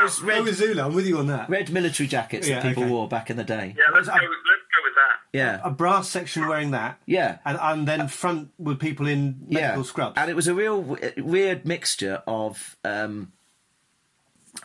those 0.01 0.23
red, 0.23 0.45
with 0.45 0.57
Zula, 0.57 0.87
I'm 0.87 0.95
with 0.95 1.07
you 1.07 1.19
on 1.19 1.27
that. 1.27 1.51
red 1.51 1.71
military 1.71 2.07
jackets 2.09 2.49
Yeah, 2.49 2.61
that 2.61 2.69
people 2.69 2.85
okay. 2.85 2.93
wore 2.93 3.09
back 3.09 3.29
in 3.31 3.37
the 3.37 3.45
day. 3.45 3.75
yeah, 3.77 3.93
let's 3.95 4.07
go. 4.09 4.15
Let's 4.15 4.25
go 4.25 4.81
with 4.85 4.95
that. 4.95 5.17
Yeah, 5.33 5.61
A 5.65 5.71
brass 5.71 6.09
section 6.09 6.47
wearing 6.49 6.71
that. 6.71 6.99
yeah. 7.07 7.39
And, 7.45 7.59
and 7.61 7.87
then 7.89 8.09
front 8.09 8.51
were 8.59 8.75
people 8.77 9.07
in 9.07 9.41
medical 9.49 9.85
scrubs. 9.85 10.15
And 10.17 10.31
it 10.31 10.35
was 10.37 10.49
a 10.49 10.55
real 10.55 10.81
w- 10.83 11.13
weird 11.19 11.67
mixture 11.67 12.23
of. 12.27 12.77
Um, 12.85 13.33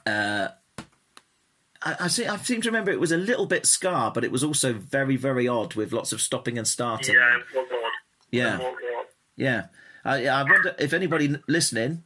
uh, 0.05 0.49
I, 1.81 1.95
I, 2.01 2.07
see, 2.07 2.25
I 2.25 2.37
seem 2.37 2.61
to 2.61 2.69
remember 2.69 2.91
it 2.91 2.99
was 2.99 3.11
a 3.11 3.17
little 3.17 3.45
bit 3.45 3.65
scar, 3.65 4.11
but 4.11 4.23
it 4.23 4.31
was 4.31 4.43
also 4.43 4.73
very, 4.73 5.17
very 5.17 5.47
odd 5.47 5.75
with 5.75 5.91
lots 5.91 6.13
of 6.13 6.21
stopping 6.21 6.57
and 6.57 6.67
starting. 6.67 7.15
Yeah, 7.15 7.37
it 7.37 7.43
was 7.57 7.67
odd. 7.71 7.91
Yeah. 8.31 8.55
It 8.55 8.59
was 8.59 8.67
odd. 8.99 9.05
Yeah. 9.35 9.65
I, 10.05 10.27
I 10.27 10.43
wonder 10.43 10.75
if 10.79 10.93
anybody 10.93 11.35
listening, 11.47 12.03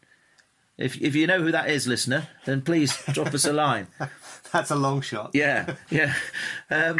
if 0.77 0.99
if 1.01 1.15
you 1.15 1.25
know 1.27 1.41
who 1.41 1.51
that 1.51 1.69
is, 1.69 1.87
listener, 1.87 2.27
then 2.45 2.61
please 2.61 2.95
drop 3.11 3.33
us 3.33 3.45
a 3.45 3.53
line. 3.53 3.87
That's 4.51 4.71
a 4.71 4.75
long 4.75 5.01
shot. 5.01 5.31
Yeah, 5.33 5.75
yeah. 5.89 6.13
Um, 6.69 6.97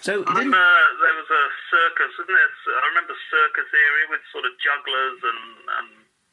so 0.00 0.12
I 0.12 0.16
didn't, 0.16 0.28
remember 0.28 0.56
there 0.56 1.14
was 1.16 1.28
a 1.30 1.44
circus, 1.70 2.12
isn't 2.14 2.26
there? 2.28 2.76
I 2.82 2.88
remember 2.88 3.14
circus 3.30 3.68
area 3.74 4.06
with 4.10 4.20
sort 4.32 4.44
of 4.46 4.52
jugglers 4.62 5.20
and, 5.22 5.42
and 5.78 5.88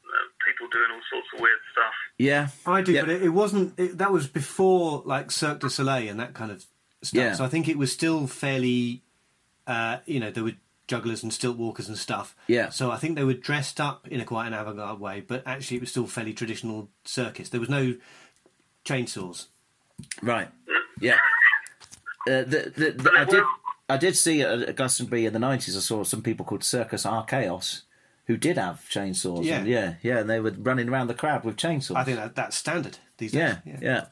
uh, 0.06 0.26
people 0.46 0.68
doing 0.72 0.90
all 0.92 1.00
sorts 1.10 1.28
of 1.34 1.40
weird 1.40 1.58
stuff. 1.72 1.92
yeah, 2.18 2.48
I 2.64 2.80
do, 2.82 2.92
Yeah. 2.92 3.00
but 3.02 3.10
it, 3.10 3.22
it 3.24 3.28
wasn't. 3.30 3.78
It, 3.78 3.98
that 3.98 4.12
was 4.12 4.26
before 4.26 5.02
like 5.04 5.30
Cirque 5.30 5.60
du 5.60 5.68
Soleil 5.68 6.08
and 6.08 6.20
that 6.20 6.32
kind 6.34 6.50
of 6.50 6.64
stuff. 7.02 7.12
Yeah. 7.12 7.32
So 7.34 7.44
I 7.44 7.48
think 7.48 7.68
it 7.68 7.76
was 7.76 7.92
still 7.92 8.26
fairly. 8.26 9.02
Uh, 9.66 9.98
you 10.06 10.20
know, 10.20 10.30
there 10.30 10.44
were 10.44 10.52
jugglers 10.86 11.22
and 11.22 11.32
stilt 11.32 11.56
walkers 11.56 11.88
and 11.88 11.98
stuff. 11.98 12.36
Yeah. 12.46 12.68
So 12.68 12.90
I 12.90 12.96
think 12.96 13.16
they 13.16 13.24
were 13.24 13.34
dressed 13.34 13.80
up 13.80 14.06
in 14.08 14.20
a 14.20 14.24
quite 14.24 14.46
an 14.46 14.54
avant-garde 14.54 15.00
way, 15.00 15.20
but 15.20 15.42
actually 15.46 15.78
it 15.78 15.80
was 15.80 15.90
still 15.90 16.06
fairly 16.06 16.32
traditional 16.32 16.88
circus. 17.04 17.48
There 17.48 17.60
was 17.60 17.68
no 17.68 17.96
chainsaws. 18.84 19.46
Right. 20.22 20.48
Yeah. 21.00 21.18
Uh, 22.28 22.42
the, 22.42 22.72
the, 22.74 22.90
the, 22.92 23.12
I 23.16 23.24
did. 23.24 23.44
I 23.88 23.96
did 23.96 24.16
see 24.16 24.42
at 24.42 24.74
Glastonbury 24.74 25.26
in 25.26 25.32
the 25.32 25.38
nineties. 25.38 25.76
I 25.76 25.80
saw 25.80 26.02
some 26.02 26.20
people 26.20 26.44
called 26.44 26.64
Circus 26.64 27.04
Archaos 27.04 27.82
who 28.26 28.36
did 28.36 28.58
have 28.58 28.84
chainsaws. 28.90 29.44
Yeah. 29.44 29.58
and 29.58 29.68
yeah, 29.68 29.94
yeah, 30.02 30.18
and 30.18 30.28
they 30.28 30.40
were 30.40 30.50
running 30.50 30.88
around 30.88 31.06
the 31.06 31.14
crowd 31.14 31.44
with 31.44 31.56
chainsaws. 31.56 31.96
I 31.96 32.04
think 32.04 32.18
that 32.18 32.34
that's 32.34 32.56
standard 32.56 32.98
these 33.18 33.32
days. 33.32 33.38
Yeah, 33.38 33.72
days. 33.72 33.82
yeah. 33.82 34.04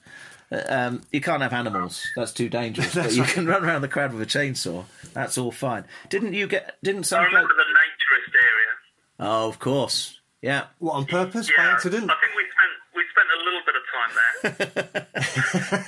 Uh, 0.53 0.63
Um, 0.69 1.03
you 1.13 1.21
can't 1.21 1.43
have 1.43 1.53
animals. 1.53 2.05
That's 2.17 2.33
too 2.33 2.49
dangerous. 2.49 2.95
but 2.95 3.13
you 3.13 3.23
can 3.25 3.47
run 3.47 3.65
around 3.65 3.83
the 3.83 3.89
crowd 3.89 4.13
with 4.13 4.23
a 4.23 4.27
chainsaw. 4.27 4.85
That's 5.13 5.37
all 5.39 5.51
fine. 5.53 5.85
Didn't 6.11 6.35
you 6.35 6.47
get? 6.47 6.77
Didn't 6.83 7.01
I 7.05 7.07
some? 7.07 7.25
remember 7.25 7.55
the 7.55 7.63
naturist 7.63 8.35
area. 8.35 8.73
Oh, 9.21 9.49
of 9.49 9.59
course. 9.59 10.21
Yeah. 10.43 10.67
What 10.79 10.93
on 10.95 11.07
purpose 11.07 11.49
Yeah, 11.49 11.65
by 11.67 11.71
accident? 11.73 12.11
I 12.11 12.15
think 12.21 12.35
we 12.37 12.45
spent 12.55 12.73
we 12.95 13.03
spent 13.15 13.29
a 13.33 13.39
little 13.45 13.63
bit 13.65 13.77
of 13.81 13.85
time 13.95 14.11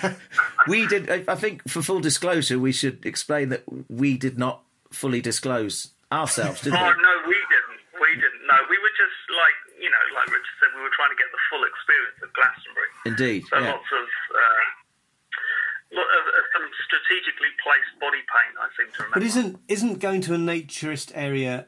there. 0.01 0.17
We 0.69 0.87
did. 0.91 1.07
I- 1.11 1.23
I 1.31 1.37
think 1.39 1.63
for 1.71 1.79
full 1.83 2.01
disclosure, 2.01 2.59
we 2.59 2.73
should 2.73 3.07
explain 3.07 3.51
that 3.51 3.63
we 3.89 4.17
did 4.19 4.35
not 4.39 4.63
fully 4.91 5.21
disclose 5.21 5.95
ourselves, 6.11 6.63
did 6.63 6.73
we? 6.73 6.79
oh 6.79 6.91
no, 6.91 7.13
we 7.29 7.39
didn't. 7.39 7.81
We 8.03 8.11
didn't. 8.19 8.43
No, 8.51 8.59
we 8.67 8.75
were 8.83 8.95
just 8.99 9.19
like 9.31 9.59
you 9.79 9.91
know, 9.91 10.03
like 10.19 10.27
Richard 10.27 10.57
said, 10.59 10.71
we 10.75 10.83
were 10.83 10.91
trying 10.97 11.15
to 11.15 11.19
get 11.23 11.31
the 11.31 11.43
full 11.53 11.63
experience 11.63 12.19
of 12.25 12.33
Glastonbury. 12.35 12.91
Indeed. 13.07 13.41
So 13.47 13.59
Yeah. 13.63 13.79
lots 13.79 13.91
of. 13.95 14.07
Uh, 14.35 14.65
lot 15.95 16.11
of, 16.19 16.25
of 16.35 16.45
some 16.51 16.67
strategically 16.83 17.53
placed 17.63 17.95
body 18.03 18.19
paint, 18.27 18.55
I 18.59 18.67
seem 18.75 18.91
to 18.96 18.96
remember. 19.07 19.21
But 19.21 19.23
isn't 19.23 19.59
isn't 19.69 19.99
going 20.01 20.21
to 20.23 20.35
a 20.35 20.39
naturist 20.39 21.13
area 21.15 21.67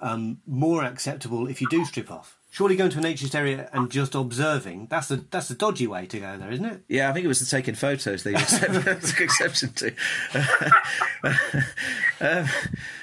um, 0.00 0.40
more 0.46 0.84
acceptable 0.84 1.46
if 1.48 1.60
you 1.60 1.68
do 1.68 1.84
strip 1.84 2.10
off? 2.10 2.36
Surely 2.50 2.76
going 2.76 2.90
to 2.90 2.98
a 2.98 3.02
naturist 3.02 3.34
area 3.34 3.68
and 3.74 3.90
just 3.90 4.14
observing 4.14 4.86
that's 4.88 5.08
the 5.08 5.16
that's 5.30 5.48
the 5.48 5.54
dodgy 5.54 5.86
way 5.86 6.06
to 6.06 6.18
go 6.18 6.36
there, 6.38 6.50
isn't 6.50 6.64
it? 6.64 6.82
Yeah, 6.88 7.10
I 7.10 7.12
think 7.12 7.24
it 7.24 7.28
was 7.28 7.40
the 7.40 7.46
taking 7.46 7.74
photos 7.74 8.22
that 8.22 8.30
you 8.30 8.36
accept- 8.38 9.06
took 9.06 9.20
exception 9.20 9.72
to. 9.74 9.94
um, 12.20 12.46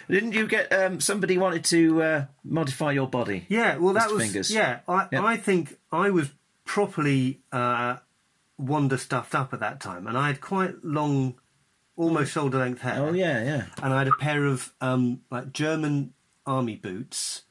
didn't 0.09 0.32
you 0.34 0.47
get 0.47 0.72
um, 0.74 0.99
somebody 0.99 1.38
wanted 1.38 1.63
to 1.66 2.01
uh, 2.01 2.26
modify 2.43 2.91
your 2.91 3.07
body? 3.07 3.45
Yeah, 3.47 3.78
well, 3.78 3.93
that 3.93 4.09
was 4.11 4.24
Fingers. 4.24 4.51
yeah. 4.51 4.80
I 4.88 5.07
Yeah. 5.11 5.24
I 5.24 5.38
think 5.38 5.78
I 5.91 6.09
was 6.09 6.32
properly 6.66 7.41
uh, 7.51 7.97
wonder 8.57 8.97
stuffed 8.97 9.36
up 9.36 9.53
at 9.53 9.59
that 9.59 9.80
time, 9.80 10.07
and 10.07 10.18
I 10.18 10.28
had 10.28 10.41
quite 10.41 10.84
long, 10.84 11.36
almost 11.96 12.32
shoulder 12.32 12.60
length 12.60 12.82
hair. 12.82 12.98
Oh 13.00 13.14
yeah, 13.14 13.43
yeah. 13.43 13.66
and 13.82 13.93
I 13.93 14.00
had 14.00 14.08
a 14.08 14.16
pair 14.20 14.46
of 14.46 14.74
um, 14.82 15.22
like 15.32 15.54
German 15.54 16.14
army 16.46 16.76
boots 16.76 17.43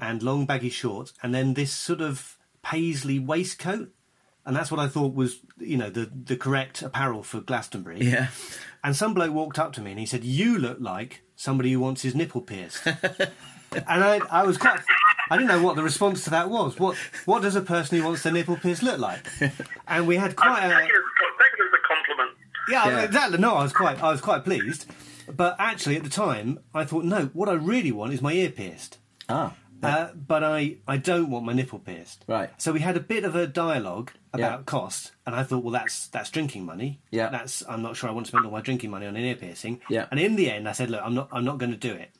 and 0.00 0.22
long 0.22 0.46
baggy 0.46 0.70
shorts, 0.70 1.12
and 1.22 1.34
then 1.34 1.54
this 1.54 1.72
sort 1.72 2.00
of 2.00 2.38
paisley 2.62 3.18
waistcoat, 3.18 3.90
and 4.44 4.56
that's 4.56 4.70
what 4.70 4.80
I 4.80 4.88
thought 4.88 5.14
was 5.14 5.40
you 5.58 5.76
know 5.76 5.90
the 5.90 6.10
the 6.12 6.36
correct 6.36 6.82
apparel 6.82 7.22
for 7.22 7.40
Glastonbury. 7.40 8.00
Yeah. 8.02 8.28
And 8.82 8.94
some 8.94 9.14
bloke 9.14 9.32
walked 9.32 9.58
up 9.58 9.72
to 9.74 9.80
me 9.80 9.92
and 9.92 10.00
he 10.00 10.04
said, 10.06 10.24
"You 10.24 10.58
look 10.58 10.78
like 10.80 11.22
somebody 11.36 11.72
who 11.72 11.80
wants 11.80 12.02
his 12.02 12.14
nipple 12.14 12.42
pierced." 12.42 12.86
and 12.86 14.04
I, 14.04 14.20
I 14.30 14.44
was 14.44 14.58
quite. 14.58 14.80
I 15.30 15.38
didn't 15.38 15.48
know 15.48 15.62
what 15.62 15.74
the 15.76 15.82
response 15.82 16.24
to 16.24 16.30
that 16.30 16.50
was. 16.50 16.78
What 16.78 16.96
What 17.24 17.40
does 17.42 17.56
a 17.56 17.62
person 17.62 17.96
who 17.96 18.04
wants 18.04 18.22
their 18.22 18.32
nipple 18.32 18.56
pierced 18.56 18.82
look 18.82 18.98
like? 18.98 19.26
And 19.88 20.06
we 20.06 20.16
had 20.16 20.32
I 20.32 20.34
quite 20.34 20.60
take 20.60 20.70
a. 20.70 20.78
it, 20.78 20.82
as, 20.82 20.88
take 21.38 21.52
it 21.58 21.62
as 21.62 21.72
a 21.72 21.82
compliment. 21.86 22.36
Yeah, 22.68 22.88
Yeah. 22.88 23.00
exactly. 23.02 23.38
No, 23.38 23.54
I 23.54 23.62
was 23.62 23.72
quite, 23.72 24.02
I 24.02 24.10
was 24.10 24.20
quite 24.20 24.44
pleased. 24.44 24.86
But 25.34 25.56
actually, 25.58 25.96
at 25.96 26.02
the 26.04 26.10
time, 26.10 26.58
I 26.74 26.84
thought, 26.84 27.04
no, 27.04 27.30
what 27.32 27.48
I 27.48 27.54
really 27.54 27.92
want 27.92 28.12
is 28.12 28.20
my 28.20 28.32
ear 28.32 28.50
pierced. 28.50 28.98
Ah. 29.28 29.54
Uh, 29.82 30.08
but 30.14 30.42
I, 30.42 30.76
I 30.88 30.96
don't 30.96 31.28
want 31.30 31.44
my 31.44 31.52
nipple 31.52 31.78
pierced. 31.78 32.24
Right. 32.26 32.50
So 32.56 32.72
we 32.72 32.80
had 32.80 32.96
a 32.96 33.00
bit 33.00 33.24
of 33.24 33.34
a 33.36 33.46
dialogue 33.46 34.12
about 34.32 34.60
Yeah. 34.60 34.64
cost, 34.64 35.12
and 35.26 35.34
I 35.34 35.42
thought, 35.42 35.62
well, 35.62 35.72
that's 35.72 36.06
that's 36.08 36.30
drinking 36.30 36.64
money. 36.64 37.00
Yeah. 37.10 37.28
That's 37.28 37.62
I'm 37.68 37.82
not 37.82 37.94
sure 37.96 38.08
I 38.08 38.12
want 38.12 38.24
to 38.26 38.30
spend 38.30 38.46
all 38.46 38.52
my 38.52 38.62
drinking 38.62 38.90
money 38.90 39.04
on 39.06 39.14
an 39.14 39.22
ear 39.22 39.34
piercing. 39.34 39.80
Yeah. 39.90 40.06
And 40.10 40.18
in 40.18 40.36
the 40.36 40.50
end, 40.50 40.66
I 40.68 40.72
said, 40.72 40.88
look, 40.90 41.02
I'm 41.04 41.14
not 41.14 41.28
I'm 41.32 41.44
not 41.44 41.58
going 41.58 41.72
to 41.72 41.76
do 41.76 41.92
it. 41.92 42.10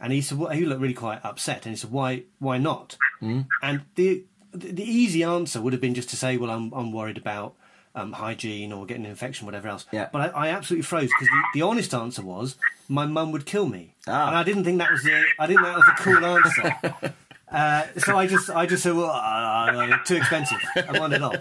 And 0.00 0.12
he 0.12 0.20
said, 0.22 0.38
well, 0.38 0.50
he 0.50 0.64
looked 0.64 0.80
really 0.80 0.92
quite 0.94 1.24
upset, 1.24 1.66
and 1.66 1.72
he 1.74 1.76
said, 1.76 1.92
why 1.92 2.24
why 2.40 2.58
not? 2.58 2.96
Hmm? 3.20 3.42
And 3.62 3.82
the 3.94 4.24
the 4.52 4.72
the 4.72 4.84
easy 4.84 5.22
answer 5.22 5.60
would 5.60 5.72
have 5.72 5.80
been 5.82 5.94
just 5.94 6.10
to 6.10 6.16
say, 6.16 6.36
well, 6.36 6.50
I'm 6.50 6.72
I'm 6.72 6.90
worried 6.92 7.18
about. 7.18 7.54
Um, 7.96 8.10
hygiene 8.12 8.72
or 8.72 8.86
getting 8.86 9.04
an 9.04 9.10
infection, 9.12 9.46
whatever 9.46 9.68
else. 9.68 9.86
Yeah. 9.92 10.08
But 10.12 10.34
I, 10.34 10.46
I 10.46 10.48
absolutely 10.48 10.82
froze 10.82 11.08
because 11.08 11.28
the, 11.28 11.42
the 11.60 11.62
honest 11.62 11.94
answer 11.94 12.22
was 12.22 12.56
my 12.88 13.06
mum 13.06 13.30
would 13.30 13.46
kill 13.46 13.66
me, 13.68 13.94
Ah. 14.08 14.26
and 14.28 14.36
I 14.36 14.42
didn't 14.42 14.64
think 14.64 14.78
that 14.78 14.90
was 14.90 15.04
the 15.04 15.22
I 15.38 15.46
didn't 15.46 15.62
think 15.62 15.76
that 15.76 15.76
was 15.76 15.88
a 15.88 16.02
cool 16.02 16.24
answer. 16.26 17.14
Uh, 17.52 17.86
so 17.98 18.18
I 18.18 18.26
just, 18.26 18.50
I 18.50 18.66
just 18.66 18.82
said, 18.82 18.94
well, 18.94 19.12
uh, 19.12 19.96
too 20.04 20.16
expensive. 20.16 20.58
I 20.74 20.98
want 20.98 21.12
it 21.12 21.22
off. 21.22 21.36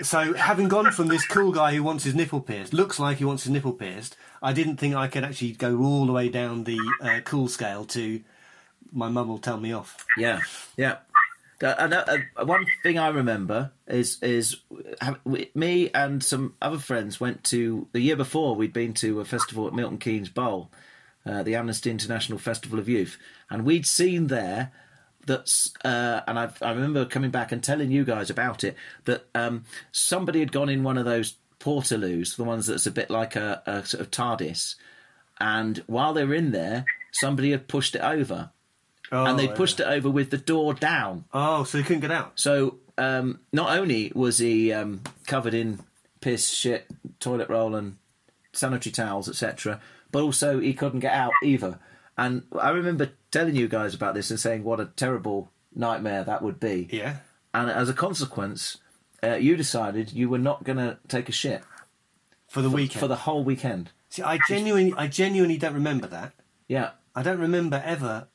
So 0.00 0.32
having 0.32 0.66
gone 0.68 0.90
from 0.92 1.08
this 1.08 1.26
cool 1.26 1.52
guy 1.52 1.74
who 1.74 1.82
wants 1.82 2.04
his 2.04 2.14
nipple 2.14 2.40
pierced, 2.40 2.72
looks 2.72 2.98
like 2.98 3.18
he 3.18 3.24
wants 3.26 3.42
his 3.42 3.52
nipple 3.52 3.74
pierced, 3.74 4.16
I 4.40 4.54
didn't 4.54 4.78
think 4.78 4.94
I 4.94 5.08
could 5.08 5.24
actually 5.24 5.52
go 5.52 5.78
all 5.82 6.06
the 6.06 6.12
way 6.12 6.30
down 6.30 6.64
the 6.64 6.78
uh, 7.02 7.20
cool 7.24 7.48
scale 7.48 7.84
to 7.86 8.22
my 8.92 9.08
mum 9.10 9.28
will 9.28 9.36
tell 9.38 9.58
me 9.58 9.72
off. 9.74 10.06
Yeah, 10.16 10.40
yeah. 10.78 10.98
Uh, 11.62 11.74
and, 11.78 11.94
uh, 11.94 12.04
uh, 12.36 12.44
one 12.44 12.66
thing 12.82 12.98
I 12.98 13.08
remember 13.08 13.72
is 13.86 14.22
is 14.22 14.56
have, 15.00 15.18
we, 15.24 15.50
me 15.54 15.90
and 15.94 16.22
some 16.22 16.54
other 16.60 16.78
friends 16.78 17.18
went 17.18 17.44
to 17.44 17.88
the 17.92 18.00
year 18.00 18.16
before 18.16 18.54
we'd 18.54 18.72
been 18.72 18.92
to 18.94 19.20
a 19.20 19.24
festival 19.24 19.66
at 19.66 19.74
Milton 19.74 19.98
Keynes 19.98 20.28
Bowl, 20.28 20.70
uh, 21.24 21.42
the 21.42 21.54
Amnesty 21.54 21.90
International 21.90 22.38
Festival 22.38 22.78
of 22.78 22.88
Youth, 22.88 23.16
and 23.48 23.64
we'd 23.64 23.86
seen 23.86 24.26
there 24.26 24.72
that's 25.24 25.72
uh, 25.84 26.20
and 26.26 26.38
I, 26.38 26.50
I 26.60 26.70
remember 26.72 27.04
coming 27.06 27.30
back 27.30 27.52
and 27.52 27.62
telling 27.62 27.90
you 27.90 28.04
guys 28.04 28.28
about 28.28 28.62
it 28.62 28.76
that 29.06 29.26
um, 29.34 29.64
somebody 29.92 30.40
had 30.40 30.52
gone 30.52 30.68
in 30.68 30.82
one 30.82 30.98
of 30.98 31.06
those 31.06 31.36
portaloos, 31.58 32.36
the 32.36 32.44
ones 32.44 32.66
that's 32.66 32.86
a 32.86 32.90
bit 32.90 33.08
like 33.08 33.34
a, 33.34 33.62
a 33.66 33.84
sort 33.84 34.02
of 34.02 34.10
TARDIS, 34.10 34.74
and 35.40 35.82
while 35.86 36.12
they 36.12 36.24
were 36.24 36.34
in 36.34 36.52
there, 36.52 36.84
somebody 37.12 37.50
had 37.50 37.66
pushed 37.66 37.94
it 37.94 38.02
over, 38.02 38.50
and 39.12 39.38
they 39.38 39.48
Oh, 39.48 39.54
pushed 39.54 39.80
it 39.80 39.86
over 39.86 40.10
with 40.10 40.30
the 40.30 40.38
door 40.38 40.74
down. 40.74 41.24
Oh, 41.32 41.64
so 41.64 41.78
he 41.78 41.84
couldn't 41.84 42.00
get 42.00 42.10
out. 42.10 42.32
So 42.38 42.78
um, 42.98 43.40
not 43.52 43.76
only 43.78 44.12
was 44.14 44.38
he 44.38 44.72
um, 44.72 45.02
covered 45.26 45.54
in 45.54 45.80
piss, 46.20 46.50
shit, 46.50 46.86
toilet 47.20 47.48
roll, 47.48 47.74
and 47.74 47.96
sanitary 48.52 48.92
towels, 48.92 49.28
etc., 49.28 49.80
but 50.10 50.22
also 50.22 50.58
he 50.60 50.72
couldn't 50.74 51.00
get 51.00 51.12
out 51.14 51.32
either. 51.42 51.78
And 52.18 52.44
I 52.58 52.70
remember 52.70 53.10
telling 53.30 53.54
you 53.54 53.68
guys 53.68 53.94
about 53.94 54.14
this 54.14 54.30
and 54.30 54.40
saying 54.40 54.64
what 54.64 54.80
a 54.80 54.86
terrible 54.86 55.50
nightmare 55.74 56.24
that 56.24 56.40
would 56.42 56.58
be. 56.58 56.88
Yeah. 56.90 57.16
And 57.52 57.70
as 57.70 57.88
a 57.90 57.94
consequence, 57.94 58.78
uh, 59.22 59.34
you 59.34 59.56
decided 59.56 60.12
you 60.12 60.28
were 60.30 60.38
not 60.38 60.64
going 60.64 60.78
to 60.78 60.98
take 61.08 61.28
a 61.28 61.32
shit 61.32 61.62
For 62.48 62.62
the 62.62 62.70
weekend. 62.70 63.00
for 63.00 63.08
the 63.08 63.16
whole 63.16 63.44
weekend. 63.44 63.90
See, 64.08 64.22
I 64.22 64.38
genuinely, 64.48 64.94
I 64.96 65.06
genuinely 65.08 65.58
don't 65.58 65.74
remember 65.74 66.06
that. 66.06 66.32
Yeah. 66.68 66.90
I 67.14 67.22
don't 67.22 67.38
remember 67.40 67.82
ever, 67.84 68.28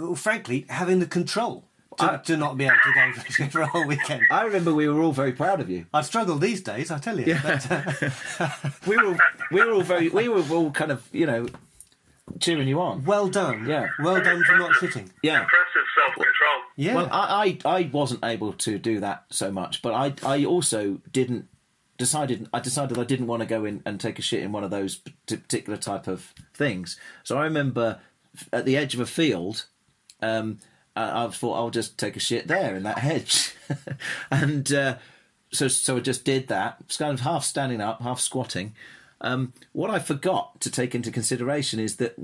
well, 0.00 0.14
frankly, 0.14 0.66
having 0.68 0.98
the 1.00 1.06
control 1.06 1.64
to, 1.98 2.12
I- 2.12 2.16
to 2.18 2.36
not 2.36 2.56
be 2.56 2.64
able 2.66 2.76
to 2.84 2.92
go 2.94 3.12
for, 3.22 3.50
for 3.50 3.60
a 3.62 3.66
whole 3.66 3.86
weekend. 3.86 4.22
I 4.30 4.44
remember 4.44 4.72
we 4.74 4.88
were 4.88 5.00
all 5.02 5.12
very 5.12 5.32
proud 5.32 5.60
of 5.60 5.68
you. 5.70 5.86
I'd 5.92 6.04
struggle 6.04 6.36
these 6.38 6.60
days, 6.62 6.90
I 6.90 6.98
tell 6.98 7.18
you. 7.18 7.36
But, 7.42 7.70
uh, 7.70 8.50
We 8.86 8.96
were, 8.96 9.16
we 9.50 9.64
were 9.64 9.72
all 9.72 9.82
very, 9.82 10.08
we 10.08 10.28
were 10.28 10.42
all 10.54 10.70
kind 10.70 10.92
of, 10.92 11.06
you 11.12 11.26
know, 11.26 11.46
cheering 12.40 12.68
you 12.68 12.80
on. 12.80 13.04
well 13.04 13.28
done. 13.28 13.66
Yeah. 13.66 13.88
Well 14.02 14.22
done 14.22 14.42
for 14.44 14.56
not 14.58 14.72
shitting. 14.72 15.10
Yeah. 15.22 15.40
Impressive 15.42 15.82
self 15.96 16.14
control. 16.14 16.62
Yeah. 16.76 16.94
Well, 16.94 17.08
I, 17.10 17.58
I, 17.64 17.78
I 17.78 17.90
wasn't 17.92 18.24
able 18.24 18.52
to 18.52 18.78
do 18.78 19.00
that 19.00 19.24
so 19.30 19.50
much, 19.50 19.82
but 19.82 19.94
I, 19.94 20.14
I 20.36 20.44
also 20.44 21.00
didn't 21.10 21.48
decided. 21.96 22.48
I 22.52 22.60
decided 22.60 22.98
I 22.98 23.04
didn't 23.04 23.26
want 23.26 23.40
to 23.40 23.46
go 23.46 23.64
in 23.64 23.82
and 23.84 23.98
take 23.98 24.18
a 24.18 24.22
shit 24.22 24.42
in 24.42 24.52
one 24.52 24.62
of 24.62 24.70
those 24.70 24.96
p- 24.96 25.12
particular 25.26 25.76
type 25.78 26.06
of 26.06 26.32
things. 26.54 26.96
So 27.24 27.38
I 27.38 27.44
remember 27.44 27.98
at 28.52 28.64
the 28.66 28.76
edge 28.76 28.94
of 28.94 29.00
a 29.00 29.06
field, 29.06 29.64
um, 30.20 30.58
I, 30.96 31.24
I 31.24 31.28
thought 31.28 31.54
I'll 31.54 31.70
just 31.70 31.98
take 31.98 32.16
a 32.16 32.20
shit 32.20 32.48
there 32.48 32.74
in 32.74 32.82
that 32.84 32.98
hedge, 32.98 33.54
and 34.30 34.72
uh, 34.72 34.96
so 35.52 35.68
so 35.68 35.96
I 35.96 36.00
just 36.00 36.24
did 36.24 36.48
that. 36.48 36.76
It's 36.80 36.96
kind 36.96 37.12
of 37.12 37.20
half 37.20 37.44
standing 37.44 37.80
up, 37.80 38.02
half 38.02 38.20
squatting. 38.20 38.74
Um, 39.20 39.52
what 39.72 39.90
I 39.90 39.98
forgot 39.98 40.60
to 40.60 40.70
take 40.70 40.94
into 40.94 41.10
consideration 41.10 41.80
is 41.80 41.96
that 41.96 42.18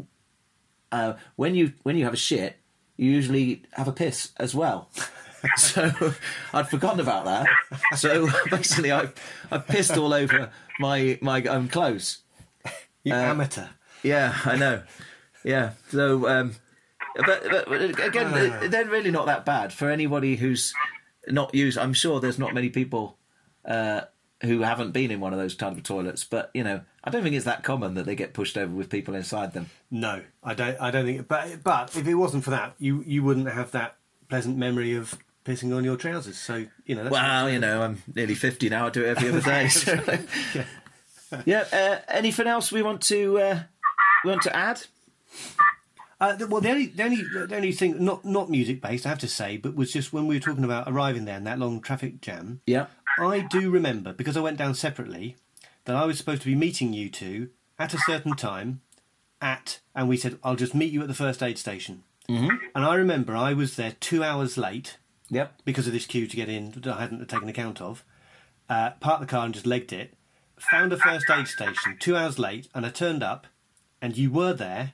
uh, 0.93 1.15
when 1.37 1.55
you 1.55 1.73
when 1.83 1.97
you 1.97 2.05
have 2.05 2.15
a 2.15 2.19
shit, 2.19 2.57
you 2.97 3.11
usually 3.11 3.63
have 3.73 3.89
a 3.89 3.93
piss 3.93 4.33
as 4.39 4.55
well. 4.55 4.89
so 5.57 6.15
I'd 6.53 6.69
forgotten 6.69 7.01
about 7.01 7.25
that. 7.25 7.47
So 7.97 8.29
basically, 8.51 8.93
I 8.93 9.09
I 9.51 9.59
pissed 9.59 9.97
all 9.97 10.13
over 10.13 10.51
my 10.79 11.19
my 11.21 11.43
own 11.45 11.69
clothes. 11.69 12.19
you 13.03 13.13
uh, 13.13 13.19
amateur. 13.19 13.67
Yeah, 14.03 14.37
I 14.45 14.57
know. 14.57 14.83
Yeah. 15.45 15.73
So, 15.91 16.29
um, 16.29 16.57
but, 17.15 17.43
but, 17.51 17.69
but 17.69 17.83
again, 18.01 18.71
they're 18.71 18.85
really 18.85 19.11
not 19.11 19.27
that 19.27 19.45
bad 19.45 19.73
for 19.73 19.91
anybody 19.91 20.37
who's 20.37 20.75
not 21.29 21.55
used. 21.55 21.79
I'm 21.79 21.93
sure 21.93 22.21
there's 22.21 22.39
not 22.39 22.55
many 22.55 22.71
people 22.71 23.17
uh, 23.65 24.03
who 24.43 24.63
haven't 24.63 24.93
been 24.93 25.11
in 25.11 25.21
one 25.21 25.33
of 25.33 25.39
those 25.39 25.55
kind 25.55 25.77
of 25.77 25.83
toilets, 25.83 26.25
but 26.25 26.51
you 26.55 26.65
know, 26.65 26.81
I 27.03 27.11
don't 27.11 27.23
think 27.23 27.37
it's 27.37 27.45
that 27.45 27.63
common 27.63 27.95
that 27.95 28.07
they 28.07 28.15
get 28.15 28.35
pushed 28.35 28.57
over 28.57 28.73
with 28.73 28.91
people 28.91 29.15
inside 29.15 29.53
them. 29.53 29.71
No, 29.91 30.23
I 30.43 30.55
don't. 30.55 30.81
I 30.81 30.91
don't 30.91 31.05
think. 31.05 31.29
But 31.29 31.63
but 31.63 31.97
if 31.97 32.07
it 32.07 32.15
wasn't 32.15 32.45
for 32.45 32.51
that, 32.51 32.75
you 32.79 33.03
you 33.07 33.23
wouldn't 33.23 33.49
have 33.49 33.71
that 33.73 33.97
pleasant 34.29 34.57
memory 34.57 34.95
of 34.95 35.17
pissing 35.45 35.77
on 35.77 35.85
your 35.85 35.97
trousers. 35.97 36.39
So 36.39 36.67
you 36.87 36.95
know. 36.95 37.05
That's 37.05 37.13
Well, 37.13 37.51
you 37.51 37.59
know, 37.59 37.83
I'm 37.83 38.03
nearly 38.15 38.35
50 38.35 38.69
now. 38.69 38.87
I 38.87 38.91
do 38.91 39.05
it 39.05 39.09
every 39.09 39.29
other 39.29 39.41
day. 39.41 39.69
So. 39.69 39.95
yeah. 41.45 41.65
Uh, 41.73 41.99
anything 42.09 42.47
else 42.47 42.73
we 42.73 42.83
want 42.83 43.03
to 43.03 43.39
uh, 43.39 43.61
we 44.25 44.31
want 44.31 44.43
to 44.43 44.57
add? 44.57 44.83
Uh, 46.21 46.37
well, 46.49 46.61
the 46.61 46.71
only, 46.71 46.87
the 46.87 47.03
only, 47.05 47.23
the 47.23 47.57
only 47.57 47.73
thing, 47.73 48.05
not 48.05 48.25
not 48.25 48.49
music 48.49 48.81
based, 48.81 49.05
I 49.05 49.09
have 49.11 49.19
to 49.21 49.29
say, 49.29 49.57
but 49.57 49.75
was 49.75 49.93
just 49.93 50.13
when 50.13 50.27
we 50.27 50.37
were 50.37 50.41
talking 50.41 50.65
about 50.65 50.89
arriving 50.89 51.25
there 51.25 51.37
and 51.37 51.47
that 51.47 51.59
long 51.59 51.81
traffic 51.81 52.21
jam. 52.21 52.61
Yeah. 52.67 52.87
I 53.19 53.41
do 53.41 53.71
remember 53.71 54.13
because 54.13 54.37
I 54.37 54.41
went 54.41 54.57
down 54.59 54.75
separately 54.75 55.37
that 55.85 55.97
I 55.97 56.05
was 56.05 56.19
supposed 56.19 56.43
to 56.43 56.49
be 56.49 56.55
meeting 56.55 56.93
you 56.93 57.09
two 57.11 57.51
at 57.79 57.95
a 57.95 57.99
certain 57.99 58.35
time 58.35 58.81
at, 59.41 59.81
and 59.95 60.09
we 60.09 60.17
said 60.17 60.39
I'll 60.43 60.57
just 60.57 60.75
meet 60.75 60.93
you 60.93 61.03
at 61.03 61.09
the 61.09 61.15
first 61.15 61.43
aid 61.43 61.59
station. 61.59 62.03
Mm-hmm. 62.29 62.57
And 62.75 62.85
I 62.85 62.95
remember 62.95 63.37
I 63.37 63.53
was 63.53 63.77
there 63.77 63.95
two 64.01 64.25
hours 64.25 64.57
late 64.57 64.97
Yep. 65.31 65.63
because 65.65 65.87
of 65.87 65.93
this 65.93 66.07
queue 66.07 66.27
to 66.27 66.37
get 66.37 66.49
in 66.49 66.71
that 66.73 66.87
I 66.87 67.01
hadn't 67.01 67.27
taken 67.29 67.49
account 67.49 67.81
of. 67.81 68.05
Uh, 68.69 68.91
parked 69.01 69.21
the 69.21 69.27
car 69.27 69.45
and 69.45 69.53
just 69.55 69.67
legged 69.67 69.93
it. 69.93 70.15
Found 70.71 70.93
a 70.93 70.97
first 70.97 71.27
aid 71.31 71.49
station 71.49 71.97
two 71.99 72.17
hours 72.17 72.39
late, 72.39 72.69
and 72.75 72.87
I 72.87 72.91
turned 72.91 73.23
up, 73.23 73.47
and 74.01 74.17
you 74.17 74.31
were 74.31 74.53
there, 74.55 74.93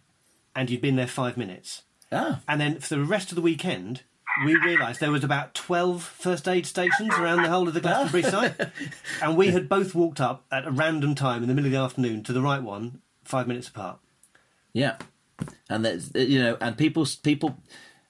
and 0.61 0.69
you'd 0.69 0.83
been 0.83 0.97
there 0.97 1.07
five 1.07 1.39
minutes. 1.39 1.83
Ah. 2.13 2.41
And 2.47 2.61
then 2.61 2.81
for 2.81 2.97
the 2.97 3.05
rest 3.05 3.31
of 3.31 3.37
the 3.37 3.41
weekend, 3.41 4.03
we 4.45 4.55
realised 4.57 5.01
there 5.01 5.11
was 5.11 5.25
about 5.25 5.55
12 5.55 6.03
first 6.03 6.47
aid 6.47 6.67
stations 6.67 7.15
around 7.15 7.43
the 7.43 7.49
whole 7.49 7.67
of 7.67 7.73
the 7.73 7.81
Glastonbury 7.81 8.23
site. 8.23 8.55
And 9.23 9.37
we 9.39 9.49
had 9.49 9.69
both 9.71 9.95
walked 9.95 10.21
up 10.21 10.45
at 10.53 10.67
a 10.67 10.71
random 10.71 11.15
time 11.15 11.43
in 11.43 11.49
the 11.49 11.55
middle 11.55 11.69
of 11.69 11.73
the 11.73 11.79
afternoon 11.79 12.23
to 12.25 12.33
the 12.35 12.43
right 12.43 12.63
one, 12.63 13.01
five 13.25 13.49
minutes 13.49 13.69
apart. 13.69 14.01
Yeah, 14.75 14.99
and 15.71 15.83
there's 15.83 16.13
you 16.15 16.39
know, 16.43 16.59
and 16.61 16.77
people 16.77 17.07
people 17.23 17.57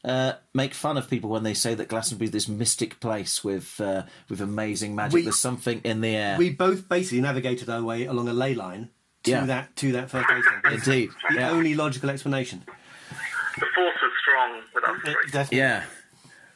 uh, 0.05 0.33
make 0.53 0.75
fun 0.75 0.97
of 0.99 1.09
people 1.09 1.31
when 1.31 1.43
they 1.45 1.55
say 1.55 1.75
that 1.75 1.89
Glastonbury 1.89 2.27
is 2.27 2.33
this 2.33 2.49
mystic 2.49 2.99
place 3.01 3.45
with 3.45 3.81
uh, 3.81 4.03
with 4.29 4.41
amazing 4.41 4.95
magic. 4.97 5.15
We- 5.15 5.23
There's 5.23 5.39
something 5.39 5.81
in 5.85 6.01
the 6.01 6.17
air. 6.17 6.37
We 6.37 6.51
both 6.51 6.89
basically 6.89 7.21
navigated 7.21 7.71
our 7.71 7.83
way 7.83 8.07
along 8.07 8.29
a 8.29 8.33
ley 8.35 8.55
line 8.55 8.91
to 9.25 9.31
Yeah. 9.31 9.45
that 9.47 9.77
to 9.77 9.93
that 9.93 10.11
first 10.11 10.27
aid 10.31 10.43
station. 10.43 10.61
That's 10.65 10.87
Indeed, 10.87 11.11
The 11.31 11.35
yeah. 11.37 11.51
only 11.51 11.75
logical 11.75 12.11
explanation. 12.11 12.65
The 13.59 13.67
force 13.75 13.95
is 13.97 14.13
strong 14.23 14.63
with 14.75 14.85
us 14.85 14.97
three. 15.05 15.15
Definitely. 15.33 15.59
Yeah. 15.59 15.85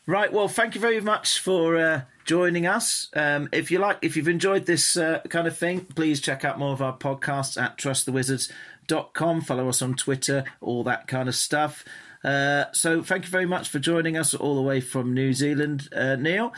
Right. 0.06 0.32
Well, 0.32 0.48
thank 0.48 0.74
you 0.74 0.80
very 0.80 1.00
much 1.00 1.40
for 1.40 1.76
uh, 1.76 2.02
joining 2.26 2.66
us. 2.66 3.08
Um, 3.16 3.48
if 3.52 3.70
you 3.70 3.78
like, 3.78 3.98
if 4.02 4.16
you've 4.16 4.28
enjoyed 4.28 4.66
this 4.66 4.96
uh, 4.96 5.20
kind 5.30 5.46
of 5.46 5.56
thing, 5.56 5.80
please 5.86 6.20
check 6.20 6.44
out 6.44 6.58
more 6.58 6.72
of 6.74 6.82
our 6.82 6.96
podcasts 6.96 7.60
at 7.60 7.78
trustthewizards.com. 7.78 9.40
Follow 9.42 9.68
us 9.68 9.80
on 9.82 9.94
Twitter, 9.94 10.44
all 10.60 10.84
that 10.84 11.06
kind 11.06 11.28
of 11.28 11.34
stuff. 11.34 11.84
Uh, 12.22 12.64
so, 12.72 13.02
thank 13.02 13.24
you 13.24 13.30
very 13.30 13.44
much 13.46 13.68
for 13.68 13.78
joining 13.78 14.16
us 14.16 14.34
all 14.34 14.54
the 14.54 14.62
way 14.62 14.80
from 14.80 15.12
New 15.12 15.32
Zealand, 15.34 15.88
uh, 15.94 16.16
Neil, 16.16 16.54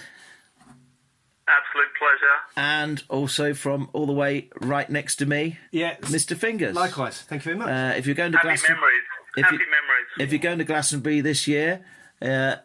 Absolute 1.48 1.92
pleasure. 1.98 2.36
and 2.56 3.02
also 3.08 3.54
from 3.54 3.88
all 3.92 4.06
the 4.06 4.12
way 4.12 4.48
right 4.60 4.88
next 4.90 5.16
to 5.16 5.26
me, 5.26 5.58
Yeah. 5.70 5.96
Mr. 6.02 6.36
Fingers. 6.36 6.74
Likewise. 6.74 7.22
Thank 7.22 7.44
you 7.44 7.54
very 7.54 7.58
much. 7.58 7.68
Uh, 7.68 7.96
if 7.98 8.06
you're 8.06 8.14
going 8.16 8.32
to 8.32 8.38
Happy 8.38 8.48
Glastonbury. 8.48 8.80
memories. 8.80 9.02
if 9.36 9.44
Happy 9.44 9.54
you- 9.56 9.60
memories. 9.70 10.06
if 10.18 10.32
you're 10.32 10.42
going 10.42 10.58
to 10.58 10.64
Glastonbury 10.64 11.20
this 11.20 11.46
year, 11.46 11.84
uh, 12.22 12.56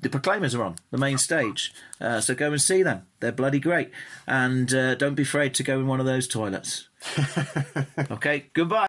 the 0.00 0.08
Proclaimers 0.08 0.54
are 0.54 0.62
on 0.62 0.76
the 0.90 0.98
main 0.98 1.18
stage, 1.18 1.72
uh, 2.00 2.20
so 2.20 2.34
go 2.34 2.52
and 2.52 2.60
see 2.62 2.82
them. 2.82 3.06
They're 3.20 3.32
bloody 3.32 3.58
great, 3.60 3.90
and 4.26 4.72
uh, 4.72 4.94
don't 4.94 5.14
be 5.14 5.24
afraid 5.24 5.52
to 5.54 5.62
go 5.62 5.78
in 5.80 5.86
one 5.86 6.00
of 6.00 6.06
those 6.06 6.26
toilets. 6.28 6.88
okay, 8.10 8.46
goodbye. 8.54 8.86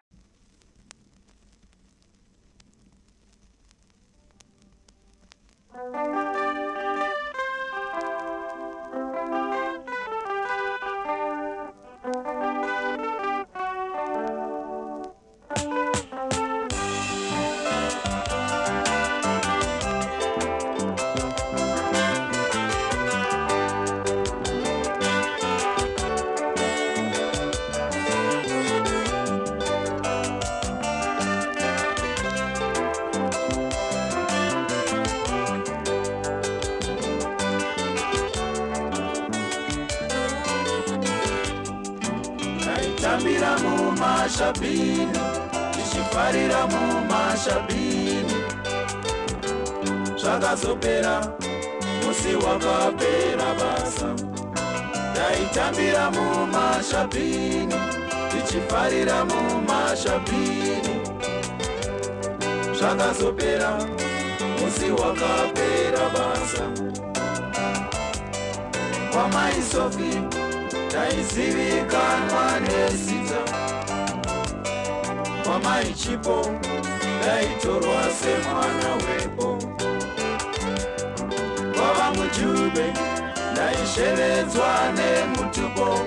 Zvakazopera 50.32 51.20
musi 52.04 52.34
wakapera 52.34 53.54
basa. 53.60 54.14
Ndaitambira 55.10 56.10
mumashabhini 56.10 57.74
ndichifarira 58.26 59.24
mumashabhini. 59.24 60.94
Zvakazopera 62.78 63.78
musi 64.60 64.90
wakapera 64.90 66.04
basa. 66.14 66.64
Kwamaisofi 69.12 70.20
ndaizivikanwa 70.88 72.60
nezita 72.60 73.42
kwamaichipo 75.44 76.46
ndaitorwa 77.18 78.02
semwana 78.20 78.94
wepo 78.94 79.61
kwava 82.12 82.24
mujube 82.24 82.92
ndaishevedzwa 83.52 84.68
nemutupo. 84.96 85.98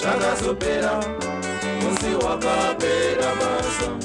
Zvakazopera 0.00 1.04
musi 1.80 2.26
wakapera 2.26 3.34
basa 3.40 4.01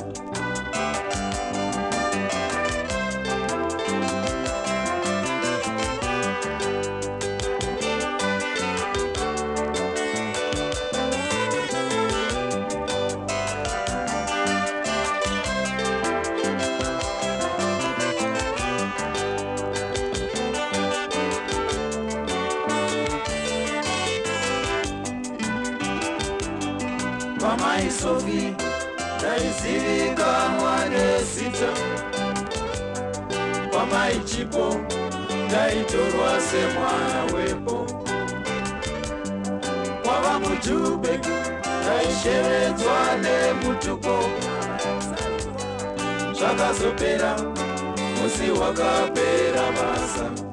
kwamaichipo 34.48 34.80
ndaitorwa 35.48 36.42
semwana 36.42 37.24
wepo. 37.34 37.88
Kwava 40.04 40.40
mujube 40.40 41.20
ndaishevedzwa 41.82 42.98
nemutupo 43.22 44.20
zvakazopera 46.34 47.36
musi 48.22 48.52
wakapera 48.62 49.72
basa 49.72 50.47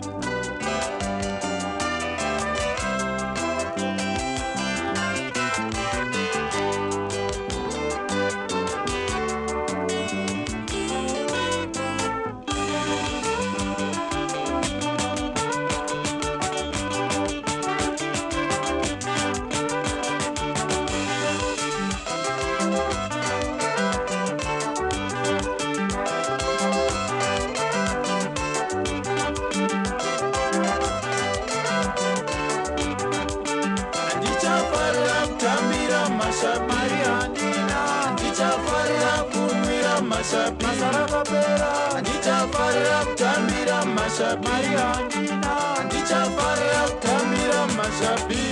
mari 44.42 44.72
handina 44.80 45.52
handichafarira 45.76 46.82
kutamira 46.90 47.60
mashapi 47.76 48.42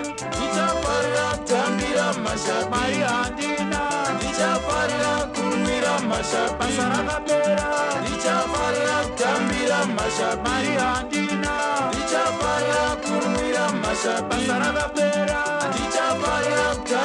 ndichafarira 0.00 1.26
kutambira 1.38 2.06
mashapi 2.24 2.70
mari 2.70 2.98
handina 3.10 3.80
ndichafarira 4.14 5.12
kunwira 5.34 5.92
mashapi 6.10 6.54
basa 6.58 6.84
rakapera. 6.92 7.68
Ndichafarira 8.00 8.96
kutambira 9.06 9.78
mashapi 9.96 10.42
mari 10.48 10.72
handina 10.82 11.52
ndichafarira 11.88 12.84
kunwira 13.04 13.64
mashapi 13.82 14.24
basa 14.30 14.58
rakapera. 14.62 15.40
Ndichafarira 15.70 16.64
kutambira 16.74 16.99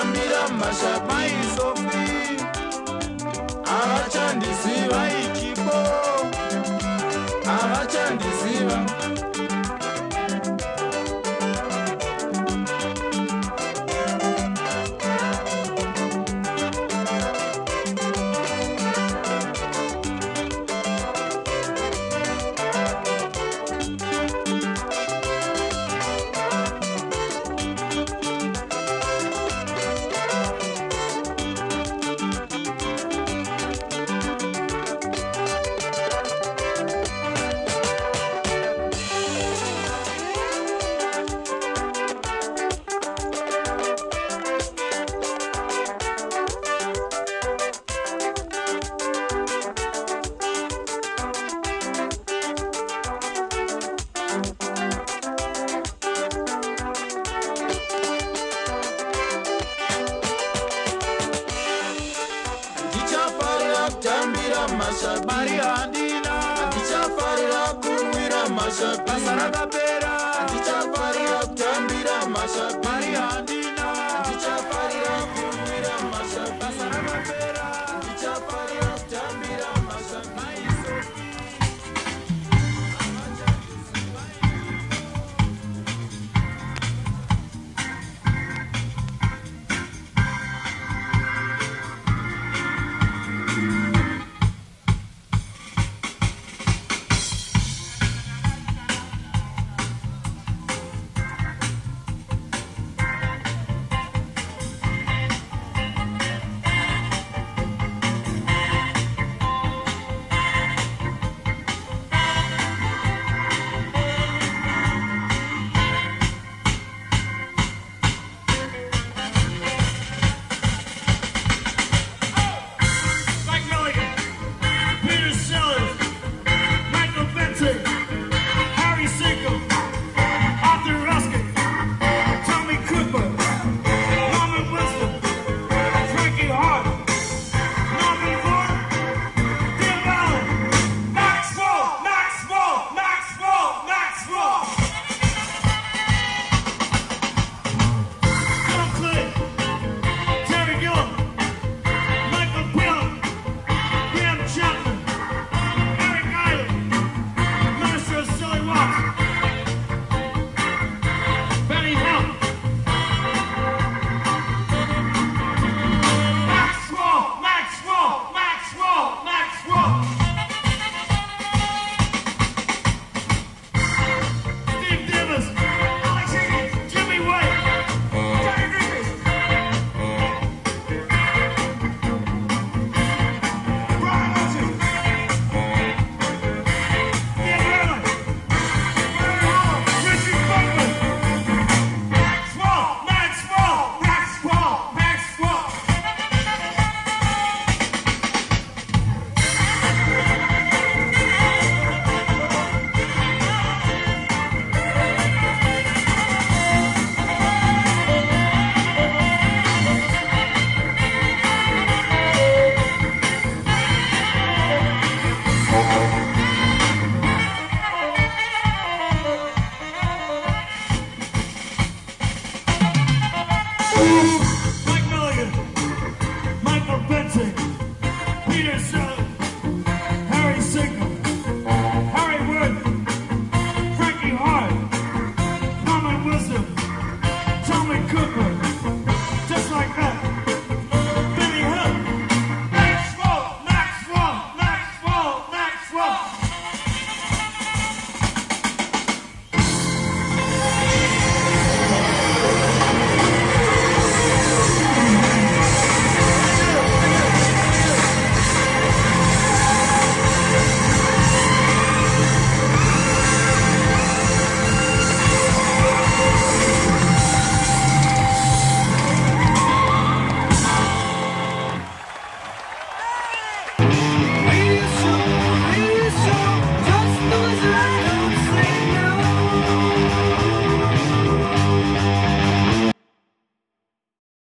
mashabari 64.67 65.57
handina 65.57 66.33
ndichafarira 66.67 67.63
kunwira 67.81 68.49
mashabiri 68.49 69.03
pasara 69.05 69.49
kapera 69.55 70.13
ndichafarira 70.43 71.39
kutambira 71.39 72.15
mashabiri 72.33 72.84